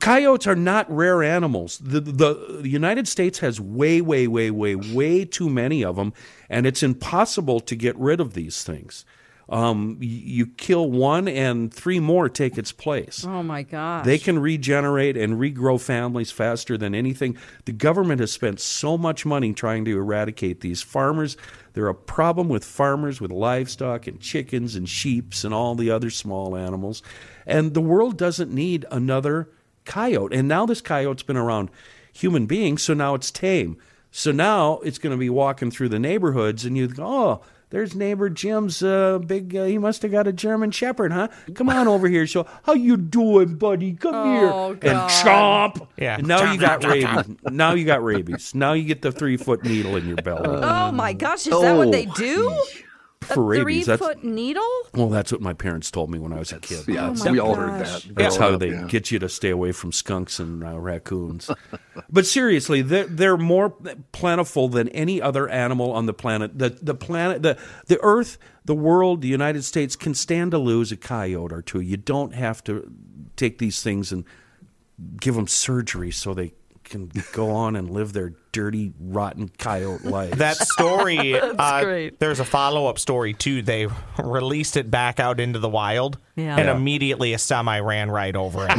Coyotes 0.00 0.46
are 0.46 0.56
not 0.56 0.90
rare 0.90 1.22
animals. 1.22 1.78
The, 1.78 2.00
the 2.00 2.58
the 2.62 2.68
United 2.68 3.06
States 3.08 3.38
has 3.40 3.60
way, 3.60 4.00
way, 4.00 4.26
way, 4.26 4.50
way, 4.50 4.74
way 4.74 5.24
too 5.24 5.48
many 5.48 5.84
of 5.84 5.96
them, 5.96 6.12
and 6.48 6.66
it's 6.66 6.82
impossible 6.82 7.60
to 7.60 7.76
get 7.76 7.96
rid 7.96 8.20
of 8.20 8.34
these 8.34 8.62
things. 8.62 9.04
Um, 9.46 9.98
you 10.00 10.46
kill 10.46 10.90
one, 10.90 11.28
and 11.28 11.72
three 11.72 12.00
more 12.00 12.30
take 12.30 12.56
its 12.56 12.72
place. 12.72 13.26
Oh 13.26 13.42
my 13.42 13.62
God! 13.62 14.06
They 14.06 14.16
can 14.16 14.38
regenerate 14.38 15.18
and 15.18 15.34
regrow 15.34 15.78
families 15.78 16.30
faster 16.30 16.78
than 16.78 16.94
anything. 16.94 17.36
The 17.66 17.72
government 17.72 18.20
has 18.20 18.32
spent 18.32 18.58
so 18.60 18.96
much 18.96 19.26
money 19.26 19.52
trying 19.52 19.84
to 19.84 19.98
eradicate 19.98 20.60
these 20.60 20.80
farmers. 20.80 21.36
They're 21.74 21.88
a 21.88 21.94
problem 21.94 22.48
with 22.48 22.64
farmers 22.64 23.20
with 23.20 23.30
livestock 23.30 24.06
and 24.06 24.18
chickens 24.18 24.76
and 24.76 24.88
sheep 24.88 25.34
and 25.44 25.52
all 25.52 25.74
the 25.74 25.90
other 25.90 26.08
small 26.08 26.56
animals. 26.56 27.02
And 27.46 27.74
the 27.74 27.80
world 27.80 28.16
doesn't 28.16 28.50
need 28.50 28.86
another 28.90 29.50
coyote. 29.84 30.34
And 30.36 30.48
now 30.48 30.66
this 30.66 30.80
coyote's 30.80 31.22
been 31.22 31.36
around 31.36 31.70
human 32.12 32.46
beings, 32.46 32.82
so 32.82 32.94
now 32.94 33.14
it's 33.14 33.30
tame. 33.30 33.76
So 34.10 34.30
now 34.32 34.78
it's 34.84 34.98
going 34.98 35.10
to 35.12 35.18
be 35.18 35.30
walking 35.30 35.70
through 35.70 35.88
the 35.88 35.98
neighborhoods, 35.98 36.64
and 36.64 36.76
you 36.76 36.86
go, 36.86 37.04
oh, 37.04 37.42
there's 37.70 37.96
neighbor 37.96 38.30
Jim's 38.30 38.80
uh, 38.84 39.18
big. 39.18 39.56
Uh, 39.56 39.64
he 39.64 39.78
must 39.78 40.02
have 40.02 40.12
got 40.12 40.28
a 40.28 40.32
German 40.32 40.70
Shepherd, 40.70 41.10
huh? 41.10 41.26
Come 41.54 41.68
on 41.68 41.88
over 41.88 42.06
here. 42.06 42.24
So 42.28 42.46
how 42.62 42.74
you 42.74 42.96
doing, 42.96 43.56
buddy? 43.56 43.94
Come 43.94 44.14
Oh, 44.14 44.32
here 44.68 44.74
God. 44.76 44.84
and 44.84 44.98
chomp. 45.10 45.88
Yeah. 45.96 46.18
And 46.18 46.28
now 46.28 46.38
Chomp, 46.42 46.54
you 46.54 46.60
got 46.60 46.80
chomp, 46.82 47.02
chomp, 47.02 47.16
rabies. 47.16 47.36
Now 47.52 47.72
you 47.74 47.84
got 47.84 48.04
rabies. 48.04 48.54
Now 48.54 48.74
you 48.74 48.84
get 48.84 49.02
the 49.02 49.10
three 49.10 49.36
foot 49.36 49.64
needle 49.64 49.96
in 49.96 50.06
your 50.06 50.16
belly 50.18 50.46
Oh 50.46 50.92
my 50.92 51.12
gosh, 51.14 51.48
is 51.48 51.60
that 51.60 51.76
what 51.76 51.90
they 51.90 52.06
Oh. 52.06 52.14
do? 52.14 52.62
For 53.26 53.40
a 53.40 53.44
rabies. 53.44 53.64
three 53.64 53.82
That's 53.84 54.02
foot 54.02 54.24
needle? 54.24 54.62
well, 54.94 55.08
that's 55.08 55.32
what 55.32 55.40
my 55.40 55.52
parents 55.52 55.90
told 55.90 56.10
me 56.10 56.18
when 56.18 56.32
I 56.32 56.38
was 56.38 56.52
a 56.52 56.58
kid. 56.60 56.84
Yeah, 56.86 57.02
That's- 57.08 57.24
my 57.24 57.30
we 57.32 57.38
all 57.38 57.54
heard 57.54 57.80
that. 57.84 58.04
That's 58.10 58.36
how 58.36 58.50
up, 58.50 58.60
they 58.60 58.70
yeah. 58.70 58.86
get 58.86 59.10
you 59.10 59.18
to 59.18 59.28
stay 59.28 59.50
away 59.50 59.72
from 59.72 59.92
skunks 59.92 60.38
and 60.38 60.62
uh, 60.64 60.78
raccoons. 60.78 61.50
but 62.10 62.26
seriously, 62.26 62.82
they're, 62.82 63.06
they're 63.06 63.36
more 63.36 63.70
plentiful 64.12 64.68
than 64.68 64.88
any 64.90 65.20
other 65.20 65.48
animal 65.48 65.92
on 65.92 66.06
the 66.06 66.14
planet. 66.14 66.58
The 66.58 66.70
the 66.70 66.94
planet, 66.94 67.42
the 67.42 67.58
the 67.86 67.98
Earth, 68.02 68.38
the 68.64 68.74
world, 68.74 69.20
the 69.20 69.28
United 69.28 69.64
States 69.64 69.96
can 69.96 70.14
stand 70.14 70.50
to 70.52 70.58
lose 70.58 70.92
a 70.92 70.96
coyote 70.96 71.52
or 71.52 71.62
two. 71.62 71.80
You 71.80 71.96
don't 71.96 72.34
have 72.34 72.62
to 72.64 72.90
take 73.36 73.58
these 73.58 73.82
things 73.82 74.12
and 74.12 74.24
give 75.20 75.34
them 75.34 75.46
surgery 75.48 76.10
so 76.10 76.34
they 76.34 76.54
can 76.84 77.10
go 77.32 77.50
on 77.50 77.76
and 77.76 77.90
live 77.90 78.12
their 78.12 78.32
dirty, 78.52 78.92
rotten 79.00 79.48
coyote 79.58 80.04
life. 80.04 80.32
That 80.32 80.56
story, 80.56 81.34
uh, 81.40 81.82
great. 81.82 82.20
there's 82.20 82.40
a 82.40 82.44
follow 82.44 82.86
up 82.86 82.98
story 82.98 83.34
too. 83.34 83.62
They 83.62 83.88
released 84.22 84.76
it 84.76 84.90
back 84.90 85.18
out 85.18 85.40
into 85.40 85.58
the 85.58 85.68
wild, 85.68 86.18
Yeah. 86.36 86.56
and 86.56 86.66
Yeah. 86.68 86.76
immediately 86.76 87.32
a 87.32 87.38
semi 87.38 87.78
ran 87.80 88.10
right 88.10 88.36
over 88.36 88.66
it. 88.70 88.76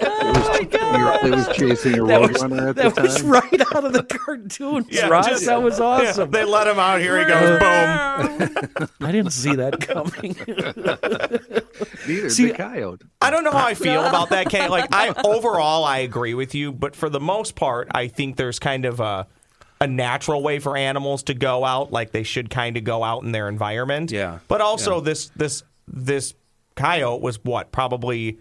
You're- 0.00 0.79
It 1.22 1.30
was 1.34 1.48
chasing 1.56 1.94
a 2.00 2.04
that 2.06 2.20
road 2.20 2.32
was, 2.32 2.42
runner 2.42 2.68
at 2.70 2.76
that 2.76 3.00
was 3.02 3.16
time. 3.20 3.30
right 3.30 3.74
out 3.74 3.84
of 3.84 3.92
the 3.92 4.02
cartoon. 4.04 4.86
Yeah, 4.88 5.08
Ross. 5.08 5.26
just- 5.26 5.46
that 5.46 5.62
was 5.62 5.80
awesome. 5.80 6.30
they 6.30 6.44
let 6.44 6.66
him 6.66 6.78
out. 6.78 7.00
Here 7.00 7.18
he 7.18 7.24
goes. 7.24 7.58
Boom. 7.60 8.88
I 9.00 9.12
didn't 9.12 9.32
see 9.32 9.54
that 9.56 9.80
coming. 9.80 10.36
Neither 12.06 12.30
See, 12.30 12.46
the 12.48 12.54
coyote. 12.54 13.02
I 13.20 13.30
don't 13.30 13.44
know 13.44 13.50
how 13.52 13.66
I 13.66 13.74
feel 13.74 14.04
about 14.04 14.30
that, 14.30 14.48
Kay. 14.48 14.68
Like, 14.68 14.88
I 14.92 15.12
overall, 15.24 15.84
I 15.84 15.98
agree 15.98 16.34
with 16.34 16.54
you, 16.54 16.72
but 16.72 16.94
for 16.96 17.08
the 17.08 17.20
most 17.20 17.54
part, 17.54 17.88
I 17.92 18.08
think 18.08 18.36
there's 18.36 18.58
kind 18.58 18.84
of 18.84 19.00
a 19.00 19.26
a 19.82 19.86
natural 19.86 20.42
way 20.42 20.58
for 20.58 20.76
animals 20.76 21.22
to 21.22 21.32
go 21.32 21.64
out, 21.64 21.90
like 21.90 22.10
they 22.12 22.22
should 22.22 22.50
kind 22.50 22.76
of 22.76 22.84
go 22.84 23.02
out 23.02 23.22
in 23.22 23.32
their 23.32 23.48
environment. 23.48 24.10
Yeah. 24.10 24.40
But 24.46 24.60
also, 24.60 24.96
Yeah. 24.96 25.04
this 25.04 25.28
this 25.36 25.62
this 25.88 26.34
coyote 26.76 27.22
was 27.22 27.42
what 27.44 27.72
probably 27.72 28.38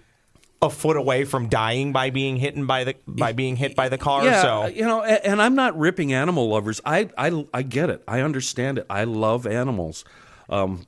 a 0.61 0.69
foot 0.69 0.97
away 0.97 1.23
from 1.23 1.47
dying 1.47 1.93
by 1.93 2.09
being 2.09 2.35
hit 2.35 2.55
by 2.67 2.83
the 2.83 2.95
by 3.07 3.31
being 3.31 3.55
hit 3.55 3.75
by 3.75 3.87
the 3.89 3.97
car. 3.97 4.25
yeah, 4.25 4.41
so 4.41 4.65
you 4.67 4.81
know, 4.81 5.01
a- 5.01 5.25
and 5.25 5.41
I'm 5.41 5.55
not 5.55 5.77
ripping 5.77 6.11
animal 6.13 6.49
lovers. 6.49 6.81
I, 6.85 7.09
I, 7.17 7.45
I 7.53 7.61
get 7.61 7.89
it. 7.89 8.03
I 8.07 8.21
understand 8.21 8.77
it. 8.77 8.85
I 8.89 9.05
love 9.05 9.47
animals. 9.47 10.03
Um, 10.49 10.85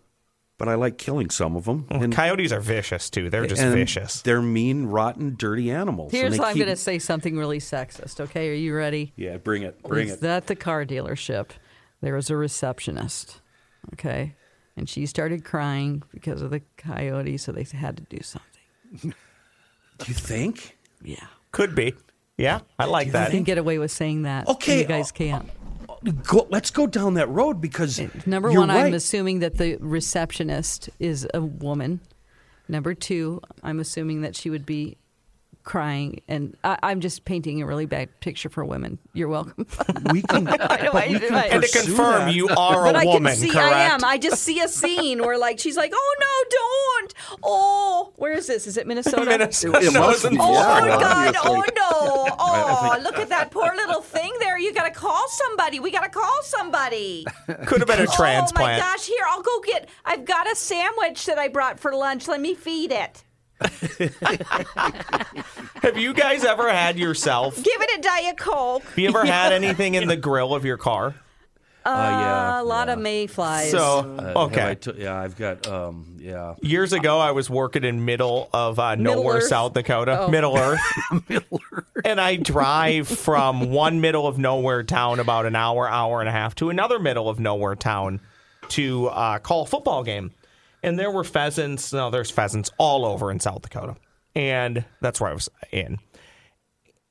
but 0.58 0.68
I 0.68 0.76
like 0.76 0.98
killing 1.00 1.30
some 1.32 1.56
of 1.56 1.66
them. 1.66 1.88
And 1.90 2.14
coyotes 2.14 2.52
are 2.52 2.60
vicious 2.60 3.10
too. 3.10 3.30
They're 3.32 3.48
just 3.48 3.62
and 3.64 3.74
vicious. 3.74 4.22
They're 4.22 4.44
mean, 4.44 4.86
rotten, 4.86 5.36
dirty 5.36 5.72
animals. 5.72 6.12
Here's 6.12 6.34
they 6.34 6.38
how 6.38 6.44
I'm 6.50 6.54
keep- 6.54 6.66
going 6.66 6.76
to 6.76 6.82
say 6.82 7.00
something 7.00 7.36
really 7.38 7.58
sexist. 7.60 8.20
Okay, 8.20 8.50
are 8.52 8.54
you 8.54 8.76
ready? 8.76 9.12
Yeah, 9.16 9.38
bring 9.38 9.64
it, 9.64 9.82
bring 9.82 10.10
was 10.10 10.18
it. 10.22 10.24
at 10.24 10.46
the 10.48 10.56
car 10.56 10.86
dealership. 10.86 11.50
There 12.02 12.14
was 12.14 12.30
a 12.30 12.36
receptionist. 12.36 13.40
Okay. 13.94 14.36
And 14.78 14.88
she 14.88 15.06
started 15.08 15.44
crying 15.44 16.04
because 16.14 16.42
of 16.42 16.52
the 16.52 16.62
coyote, 16.78 17.38
so 17.38 17.52
they 17.52 17.64
had 17.74 17.98
to 17.98 18.04
do 18.04 18.20
something. 18.22 19.14
Do 20.06 20.12
you 20.12 20.18
think? 20.18 20.78
Yeah. 21.04 21.26
Could 21.52 21.76
be. 21.76 21.94
Yeah, 22.38 22.62
I 22.80 22.86
like 22.86 23.10
I 23.10 23.12
that. 23.12 23.28
You 23.32 23.38
can 23.38 23.44
get 23.44 23.58
away 23.58 23.78
with 23.78 23.92
saying 23.92 24.24
that. 24.24 24.48
Okay, 24.48 24.80
You 24.80 24.86
guys 24.86 25.12
uh, 25.12 25.16
can't. 25.16 25.50
Go, 26.24 26.48
let's 26.50 26.72
go 26.72 26.88
down 26.88 27.14
that 27.14 27.30
road 27.30 27.62
because 27.62 28.02
Number 28.26 28.50
you're 28.50 28.62
one, 28.62 28.70
right. 28.70 28.86
I'm 28.88 28.94
assuming 28.96 29.40
that 29.40 29.58
the 29.58 29.78
receptionist 29.80 30.90
is 31.00 31.28
a 31.34 31.42
woman. 31.42 32.00
Number 32.68 32.96
two, 32.96 33.42
I'm 33.62 33.80
assuming 33.80 34.22
that 34.22 34.36
she 34.36 34.50
would 34.50 34.66
be 34.66 34.98
crying. 35.64 36.22
And 36.28 36.56
I, 36.64 36.78
I'm 36.84 37.00
just 37.02 37.26
painting 37.26 37.62
a 37.62 37.66
really 37.66 37.86
bad 37.86 38.20
picture 38.20 38.50
for 38.50 38.66
women. 38.66 38.98
You're 39.14 39.28
welcome. 39.28 39.66
we 40.12 40.22
can, 40.24 40.44
but 40.46 40.82
we 40.94 41.20
can 41.20 41.34
and 41.36 41.64
to 41.64 41.70
confirm, 41.72 42.26
that. 42.28 42.34
you 42.34 42.48
are 42.50 42.84
but 42.86 42.96
a 42.96 43.00
I 43.00 43.06
woman, 43.06 43.32
can 43.34 43.40
see 43.42 43.50
correct? 43.50 43.74
I 43.74 43.82
am. 43.84 44.04
I 44.04 44.18
just 44.18 44.42
see 44.44 44.60
a 44.62 44.68
scene 44.68 45.20
where 45.22 45.38
like 45.38 45.60
she's 45.60 45.78
like, 45.78 45.92
"Oh 45.94 46.16
no, 46.20 46.50
don't!" 46.50 47.14
Oh, 47.44 48.14
where 48.16 48.34
is 48.34 48.48
this? 48.48 48.68
Is 48.68 48.78
it 48.78 48.88
Minnesota? 48.88 49.26
Minnesota. 49.30 49.78
It- 49.80 49.92
it 49.92 49.94
must 50.00 50.26
in 50.26 50.32
be, 50.34 50.38
Oh 50.40 50.52
yeah. 50.54 50.80
Florida. 50.80 51.00
God! 51.00 51.36
Oh 51.44 51.64
no! 51.76 52.28
Oh, 52.44 52.98
look 53.04 53.18
at 53.20 53.30
that 53.30 53.52
poor 53.52 53.72
little 53.76 54.02
thing 54.02 54.34
there. 54.40 54.58
You 54.58 54.74
got 54.74 54.86
to 54.86 54.92
call 54.92 55.28
somebody. 55.30 55.80
We 55.80 55.92
got 55.92 56.04
to 56.04 56.10
call 56.10 56.40
somebody. 56.44 57.26
Could 57.66 57.80
have 57.80 57.88
been 57.88 58.02
a 58.02 58.08
transplant. 58.08 58.56
Oh 58.58 58.62
my 58.62 58.78
gosh! 58.78 59.06
Here, 59.06 59.24
I'll 59.30 59.42
go 59.42 59.60
get. 59.62 59.90
I've 60.06 60.26
got 60.26 60.52
a 60.52 60.56
sandwich 60.56 61.26
that 61.28 61.38
I 61.38 61.48
brought 61.48 61.80
for 61.80 61.94
lunch. 61.94 62.28
Let 62.28 62.42
me 62.42 62.54
feed 62.56 62.92
it. 62.92 63.24
Have 65.82 65.98
you 65.98 66.14
guys 66.14 66.44
ever 66.44 66.70
had 66.70 66.98
yourself? 66.98 67.56
Give 67.56 67.82
it 67.82 68.00
a 68.00 68.02
diet 68.02 68.38
coke. 68.38 68.84
Have 68.84 69.00
you 69.00 69.10
ever 69.10 69.26
had 69.26 69.52
anything 69.52 69.96
in 69.96 70.08
the 70.08 70.18
grill 70.18 70.54
of 70.54 70.66
your 70.66 70.78
car? 70.78 71.16
Uh, 71.84 71.90
yeah, 71.90 72.62
a 72.62 72.64
lot 72.64 72.88
yeah. 72.90 72.94
of 72.94 73.00
mayflies. 73.00 73.72
So 73.72 74.16
Uh, 74.20 74.24
have 74.24 74.36
okay. 74.38 74.70
I 74.70 74.74
t- 74.76 74.94
yeah, 75.00 75.20
I've 75.20 75.36
got 75.36 75.68
um, 75.68 76.18
yeah. 76.20 76.54
Years 76.62 76.94
ago, 76.94 77.18
I 77.18 77.32
was 77.32 77.50
working 77.50 77.84
in 77.84 78.06
middle 78.06 78.50
of 78.54 78.78
uh, 78.78 78.94
nowhere, 78.94 79.38
Earth? 79.38 79.46
South 79.48 79.74
Dakota, 79.74 80.20
Oh. 80.22 80.28
Middle 80.30 80.56
Earth, 80.60 80.80
and 82.06 82.22
I 82.22 82.36
drive 82.36 83.08
from 83.08 83.72
one 83.72 84.00
middle 84.00 84.28
of 84.28 84.38
nowhere 84.38 84.84
town 84.84 85.20
about 85.20 85.48
an 85.48 85.56
hour, 85.56 85.90
hour 85.90 86.20
and 86.20 86.30
a 86.30 86.32
half 86.32 86.54
to 86.56 86.70
another 86.70 87.00
middle 87.00 87.28
of 87.28 87.40
nowhere 87.40 87.74
town 87.76 88.20
to 88.70 89.08
uh, 89.08 89.40
call 89.40 89.64
a 89.64 89.66
football 89.66 90.04
game, 90.04 90.32
and 90.84 90.98
there 91.00 91.12
were 91.12 91.24
pheasants. 91.24 91.92
No, 91.94 92.10
there's 92.10 92.32
pheasants 92.32 92.72
all 92.78 93.06
over 93.06 93.32
in 93.32 93.40
South 93.40 93.62
Dakota, 93.62 93.96
and 94.36 94.86
that's 95.02 95.20
where 95.22 95.30
I 95.30 95.34
was 95.34 95.50
in. 95.72 96.00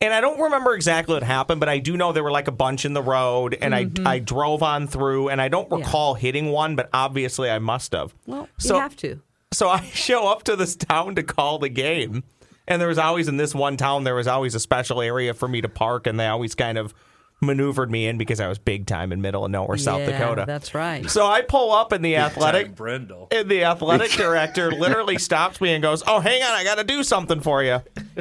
And 0.02 0.14
I 0.14 0.22
don't 0.22 0.40
remember 0.40 0.74
exactly 0.74 1.12
what 1.14 1.22
happened, 1.22 1.60
but 1.60 1.68
I 1.68 1.78
do 1.78 1.94
know 1.94 2.12
there 2.12 2.24
were 2.24 2.30
like 2.30 2.48
a 2.48 2.52
bunch 2.52 2.86
in 2.86 2.94
the 2.94 3.02
road, 3.02 3.56
and 3.60 3.74
I 3.74 3.88
I 4.06 4.18
drove 4.18 4.62
on 4.62 4.86
through, 4.86 5.28
and 5.28 5.40
I 5.42 5.48
don't 5.48 5.68
Mm-hmm. 5.68 5.80
Yeah. 5.80 5.84
recall 5.86 6.14
hitting 6.14 6.46
one, 6.52 6.74
but 6.74 6.88
obviously 6.94 7.50
I 7.50 7.58
must 7.58 7.92
have. 7.92 8.14
well, 8.26 8.48
so- 8.58 8.76
you 8.76 8.80
have 8.80 8.96
to. 8.96 9.20
So 9.52 9.68
I 9.68 9.80
show 9.92 10.28
up 10.28 10.44
to 10.44 10.56
this 10.56 10.74
town 10.76 11.16
to 11.16 11.22
call 11.22 11.58
the 11.58 11.68
game. 11.68 12.22
And 12.68 12.80
there 12.80 12.86
was 12.88 12.98
always 12.98 13.26
in 13.26 13.36
this 13.36 13.52
one 13.52 13.76
town, 13.76 14.04
there 14.04 14.14
was 14.14 14.28
always 14.28 14.54
a 14.54 14.60
special 14.60 15.02
area 15.02 15.34
for 15.34 15.48
me 15.48 15.60
to 15.60 15.68
park, 15.68 16.06
and 16.06 16.20
they 16.20 16.26
always 16.28 16.54
kind 16.54 16.78
of 16.78 16.94
maneuvered 17.40 17.90
me 17.90 18.06
in 18.06 18.18
because 18.18 18.38
I 18.40 18.48
was 18.48 18.58
big 18.58 18.86
time 18.86 19.12
in 19.12 19.20
middle 19.22 19.44
of 19.44 19.50
nowhere, 19.50 19.78
South 19.78 20.00
Yeah, 20.00 20.18
Dakota. 20.18 20.44
That's 20.46 20.74
right. 20.74 21.08
So 21.08 21.26
I 21.26 21.42
pull 21.42 21.72
up 21.72 21.92
and 21.92 22.04
the 22.04 22.16
athletic 22.16 22.74
Brendel. 22.74 23.28
and 23.30 23.48
the 23.48 23.64
athletic 23.64 24.10
director 24.12 24.70
literally 24.70 25.18
stops 25.28 25.60
me 25.60 25.72
and 25.72 25.82
goes, 25.82 26.02
"Oh, 26.06 26.20
hang 26.20 26.42
on, 26.42 26.50
I 26.50 26.64
got 26.64 26.76
to 26.78 26.84
do 26.84 27.02
something 27.02 27.40
for 27.40 27.62
you." 27.62 27.80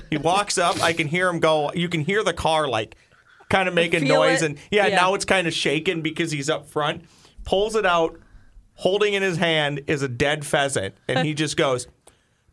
He 0.09 0.17
walks 0.17 0.57
up, 0.57 0.81
I 0.81 0.93
can 0.93 1.07
hear 1.07 1.27
him 1.29 1.39
go. 1.39 1.71
You 1.73 1.89
can 1.89 2.01
hear 2.01 2.23
the 2.23 2.33
car 2.33 2.67
like 2.67 2.95
kind 3.49 3.67
of 3.67 3.73
making 3.73 4.07
noise, 4.07 4.41
it? 4.41 4.45
and 4.45 4.57
yeah, 4.71 4.87
Yeah. 4.87 4.95
now 4.95 5.13
it's 5.15 5.25
kind 5.25 5.47
of 5.47 5.53
shaking 5.53 6.01
because 6.01 6.31
he's 6.31 6.49
up 6.49 6.67
front. 6.69 7.03
Pulls 7.43 7.75
it 7.75 7.85
out, 7.85 8.17
holding 8.75 9.13
in 9.15 9.23
his 9.23 9.37
hand 9.37 9.81
is 9.87 10.01
a 10.01 10.07
dead 10.07 10.45
pheasant, 10.45 10.95
and 11.07 11.25
he 11.27 11.33
just 11.33 11.57
goes. 11.57 11.87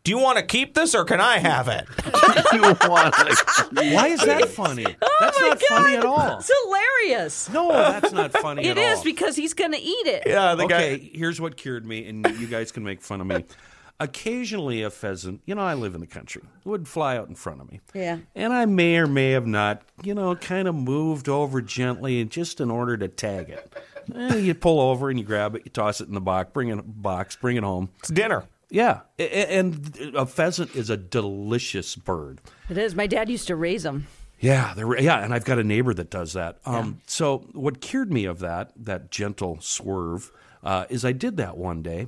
Do 0.07 0.11
you 0.11 0.19
want 0.19 0.37
to 0.37 0.45
keep 0.45 0.73
this 0.73 0.95
or 0.95 1.03
can 1.03 1.19
I 1.19 1.37
have 1.37 1.67
it? 1.67 1.85
you 2.53 2.61
want 2.61 2.79
to- 3.13 3.75
Why 3.93 4.07
is 4.07 4.21
that 4.21 4.47
funny? 4.47 4.85
that's 4.85 5.37
Oh 5.37 5.41
my 5.41 5.47
not 5.49 5.61
funny 5.63 5.95
at 5.97 6.05
all. 6.05 6.37
It's 6.37 6.49
hilarious. 6.63 7.49
No, 7.49 7.67
that's 7.73 8.13
not 8.13 8.31
funny 8.31 8.63
It 8.67 8.77
at 8.77 8.93
is 8.93 8.99
all. 8.99 9.03
because 9.03 9.35
he's 9.35 9.53
going 9.53 9.73
to 9.73 9.77
eat 9.77 10.07
it. 10.07 10.23
Yeah, 10.25 10.55
the 10.55 10.63
okay, 10.63 10.97
guy. 10.97 11.09
here's 11.13 11.41
what 11.41 11.57
cured 11.57 11.85
me, 11.85 12.07
and 12.07 12.25
you 12.39 12.47
guys 12.47 12.71
can 12.71 12.85
make 12.85 13.01
fun 13.01 13.19
of 13.19 13.27
me. 13.27 13.43
Occasionally, 13.99 14.81
a 14.81 14.89
pheasant, 14.89 15.41
you 15.45 15.55
know, 15.55 15.61
I 15.61 15.73
live 15.73 15.93
in 15.93 15.99
the 15.99 16.07
country, 16.07 16.41
would 16.63 16.87
fly 16.87 17.17
out 17.17 17.27
in 17.27 17.35
front 17.35 17.59
of 17.59 17.69
me. 17.69 17.81
Yeah. 17.93 18.19
And 18.33 18.53
I 18.53 18.65
may 18.65 18.95
or 18.95 19.07
may 19.07 19.31
have 19.31 19.45
not, 19.45 19.81
you 20.03 20.13
know, 20.13 20.37
kind 20.37 20.69
of 20.69 20.75
moved 20.75 21.27
over 21.27 21.61
gently 21.61 22.23
just 22.23 22.61
in 22.61 22.71
order 22.71 22.95
to 22.95 23.09
tag 23.09 23.49
it. 23.49 23.73
Eh, 24.15 24.37
you 24.37 24.53
pull 24.53 24.79
over 24.79 25.09
and 25.09 25.19
you 25.19 25.25
grab 25.25 25.53
it, 25.55 25.63
you 25.65 25.71
toss 25.71 25.99
it 25.99 26.07
in 26.07 26.13
the 26.13 26.21
box, 26.21 26.51
bring 26.53 26.69
it 26.69 26.79
box, 27.01 27.35
bring 27.35 27.57
it 27.57 27.63
home. 27.63 27.89
It's 27.99 28.07
dinner. 28.07 28.45
Yeah, 28.69 29.01
a- 29.17 29.23
a- 29.23 29.59
and 29.59 30.11
a 30.15 30.25
pheasant 30.25 30.75
is 30.75 30.89
a 30.89 30.97
delicious 30.97 31.95
bird. 31.95 32.41
It 32.69 32.77
is. 32.77 32.95
My 32.95 33.07
dad 33.07 33.29
used 33.29 33.47
to 33.47 33.55
raise 33.55 33.83
them. 33.83 34.07
Yeah, 34.39 34.73
there, 34.75 34.99
yeah, 35.01 35.23
and 35.23 35.33
I've 35.33 35.45
got 35.45 35.57
a 35.57 35.63
neighbor 35.63 35.93
that 35.95 36.09
does 36.11 36.33
that. 36.33 36.59
Um, 36.65 37.01
So 37.07 37.39
what 37.53 37.81
cured 37.81 38.11
me 38.11 38.25
of 38.25 38.39
that, 38.39 38.71
that 38.85 39.09
gentle 39.09 39.57
swerve, 39.61 40.31
uh, 40.63 40.85
is 40.89 41.03
I 41.05 41.11
did 41.13 41.37
that 41.37 41.57
one 41.57 41.81
day. 41.81 42.07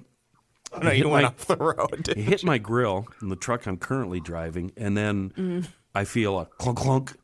No, 0.84 0.92
you 0.92 1.10
went 1.10 1.24
my- 1.24 1.30
off 1.30 1.48
the 1.48 1.56
road. 1.58 2.10
It 2.10 2.18
hit 2.18 2.44
my 2.44 2.60
grill 2.60 3.08
in 3.22 3.30
the 3.30 3.36
truck 3.36 3.66
I'm 3.66 3.78
currently 3.78 4.20
driving, 4.20 4.72
and 4.78 4.96
then 4.96 5.68
I 5.96 6.04
feel 6.04 6.38
a 6.40 6.46
clunk 6.46 6.78
clunk. 6.78 7.16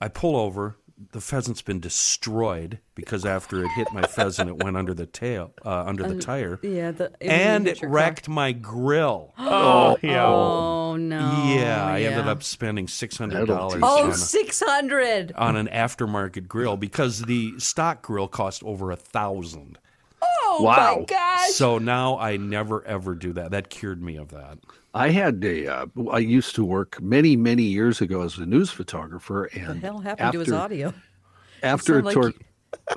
I 0.00 0.08
pull 0.08 0.34
over. 0.36 0.76
The 1.12 1.20
pheasant's 1.20 1.62
been 1.62 1.80
destroyed 1.80 2.78
because 2.94 3.24
after 3.24 3.64
it 3.64 3.68
hit 3.76 3.88
my 3.92 4.02
pheasant, 4.02 4.50
it 4.50 4.62
went 4.62 4.76
under 4.76 4.92
the 4.92 5.06
tail, 5.06 5.52
uh, 5.64 5.84
under 5.86 6.02
the 6.06 6.16
tire, 6.20 6.58
Yeah. 6.62 6.90
The, 6.90 7.04
when 7.20 7.30
you 7.30 7.30
and 7.30 7.66
it 7.68 7.80
your 7.80 7.88
car. 7.88 7.96
wrecked 7.96 8.28
my 8.28 8.52
grill. 8.52 9.32
Oh, 9.38 9.96
yeah. 10.02 10.26
Oh 10.26 10.96
no. 10.96 11.44
yeah, 11.54 11.84
I 11.86 12.02
ended 12.02 12.26
up 12.28 12.42
spending 12.42 12.86
six 12.88 13.16
hundred 13.16 13.46
dollars 13.46 13.80
Oh, 13.82 14.06
on, 14.08 14.14
600. 14.14 15.32
on 15.36 15.56
an 15.56 15.68
aftermarket 15.68 16.46
grill 16.48 16.76
because 16.76 17.22
the 17.22 17.58
stock 17.58 18.02
grill 18.02 18.28
cost 18.28 18.62
over 18.64 18.90
a 18.90 18.96
thousand. 18.96 19.78
Oh 20.22 20.60
Wow. 20.62 20.96
my 20.98 21.04
gosh. 21.04 21.50
So 21.50 21.78
now 21.78 22.18
I 22.18 22.36
never 22.36 22.84
ever 22.84 23.14
do 23.14 23.32
that. 23.34 23.50
That 23.52 23.70
cured 23.70 24.02
me 24.02 24.16
of 24.16 24.28
that. 24.30 24.58
I 24.94 25.10
had 25.10 25.44
a. 25.44 25.66
Uh, 25.68 25.86
I 26.10 26.18
used 26.18 26.54
to 26.56 26.64
work 26.64 27.00
many, 27.00 27.36
many 27.36 27.62
years 27.62 28.00
ago 28.00 28.22
as 28.22 28.38
a 28.38 28.46
news 28.46 28.70
photographer, 28.70 29.44
and 29.46 29.80
the 29.80 29.86
hell 29.86 30.00
happened 30.00 30.32
to 30.32 30.40
his 30.40 30.52
audio? 30.52 30.92
After 31.62 31.94
Sounded 31.94 32.04
like 32.06 32.14
tor- 32.14 32.28
you 32.28 32.34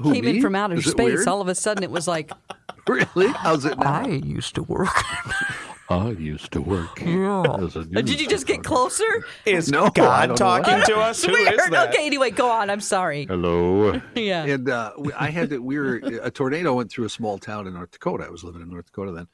Who, 0.02 0.14
Came 0.14 0.26
in 0.26 0.41
from 0.41 0.56
outer 0.56 0.76
Is 0.76 0.86
space. 0.86 1.28
All 1.28 1.41
of 1.41 1.48
a 1.50 1.56
sudden, 1.56 1.84
it 1.84 1.91
was 1.91 2.08
like, 2.08 2.32
really? 2.88 3.28
How's 3.28 3.66
it 3.66 3.78
now? 3.78 4.04
I 4.06 4.08
used 4.08 4.56
to 4.56 4.64
work. 4.64 4.88
I 5.89 6.12
used 6.12 6.52
to 6.54 6.62
work. 6.62 7.02
as 7.04 7.76
a 7.76 7.82
Uh, 7.82 7.84
did 7.84 8.20
you 8.22 8.28
just 8.28 8.48
get 8.48 8.64
closer? 8.64 9.04
Is 9.46 9.70
No, 9.70 9.89
God 9.89 10.36
talking 10.38 10.82
to 10.86 10.96
us? 10.96 11.24
Who 11.24 11.36
is 11.36 11.50
Weird. 11.50 11.72
that? 11.74 11.89
Okay. 11.89 12.06
Anyway, 12.06 12.32
go 12.32 12.50
on. 12.50 12.70
I'm 12.70 12.80
sorry. 12.80 13.26
Hello. 13.26 14.02
Yeah. 14.16 14.46
And 14.46 14.70
uh, 14.70 14.94
I 15.20 15.30
had 15.30 15.50
to. 15.52 15.60
We 15.60 15.78
were 15.78 15.98
a 16.24 16.32
tornado 16.32 16.74
went 16.74 16.89
through 16.89 17.06
a 17.06 17.10
small 17.10 17.38
town 17.38 17.68
in 17.68 17.74
North 17.74 17.91
Dakota. 17.91 18.24
I 18.24 18.30
was 18.30 18.44
living 18.46 18.62
in 18.62 18.70
North 18.70 18.86
Dakota 18.86 19.12
then, 19.12 19.28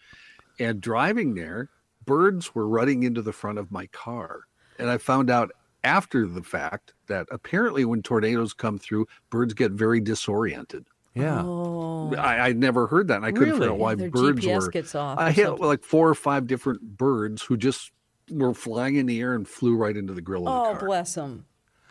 and 0.59 0.81
driving 0.81 1.35
there, 1.35 1.69
birds 2.09 2.55
were 2.55 2.67
running 2.67 3.03
into 3.03 3.21
the 3.21 3.31
front 3.31 3.59
of 3.59 3.71
my 3.71 3.85
car, 3.87 4.41
and 4.79 4.89
I 4.89 4.97
found 4.97 5.29
out 5.29 5.51
after 5.83 6.25
the 6.25 6.41
fact 6.43 6.93
that 7.07 7.27
apparently 7.31 7.85
when 7.85 8.01
tornadoes 8.01 8.53
come 8.53 8.77
through, 8.79 9.05
birds 9.29 9.53
get 9.53 9.71
very 9.71 10.01
disoriented. 10.01 10.85
Yeah. 11.13 11.41
Oh. 11.43 12.13
I, 12.15 12.47
I'd 12.47 12.57
never 12.57 12.87
heard 12.87 13.07
that. 13.09 13.17
And 13.17 13.25
I 13.25 13.31
couldn't 13.31 13.53
figure 13.53 13.59
Really? 13.67 13.73
out 13.73 13.79
why 13.79 13.95
Their 13.95 14.09
birds 14.09 14.45
GPS 14.45 14.61
were. 14.61 14.69
gets 14.71 14.95
off 14.95 15.17
I 15.19 15.29
or 15.29 15.31
hit 15.31 15.45
something. 15.45 15.65
like 15.65 15.83
four 15.83 16.09
or 16.09 16.15
five 16.15 16.47
different 16.47 16.97
birds 16.97 17.41
who 17.43 17.57
just 17.57 17.91
were 18.31 18.53
flying 18.53 18.95
in 18.95 19.05
the 19.05 19.19
air 19.21 19.33
and 19.33 19.47
flew 19.47 19.75
right 19.75 19.95
into 19.95 20.13
the 20.13 20.21
grill 20.21 20.47
of 20.47 20.53
Oh, 20.67 20.73
the 20.73 20.79
car. 20.79 20.87
bless 20.87 21.15
him. 21.15 21.45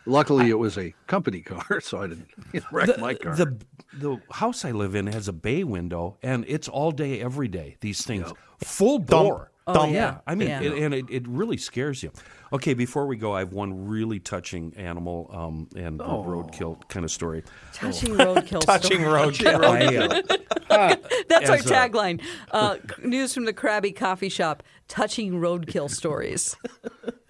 Luckily, 0.05 0.49
it 0.49 0.57
was 0.57 0.77
a 0.77 0.93
company 1.07 1.41
car, 1.53 1.79
so 1.81 2.01
I 2.01 2.07
didn't 2.07 2.27
wreck 2.71 2.97
my 2.99 3.13
car. 3.15 3.35
The 3.35 3.57
the 3.93 4.19
house 4.31 4.63
I 4.65 4.71
live 4.71 4.95
in 4.95 5.07
has 5.07 5.27
a 5.27 5.33
bay 5.33 5.63
window, 5.63 6.17
and 6.23 6.45
it's 6.47 6.67
all 6.67 6.91
day, 6.91 7.19
every 7.19 7.47
day. 7.47 7.77
These 7.81 8.03
things, 8.05 8.31
full 8.63 8.99
bore. 8.99 9.51
Oh, 9.77 9.85
yeah. 9.85 10.19
I 10.27 10.35
mean, 10.35 10.47
Yeah. 10.49 10.61
it- 10.61 10.83
and 10.83 10.93
it, 10.93 11.05
it 11.09 11.27
really 11.27 11.57
scares 11.57 12.01
you. 12.03 12.11
Okay, 12.51 12.73
before 12.73 13.05
we 13.05 13.15
go, 13.15 13.33
I 13.33 13.39
have 13.39 13.53
one 13.53 13.87
really 13.87 14.19
touching 14.19 14.73
animal 14.75 15.29
um, 15.31 15.67
and 15.75 16.01
Oh. 16.01 16.23
roadkill 16.27 16.87
kind 16.89 17.03
of 17.03 17.11
story. 17.11 17.43
Touching 17.73 18.15
roadkill. 18.15 18.59
Touching 18.65 19.01
story. 19.01 19.21
roadkill. 19.21 19.63
I, 20.69 20.75
uh, 20.75 20.95
That's 21.29 21.49
our 21.49 21.57
a- 21.57 21.59
tagline. 21.59 22.21
Uh, 22.51 22.77
news 23.03 23.33
from 23.33 23.45
the 23.45 23.53
Krabby 23.53 23.95
Coffee 23.95 24.29
Shop. 24.29 24.63
Touching 24.87 25.33
roadkill 25.33 25.89
stories. 25.91 26.55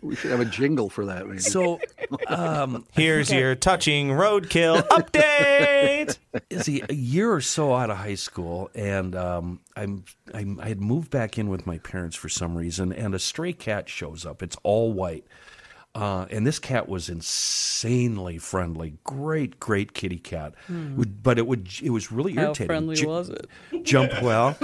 We 0.02 0.16
should 0.16 0.32
have 0.32 0.40
a 0.40 0.46
jingle 0.46 0.90
for 0.90 1.06
that. 1.06 1.28
Maybe. 1.28 1.40
so 1.40 1.80
Here's 2.94 3.32
your 3.32 3.56
touching 3.56 4.10
roadkill 4.10 4.88
update. 4.88 6.18
See, 6.64 6.84
a 6.88 6.94
year 6.94 7.32
or 7.32 7.42
so 7.42 7.74
out 7.74 7.90
of 7.90 7.98
high 7.98 8.16
school, 8.16 8.70
and 8.76 9.16
um, 9.16 9.60
I'm, 9.76 10.06
I'm 10.34 10.60
I 10.60 10.70
had 10.70 10.82
moved 10.82 11.10
back 11.12 11.38
in 11.38 11.50
with 11.50 11.66
my 11.66 11.78
parents 11.80 12.16
for 12.16 12.30
some 12.30 12.56
reason, 12.56 12.94
and 12.94 13.14
a 13.14 13.20
stray 13.20 13.54
cat 13.54 13.90
shows 13.90 14.26
up. 14.26 14.42
It's 14.44 14.58
all 14.64 14.94
white. 14.94 15.26
Uh, 15.96 16.28
and 16.30 16.46
this 16.46 16.60
cat 16.60 16.88
was 16.88 17.10
insanely 17.10 18.38
friendly, 18.38 18.94
great, 19.04 19.60
great 19.60 19.94
kitty 19.94 20.20
cat. 20.20 20.54
Would- 20.70 21.24
But 21.24 21.40
it 21.40 21.48
would, 21.48 21.68
it 21.82 21.90
was 21.90 22.12
really 22.12 22.36
How 22.36 22.44
irritating. 22.44 22.68
friendly 22.68 22.96
Ju- 22.96 23.08
was 23.08 23.30
it? 23.30 23.48
jump 23.84 24.12
well. 24.22 24.56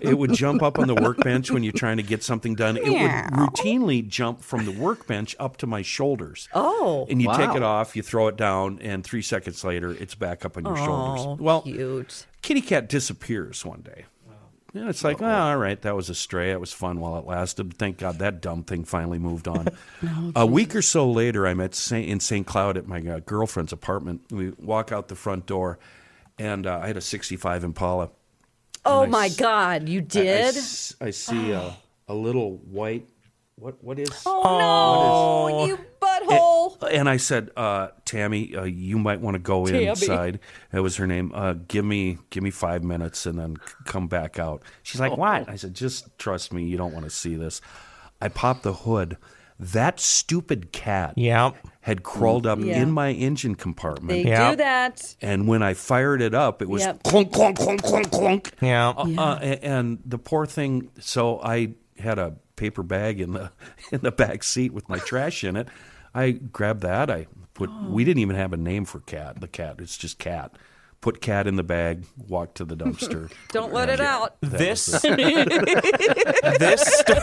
it 0.00 0.16
would 0.16 0.32
jump 0.32 0.62
up 0.62 0.78
on 0.78 0.86
the 0.88 0.94
workbench 0.94 1.50
when 1.50 1.62
you're 1.62 1.74
trying 1.74 1.98
to 1.98 2.02
get 2.02 2.22
something 2.22 2.54
done. 2.54 2.78
It 2.78 2.84
would 2.86 3.38
routinely 3.38 4.06
jump 4.08 4.40
from 4.40 4.64
the 4.64 4.72
workbench 4.72 5.36
up 5.38 5.58
to 5.58 5.66
my 5.66 5.82
shoulders. 5.82 6.48
Oh. 6.54 7.06
And 7.10 7.20
you 7.20 7.28
take 7.36 7.54
it 7.54 7.62
off, 7.62 7.94
you 7.94 8.02
throw 8.02 8.28
it 8.28 8.36
down, 8.38 8.78
and 8.80 9.04
three 9.04 9.22
seconds 9.22 9.62
later, 9.64 9.90
it's 9.90 10.14
back 10.14 10.44
up 10.44 10.56
on 10.56 10.64
your 10.64 10.78
Oh, 10.78 10.84
shoulders. 10.84 11.40
Well, 11.40 11.62
cute. 11.62 12.26
kitty 12.40 12.62
cat 12.62 12.88
disappears 12.88 13.64
one 13.64 13.82
day. 13.82 14.06
And 14.74 14.88
it's 14.88 15.04
like, 15.04 15.20
oh, 15.20 15.26
all 15.26 15.56
right, 15.58 15.80
that 15.82 15.94
was 15.94 16.08
a 16.08 16.14
stray. 16.14 16.50
It 16.50 16.58
was 16.60 16.72
fun 16.72 16.98
while 16.98 17.18
it 17.18 17.26
lasted. 17.26 17.74
Thank 17.76 17.98
God 17.98 18.18
that 18.20 18.40
dumb 18.40 18.62
thing 18.64 18.84
finally 18.84 19.18
moved 19.18 19.46
on. 19.46 19.68
a 20.34 20.46
week 20.46 20.74
or 20.74 20.80
so 20.80 21.10
later, 21.10 21.46
I'm 21.46 21.60
at 21.60 21.74
Saint, 21.74 22.08
in 22.08 22.20
St. 22.20 22.46
Cloud 22.46 22.78
at 22.78 22.86
my 22.88 23.00
uh, 23.00 23.20
girlfriend's 23.20 23.72
apartment. 23.74 24.22
We 24.30 24.50
walk 24.58 24.90
out 24.90 25.08
the 25.08 25.14
front 25.14 25.44
door, 25.44 25.78
and 26.38 26.66
uh, 26.66 26.80
I 26.82 26.86
had 26.86 26.96
a 26.96 27.02
65 27.02 27.64
Impala. 27.64 28.10
Oh 28.86 29.06
my 29.06 29.26
s- 29.26 29.36
God, 29.36 29.88
you 29.90 30.00
I- 30.00 30.02
I 30.02 30.06
did? 30.06 30.56
s- 30.56 30.96
I, 31.00 31.10
see 31.10 31.50
a, 31.52 31.76
a 32.08 32.14
little 32.14 32.56
white. 32.56 33.06
What 33.56 33.76
what 33.84 33.98
is? 33.98 34.08
oh 34.26 35.48
no, 35.50 35.66
you 35.66 35.78
butthole. 36.00 36.61
And 36.82 37.08
I 37.08 37.16
said, 37.16 37.50
uh, 37.56 37.88
Tammy, 38.04 38.54
uh, 38.56 38.64
you 38.64 38.98
might 38.98 39.20
want 39.20 39.34
to 39.34 39.38
go 39.38 39.66
Tammy. 39.66 39.86
inside. 39.86 40.40
That 40.70 40.82
was 40.82 40.96
her 40.96 41.06
name. 41.06 41.32
Uh, 41.34 41.54
give 41.68 41.84
me 41.84 42.18
give 42.30 42.42
me 42.42 42.50
five 42.50 42.82
minutes 42.84 43.26
and 43.26 43.38
then 43.38 43.56
come 43.84 44.08
back 44.08 44.38
out. 44.38 44.62
She's 44.82 45.00
like, 45.00 45.16
what? 45.16 45.48
I 45.48 45.56
said, 45.56 45.74
just 45.74 46.16
trust 46.18 46.52
me. 46.52 46.64
You 46.64 46.76
don't 46.76 46.92
want 46.92 47.04
to 47.04 47.10
see 47.10 47.34
this. 47.36 47.60
I 48.20 48.28
popped 48.28 48.62
the 48.62 48.72
hood. 48.74 49.16
That 49.58 50.00
stupid 50.00 50.72
cat 50.72 51.14
Yep. 51.16 51.54
had 51.82 52.02
crawled 52.02 52.46
up 52.48 52.58
Yeah. 52.60 52.82
in 52.82 52.90
my 52.90 53.10
engine 53.12 53.54
compartment. 53.54 54.08
They 54.24 54.28
Yeah. 54.30 54.50
do 54.50 54.56
that. 54.56 55.14
and 55.22 55.46
when 55.46 55.62
I 55.62 55.74
fired 55.74 56.20
it 56.20 56.34
up, 56.34 56.62
it 56.62 56.68
was 56.68 56.82
Yep. 56.82 57.04
clunk, 57.04 57.32
clunk, 57.32 57.58
clunk, 57.58 57.82
clunk, 57.82 58.10
clunk. 58.10 58.52
Yeah. 58.60 58.88
Uh, 58.88 59.06
uh, 59.18 59.38
and 59.62 59.98
the 60.04 60.18
poor 60.18 60.46
thing. 60.46 60.88
So 60.98 61.40
I 61.44 61.74
had 61.98 62.18
a 62.18 62.34
paper 62.56 62.82
bag 62.82 63.20
in 63.20 63.32
the 63.34 63.52
in 63.92 64.00
the 64.00 64.10
back 64.10 64.42
seat 64.42 64.72
with 64.72 64.88
my 64.88 64.98
trash 64.98 65.44
in 65.44 65.54
it. 65.56 65.68
I 66.14 66.30
grabbed 66.32 66.82
that. 66.82 67.10
I 67.10 67.26
put. 67.54 67.70
We 67.88 68.04
didn't 68.04 68.20
even 68.20 68.36
have 68.36 68.52
a 68.52 68.56
name 68.56 68.84
for 68.84 69.00
cat. 69.00 69.40
The 69.40 69.48
cat. 69.48 69.76
It's 69.78 69.96
just 69.96 70.18
cat. 70.18 70.52
Put 71.00 71.20
cat 71.20 71.46
in 71.48 71.56
the 71.56 71.64
bag. 71.64 72.04
Walked 72.28 72.56
to 72.58 72.64
the 72.64 72.76
dumpster. 72.76 73.30
Don't 73.50 73.72
let 73.72 73.88
it 73.88 74.00
out. 74.00 74.36
This 74.40 74.86
this 74.86 75.02
sto- 76.82 77.14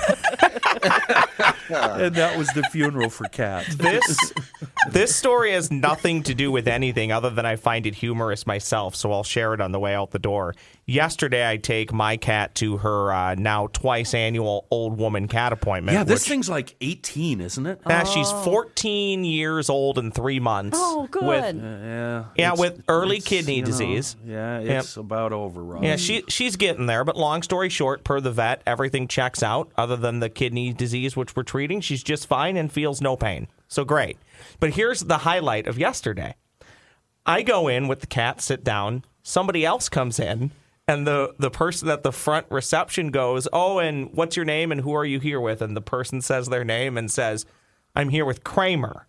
and 1.71 2.15
that 2.15 2.35
was 2.37 2.47
the 2.49 2.63
funeral 2.71 3.09
for 3.09 3.25
cat. 3.25 3.65
this 3.77 4.33
this 4.89 5.15
story 5.15 5.51
has 5.51 5.71
nothing 5.71 6.23
to 6.23 6.33
do 6.33 6.51
with 6.51 6.67
anything 6.67 7.11
other 7.11 7.29
than 7.29 7.45
I 7.45 7.55
find 7.55 7.85
it 7.85 7.95
humorous 7.95 8.45
myself, 8.47 8.95
so 8.95 9.11
I'll 9.11 9.23
share 9.23 9.53
it 9.53 9.61
on 9.61 9.71
the 9.71 9.79
way 9.79 9.93
out 9.93 10.11
the 10.11 10.19
door. 10.19 10.55
Yesterday, 10.89 11.47
I 11.47 11.57
take 11.57 11.93
my 11.93 12.17
cat 12.17 12.55
to 12.55 12.77
her 12.77 13.11
uh, 13.13 13.35
now 13.35 13.67
twice 13.67 14.15
annual 14.15 14.65
old 14.71 14.97
woman 14.97 15.27
cat 15.27 15.53
appointment. 15.53 15.95
Yeah, 15.95 16.03
this 16.03 16.21
which- 16.21 16.29
thing's 16.29 16.49
like 16.49 16.75
eighteen, 16.81 17.41
isn't 17.41 17.65
it? 17.65 17.81
Now, 17.85 18.03
she's 18.05 18.31
14 18.31 19.23
years 19.23 19.69
old 19.69 19.99
and 19.99 20.11
three 20.13 20.39
months. 20.39 20.77
Oh, 20.81 21.07
good. 21.11 21.23
With, 21.23 21.55
Yeah. 21.63 22.25
Yeah, 22.35 22.53
it's- 22.53 22.59
with 22.59 22.83
early 22.87 23.21
kidney 23.21 23.57
you 23.57 23.61
know, 23.61 23.65
disease. 23.67 24.15
yeah, 24.25 24.59
it's 24.59 24.97
about 24.97 25.31
over, 25.31 25.63
Rob. 25.63 25.83
yeah, 25.83 25.95
she 25.95 26.23
she's 26.27 26.55
getting 26.55 26.87
there. 26.87 27.03
But 27.03 27.15
long 27.15 27.43
story 27.43 27.69
short, 27.69 28.03
per 28.03 28.19
the 28.19 28.31
vet, 28.31 28.63
everything 28.65 29.07
checks 29.07 29.43
out 29.43 29.71
other 29.77 29.95
than 29.95 30.19
the 30.21 30.29
kidney 30.29 30.73
disease 30.73 31.15
which 31.15 31.35
we're 31.35 31.43
treating. 31.43 31.81
She's 31.81 32.01
just 32.01 32.25
fine 32.27 32.57
and 32.57 32.71
feels 32.71 32.99
no 32.99 33.15
pain. 33.15 33.47
So 33.67 33.85
great. 33.85 34.17
But 34.59 34.71
here's 34.71 35.01
the 35.01 35.19
highlight 35.19 35.67
of 35.67 35.77
yesterday. 35.77 36.33
I 37.27 37.43
go 37.43 37.67
in 37.67 37.87
with 37.87 37.99
the 37.99 38.07
cat, 38.07 38.41
sit 38.41 38.63
down. 38.63 39.03
Somebody 39.21 39.63
else 39.63 39.89
comes 39.89 40.19
in, 40.19 40.49
and 40.89 41.07
the 41.07 41.33
the 41.39 41.49
person 41.49 41.87
at 41.89 42.03
the 42.03 42.11
front 42.11 42.47
reception 42.49 43.11
goes, 43.11 43.47
"Oh, 43.53 43.79
and 43.79 44.09
what's 44.13 44.35
your 44.35 44.45
name 44.45 44.71
and 44.71 44.81
who 44.81 44.93
are 44.93 45.05
you 45.05 45.19
here 45.19 45.39
with?" 45.39 45.61
And 45.61 45.75
the 45.77 45.81
person 45.81 46.21
says 46.21 46.47
their 46.47 46.63
name 46.65 46.97
and 46.97 47.09
says, 47.11 47.45
"I'm 47.95 48.09
here 48.09 48.25
with 48.25 48.43
Kramer." 48.43 49.07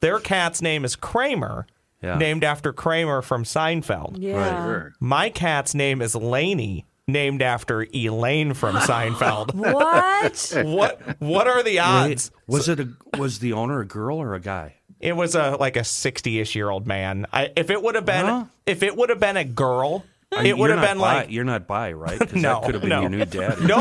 Their 0.00 0.20
cat's 0.20 0.62
name 0.62 0.84
is 0.84 0.94
Kramer, 0.94 1.66
Yeah. 2.02 2.16
named 2.18 2.44
after 2.44 2.72
Kramer 2.72 3.20
from 3.22 3.42
Seinfeld. 3.44 4.16
Yeah. 4.20 4.64
Sure. 4.64 4.92
My 5.00 5.28
cat's 5.30 5.74
name 5.74 6.00
is 6.00 6.14
Laney, 6.14 6.86
named 7.08 7.42
after 7.42 7.84
Elaine 7.92 8.54
from 8.54 8.76
Seinfeld. 8.90 9.54
What? 9.54 10.52
what 10.66 11.00
what 11.20 11.48
are 11.48 11.62
the 11.64 11.76
Wait, 11.76 11.78
odds? 11.80 12.30
was 12.46 12.68
it 12.68 12.78
a 12.80 12.88
was 13.18 13.40
the 13.40 13.52
owner 13.54 13.80
a 13.80 13.86
girl 13.86 14.18
or 14.18 14.34
a 14.34 14.40
guy? 14.40 14.74
It 15.00 15.16
was 15.16 15.34
a 15.34 15.56
like 15.58 15.76
a 15.76 15.84
sixty-ish 15.84 16.54
year 16.54 16.70
old 16.70 16.86
man. 16.86 17.26
I, 17.32 17.50
if 17.56 17.70
it 17.70 17.82
would 17.82 17.94
have 17.94 18.04
been 18.06 18.26
Huh? 18.26 18.44
if 18.66 18.82
it 18.82 18.96
would 18.96 19.10
have 19.10 19.20
been 19.20 19.36
a 19.36 19.44
girl, 19.44 20.04
Are- 20.36 20.44
it 20.44 20.56
would 20.58 20.70
have 20.70 20.80
been 20.80 20.98
bi- 20.98 21.20
like 21.20 21.30
you're 21.30 21.44
not 21.44 21.66
bi, 21.66 21.92
right? 21.92 22.18
'Cause 22.20 22.32
No, 22.34 22.54
that 22.60 22.64
could 22.64 22.74
have 22.74 22.82
been 22.82 22.90
no. 22.90 23.00
your 23.00 23.10
new 23.10 23.24
daddy. 23.24 23.64
no, 23.66 23.78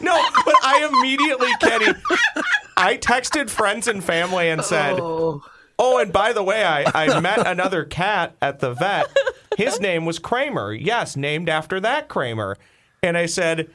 no. 0.00 0.24
But 0.44 0.54
I 0.62 0.88
immediately, 0.92 1.48
Kenny, 1.60 1.86
I 2.76 2.96
texted 2.96 3.50
friends 3.50 3.88
and 3.88 4.02
family 4.04 4.48
and 4.48 4.62
said, 4.64 4.98
Oh, 5.00 5.42
"Oh, 5.78 5.98
and 5.98 6.12
by 6.12 6.32
the 6.32 6.42
way, 6.42 6.64
I 6.64 6.84
I 6.94 7.20
met 7.20 7.46
another 7.46 7.84
cat 7.84 8.36
at 8.42 8.60
the 8.60 8.74
vet. 8.74 9.06
His 9.56 9.80
name 9.80 10.04
was 10.04 10.18
Kramer. 10.18 10.72
Yes, 10.72 11.16
named 11.16 11.48
after 11.48 11.80
that 11.80 12.08
Kramer." 12.08 12.56
And 13.02 13.16
I 13.16 13.26
said. 13.26 13.70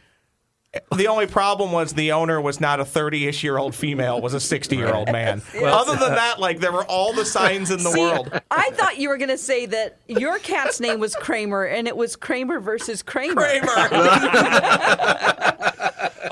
The 0.96 1.08
only 1.08 1.28
problem 1.28 1.72
was 1.72 1.94
the 1.94 2.14
owner 2.14 2.42
was 2.42 2.60
not 2.60 2.80
a 2.80 2.84
30-ish 2.84 3.44
year 3.44 3.58
old 3.60 3.76
female, 3.76 4.20
was 4.22 4.34
a 4.34 4.38
60-year-old 4.38 5.12
man. 5.12 5.42
Other 5.64 5.96
than 5.96 6.16
that, 6.16 6.40
like 6.40 6.60
there 6.60 6.72
were 6.72 6.86
all 6.86 7.14
the 7.14 7.26
signs 7.26 7.70
in 7.70 7.84
the 7.84 7.92
See, 7.92 8.00
world. 8.00 8.42
I 8.50 8.72
thought 8.72 8.98
you 8.98 9.10
were 9.10 9.18
going 9.18 9.30
to 9.30 9.38
say 9.38 9.68
that 9.68 10.00
your 10.08 10.40
cat's 10.40 10.80
name 10.80 11.00
was 11.00 11.16
Kramer 11.16 11.64
and 11.64 11.88
it 11.88 11.96
was 11.96 12.16
Kramer 12.16 12.60
versus 12.60 13.04
Kramer. 13.04 13.60
Kramer. 13.62 13.90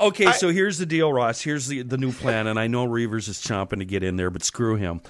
Okay, 0.02 0.32
so 0.32 0.48
here's 0.48 0.78
the 0.78 0.86
deal, 0.86 1.12
Ross. 1.12 1.42
Here's 1.42 1.68
the 1.68 1.82
the 1.82 1.96
new 1.96 2.10
plan, 2.12 2.48
and 2.48 2.58
I 2.58 2.66
know 2.66 2.88
Reavers 2.88 3.28
is 3.28 3.40
chomping 3.40 3.78
to 3.78 3.84
get 3.84 4.02
in 4.02 4.16
there, 4.16 4.30
but 4.30 4.42
screw 4.42 4.74
him. 4.74 5.00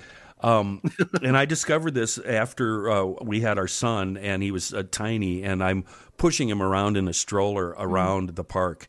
Um, 0.43 0.83
and 1.23 1.35
I 1.35 1.47
discovered 1.47 1.95
this 1.95 2.19
after 2.19 2.91
uh, 2.91 3.05
we 3.23 3.41
had 3.41 3.57
our 3.57 3.69
son, 3.69 4.19
and 4.19 4.43
he 4.43 4.51
was 4.51 4.75
uh, 4.75 4.83
tiny, 4.91 5.45
and 5.45 5.65
I'm 5.65 5.85
pushing 6.19 6.49
him 6.51 6.63
around 6.63 6.99
in 6.99 7.09
a 7.09 7.15
stroller 7.15 7.75
around 7.79 8.37
the 8.37 8.45
park. 8.45 8.87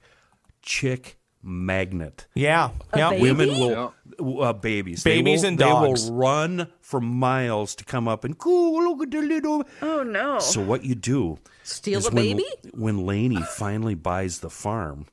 Chick 0.63 1.19
magnet. 1.43 2.25
Yeah. 2.33 2.71
A 2.91 2.97
yeah. 2.97 3.09
baby? 3.11 3.21
Women 3.21 3.59
will 3.59 3.93
uh, 4.41 4.53
babies, 4.53 5.03
Babies 5.03 5.41
will- 5.41 5.49
and 5.49 5.57
They 5.57 5.65
will 5.65 5.95
run 6.11 6.67
for 6.81 6.99
miles 7.01 7.75
to 7.75 7.85
come 7.85 8.07
up 8.07 8.23
and 8.23 8.37
cool. 8.37 8.83
Look 8.83 9.03
at 9.03 9.11
the 9.11 9.21
little. 9.21 9.63
Oh, 9.81 10.03
no. 10.03 10.39
So 10.39 10.61
what 10.61 10.83
you 10.83 10.95
do 10.95 11.37
Steal 11.63 11.99
is 11.99 12.05
the 12.05 12.15
when, 12.15 12.37
baby? 12.37 12.45
When 12.73 13.05
Laney 13.05 13.41
finally 13.41 13.95
buys 13.95 14.39
the 14.39 14.49
farm, 14.49 15.05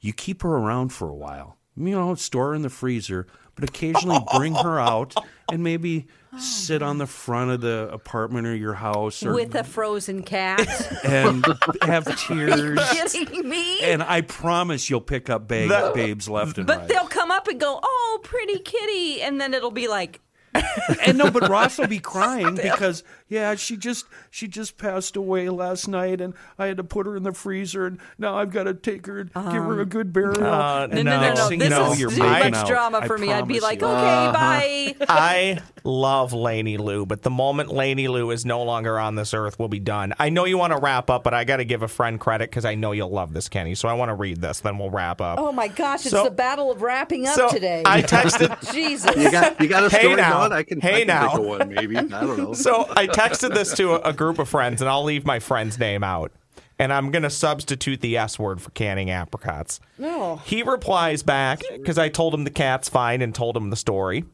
you 0.00 0.12
keep 0.12 0.42
her 0.42 0.50
around 0.56 0.90
for 0.90 1.08
a 1.08 1.14
while. 1.14 1.56
You 1.76 1.90
know, 1.90 2.14
store 2.14 2.48
her 2.48 2.54
in 2.54 2.62
the 2.62 2.70
freezer, 2.70 3.26
but 3.54 3.68
occasionally 3.68 4.20
bring 4.36 4.54
her 4.54 4.78
out 4.80 5.14
and 5.50 5.62
maybe 5.62 6.06
sit 6.38 6.82
on 6.82 6.98
the 6.98 7.06
front 7.06 7.52
of 7.52 7.60
the 7.60 7.88
apartment 7.92 8.44
or 8.46 8.56
your 8.56 8.74
house 8.74 9.22
or 9.24 9.34
With 9.34 9.54
a 9.54 9.62
frozen 9.62 10.22
cat. 10.24 10.60
and 11.04 11.44
have 11.82 12.04
tears. 12.26 12.80
kidding 13.12 13.48
me? 13.48 13.80
And 13.82 14.02
I 14.02 14.22
promise 14.22 14.90
you'll 14.90 15.00
pick 15.00 15.30
up 15.30 15.46
ba- 15.46 15.92
babes 15.94 16.28
left 16.28 16.58
and 16.58 16.66
but 16.66 16.78
right. 16.78 16.88
But 16.88 16.94
they'll 16.94 17.06
come 17.06 17.30
up 17.30 17.46
and 17.46 17.60
go, 17.60 17.78
"Oh, 17.80 18.20
pretty 18.24 18.58
kitty," 18.58 19.22
and 19.22 19.40
then 19.40 19.54
it'll 19.54 19.70
be 19.70 19.86
like, 19.86 20.20
and 21.06 21.18
no, 21.18 21.30
but 21.30 21.48
Ross 21.48 21.78
will 21.78 21.86
be 21.88 21.98
crying 22.00 22.54
because 22.56 23.02
yeah, 23.28 23.54
she 23.56 23.76
just 23.76 24.06
she 24.30 24.46
just 24.46 24.78
passed 24.78 25.16
away 25.16 25.48
last 25.48 25.88
night, 25.88 26.20
and 26.20 26.34
I 26.58 26.66
had 26.66 26.76
to 26.76 26.84
put 26.84 27.06
her 27.06 27.16
in 27.16 27.22
the 27.24 27.32
freezer, 27.32 27.86
and 27.86 27.98
now 28.18 28.36
I've 28.36 28.50
got 28.52 28.64
to 28.64 28.74
take 28.74 29.06
her 29.06 29.18
and 29.20 29.32
give 29.34 29.64
her 29.64 29.80
a 29.80 29.86
good 29.86 30.12
burial. 30.12 30.44
Uh, 30.44 30.86
"No, 30.86 31.02
no, 31.02 31.02
no, 31.02 31.20
Next 31.20 31.38
no, 31.38 31.48
this 31.48 31.62
you 31.64 31.68
know, 31.70 31.92
is 31.92 31.98
too 32.16 32.22
much 32.22 32.54
out. 32.54 32.66
drama 32.68 32.98
I 33.02 33.06
for 33.06 33.18
me." 33.18 33.32
I'd 33.32 33.48
be 33.48 33.60
like, 33.60 33.80
you. 33.80 33.86
"Okay, 33.86 34.30
bye." 34.32 34.96
I 35.08 35.60
love 35.82 36.32
Laney 36.32 36.76
Lou, 36.76 37.04
but 37.06 37.22
the 37.22 37.30
moment 37.30 37.72
Laney 37.72 38.08
Lou 38.08 38.30
is 38.30 38.44
no 38.44 38.62
longer 38.62 38.98
on 38.98 39.16
this 39.16 39.34
earth, 39.34 39.58
we'll 39.58 39.68
be 39.68 39.80
done. 39.80 40.14
I 40.18 40.28
know 40.28 40.44
you 40.44 40.58
want 40.58 40.72
to 40.72 40.78
wrap 40.78 41.10
up, 41.10 41.24
but 41.24 41.34
I 41.34 41.44
got 41.44 41.56
to 41.56 41.64
give 41.64 41.82
a 41.82 41.88
friend 41.88 42.20
credit 42.20 42.50
because 42.50 42.64
I 42.64 42.74
know 42.76 42.92
you'll 42.92 43.10
love 43.10 43.32
this, 43.32 43.48
Kenny. 43.48 43.74
So 43.74 43.88
I 43.88 43.94
want 43.94 44.10
to 44.10 44.14
read 44.14 44.40
this, 44.40 44.60
then 44.60 44.78
we'll 44.78 44.90
wrap 44.90 45.20
up. 45.20 45.38
Oh 45.40 45.50
my 45.52 45.68
gosh, 45.68 46.02
it's 46.02 46.10
So- 46.10 46.24
the 46.24 46.30
battle 46.30 46.70
of 46.70 46.82
wrapping 46.82 47.26
up 47.26 47.34
so 47.34 47.48
today. 47.48 47.82
I 47.84 48.02
texted. 48.02 48.72
Jesus. 48.72 49.16
you 49.16 49.30
got 49.30 49.60
you 49.60 49.68
got 49.68 49.84
a 49.84 49.88
Hey 49.88 50.02
story 50.02 50.16
now. 50.16 50.43
On? 50.44 50.52
I 50.52 50.62
can, 50.62 50.80
Hey 50.80 50.96
I 50.96 50.98
can 51.00 51.06
now. 51.08 51.28
think 51.28 51.40
of 51.40 51.46
one 51.46 51.68
maybe. 51.68 51.96
I 51.96 52.02
don't 52.02 52.38
know. 52.38 52.54
So 52.64 52.86
I 52.96 53.06
texted 53.06 53.54
this 53.54 53.74
to 53.74 53.94
a, 53.94 54.10
a 54.10 54.12
group 54.12 54.38
of 54.38 54.48
friends, 54.48 54.80
and 54.80 54.88
I'll 54.88 55.04
leave 55.04 55.24
my 55.24 55.38
friend's 55.38 55.78
name 55.78 56.02
out. 56.04 56.32
And 56.78 56.92
I'm 56.92 57.10
going 57.10 57.22
to 57.22 57.30
substitute 57.30 58.00
the 58.00 58.16
S 58.16 58.38
word 58.38 58.60
for 58.60 58.70
canning 58.70 59.10
apricots. 59.10 59.80
No. 59.98 60.36
He 60.44 60.62
replies 60.62 61.22
back 61.22 61.60
because 61.72 61.98
I 61.98 62.08
told 62.08 62.34
him 62.34 62.44
the 62.44 62.50
cat's 62.50 62.88
fine 62.88 63.22
and 63.22 63.34
told 63.34 63.56
him 63.56 63.70
the 63.70 63.76
story. 63.76 64.24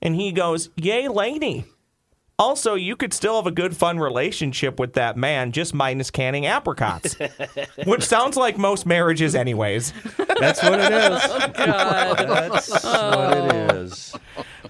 And 0.00 0.14
he 0.14 0.32
goes, 0.32 0.70
Yay, 0.76 1.08
Laney. 1.08 1.64
Also, 2.36 2.74
you 2.74 2.96
could 2.96 3.12
still 3.14 3.36
have 3.36 3.46
a 3.46 3.52
good, 3.52 3.76
fun 3.76 4.00
relationship 4.00 4.80
with 4.80 4.94
that 4.94 5.16
man, 5.16 5.52
just 5.52 5.72
minus 5.72 6.10
canning 6.10 6.46
apricots, 6.46 7.16
which 7.86 8.02
sounds 8.02 8.36
like 8.36 8.58
most 8.58 8.86
marriages, 8.86 9.36
anyways. 9.36 9.92
That's 10.40 10.60
what 10.60 10.80
it 10.80 10.92
is. 10.92 11.20
Oh, 11.22 11.52
God. 11.54 12.18
That's 12.18 12.70
what 12.70 13.38
it 13.38 13.52
oh. 13.52 13.76
is. 13.76 14.14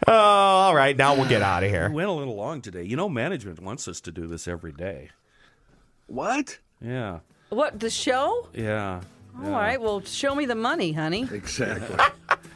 Oh, 0.08 0.12
all 0.12 0.74
right. 0.74 0.96
Now 0.96 1.14
we'll 1.14 1.28
get 1.28 1.42
out 1.52 1.62
of 1.62 1.70
here. 1.70 1.88
We 1.88 1.96
went 1.96 2.08
a 2.08 2.12
little 2.12 2.34
long 2.34 2.60
today. 2.60 2.82
You 2.82 2.96
know, 2.96 3.08
management 3.08 3.60
wants 3.60 3.86
us 3.88 4.00
to 4.02 4.12
do 4.12 4.26
this 4.26 4.48
every 4.48 4.72
day. 4.72 5.10
What? 6.06 6.58
Yeah, 6.80 7.20
what, 7.48 7.78
the 7.80 7.90
show? 7.90 8.48
yeah. 8.52 9.00
All 9.42 9.50
right, 9.50 9.80
well, 9.80 10.00
show 10.02 10.34
me 10.34 10.46
the 10.46 10.54
money, 10.54 10.92
honey. 10.92 11.28
Exactly. 11.32 11.96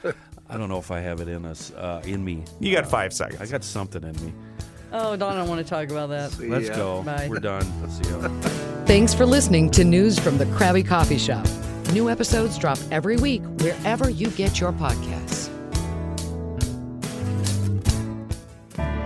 I 0.50 0.56
don't 0.56 0.68
know 0.68 0.78
if 0.78 0.90
I 0.90 1.00
have 1.00 1.20
it 1.20 1.28
in 1.28 1.44
us, 1.44 1.72
uh, 1.72 2.02
in 2.04 2.24
me. 2.24 2.44
You 2.60 2.72
got 2.72 2.86
five 2.86 3.12
seconds. 3.12 3.40
I 3.40 3.46
got 3.46 3.64
something 3.64 4.02
in 4.02 4.14
me. 4.24 4.32
Oh, 4.92 5.16
Dawn, 5.16 5.32
I 5.32 5.40
don't 5.40 5.48
want 5.48 5.64
to 5.64 5.68
talk 5.68 5.90
about 5.90 6.08
that. 6.10 6.32
See 6.32 6.48
Let's 6.48 6.68
ya. 6.68 6.76
go. 6.76 7.02
Bye. 7.02 7.26
We're 7.28 7.40
done. 7.40 7.66
Let's 7.82 7.98
see 7.98 8.08
how. 8.10 8.28
Thanks 8.86 9.12
for 9.12 9.26
listening 9.26 9.70
to 9.72 9.84
News 9.84 10.18
from 10.18 10.38
the 10.38 10.46
Krabby 10.46 10.86
Coffee 10.86 11.18
Shop. 11.18 11.46
New 11.92 12.08
episodes 12.08 12.56
drop 12.56 12.78
every 12.90 13.16
week 13.16 13.42
wherever 13.60 14.08
you 14.08 14.28
get 14.30 14.60
your 14.60 14.72
podcasts. 14.72 15.47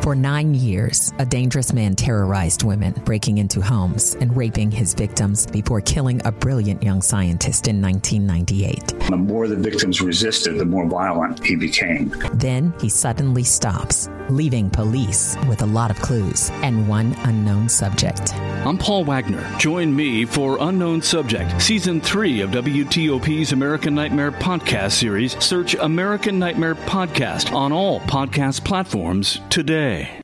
For 0.03 0.17
nine 0.17 0.53
years, 0.53 1.13
a 1.21 1.25
dangerous 1.25 1.73
man 1.73 1.95
terrorized 1.95 2.65
women, 2.65 2.93
breaking 3.05 3.39
into 3.39 3.61
homes 3.61 4.17
and 4.17 4.37
raping 4.37 4.73
his 4.73 4.95
victims 4.95 5.47
before 5.47 5.81
killing 5.81 6.21
a 6.25 6.33
brilliant 6.33 6.83
young 6.83 7.01
scientist 7.01 7.69
in 7.69 7.81
1998. 7.81 8.99
The 9.09 9.17
more 9.17 9.47
the 9.47 9.55
victims 9.55 10.01
resisted, 10.01 10.59
the 10.59 10.65
more 10.65 10.89
violent 10.89 11.47
he 11.47 11.55
became. 11.55 12.13
Then 12.35 12.75
he 12.81 12.89
suddenly 12.89 13.45
stops, 13.45 14.09
leaving 14.29 14.71
police 14.71 15.37
with 15.49 15.63
a 15.63 15.67
lot 15.67 15.93
of 15.93 16.01
clues 16.01 16.51
and 16.65 16.89
one 16.89 17.15
unknown 17.19 17.69
subject. 17.69 18.33
I'm 18.65 18.79
Paul 18.79 19.05
Wagner. 19.05 19.45
Join 19.59 19.95
me 19.95 20.25
for 20.25 20.59
Unknown 20.61 21.03
Subject, 21.03 21.61
Season 21.61 22.01
3 22.01 22.43
of 22.43 22.51
WTOP's 22.51 23.51
American 23.51 23.93
Nightmare 23.93 24.31
Podcast 24.31 24.93
Series. 24.93 25.37
Search 25.45 25.75
American 25.75 26.39
Nightmare 26.39 26.77
Podcast 26.77 27.53
on 27.53 27.73
all 27.73 27.99
podcast 28.03 28.65
platforms 28.65 29.41
today. 29.51 30.21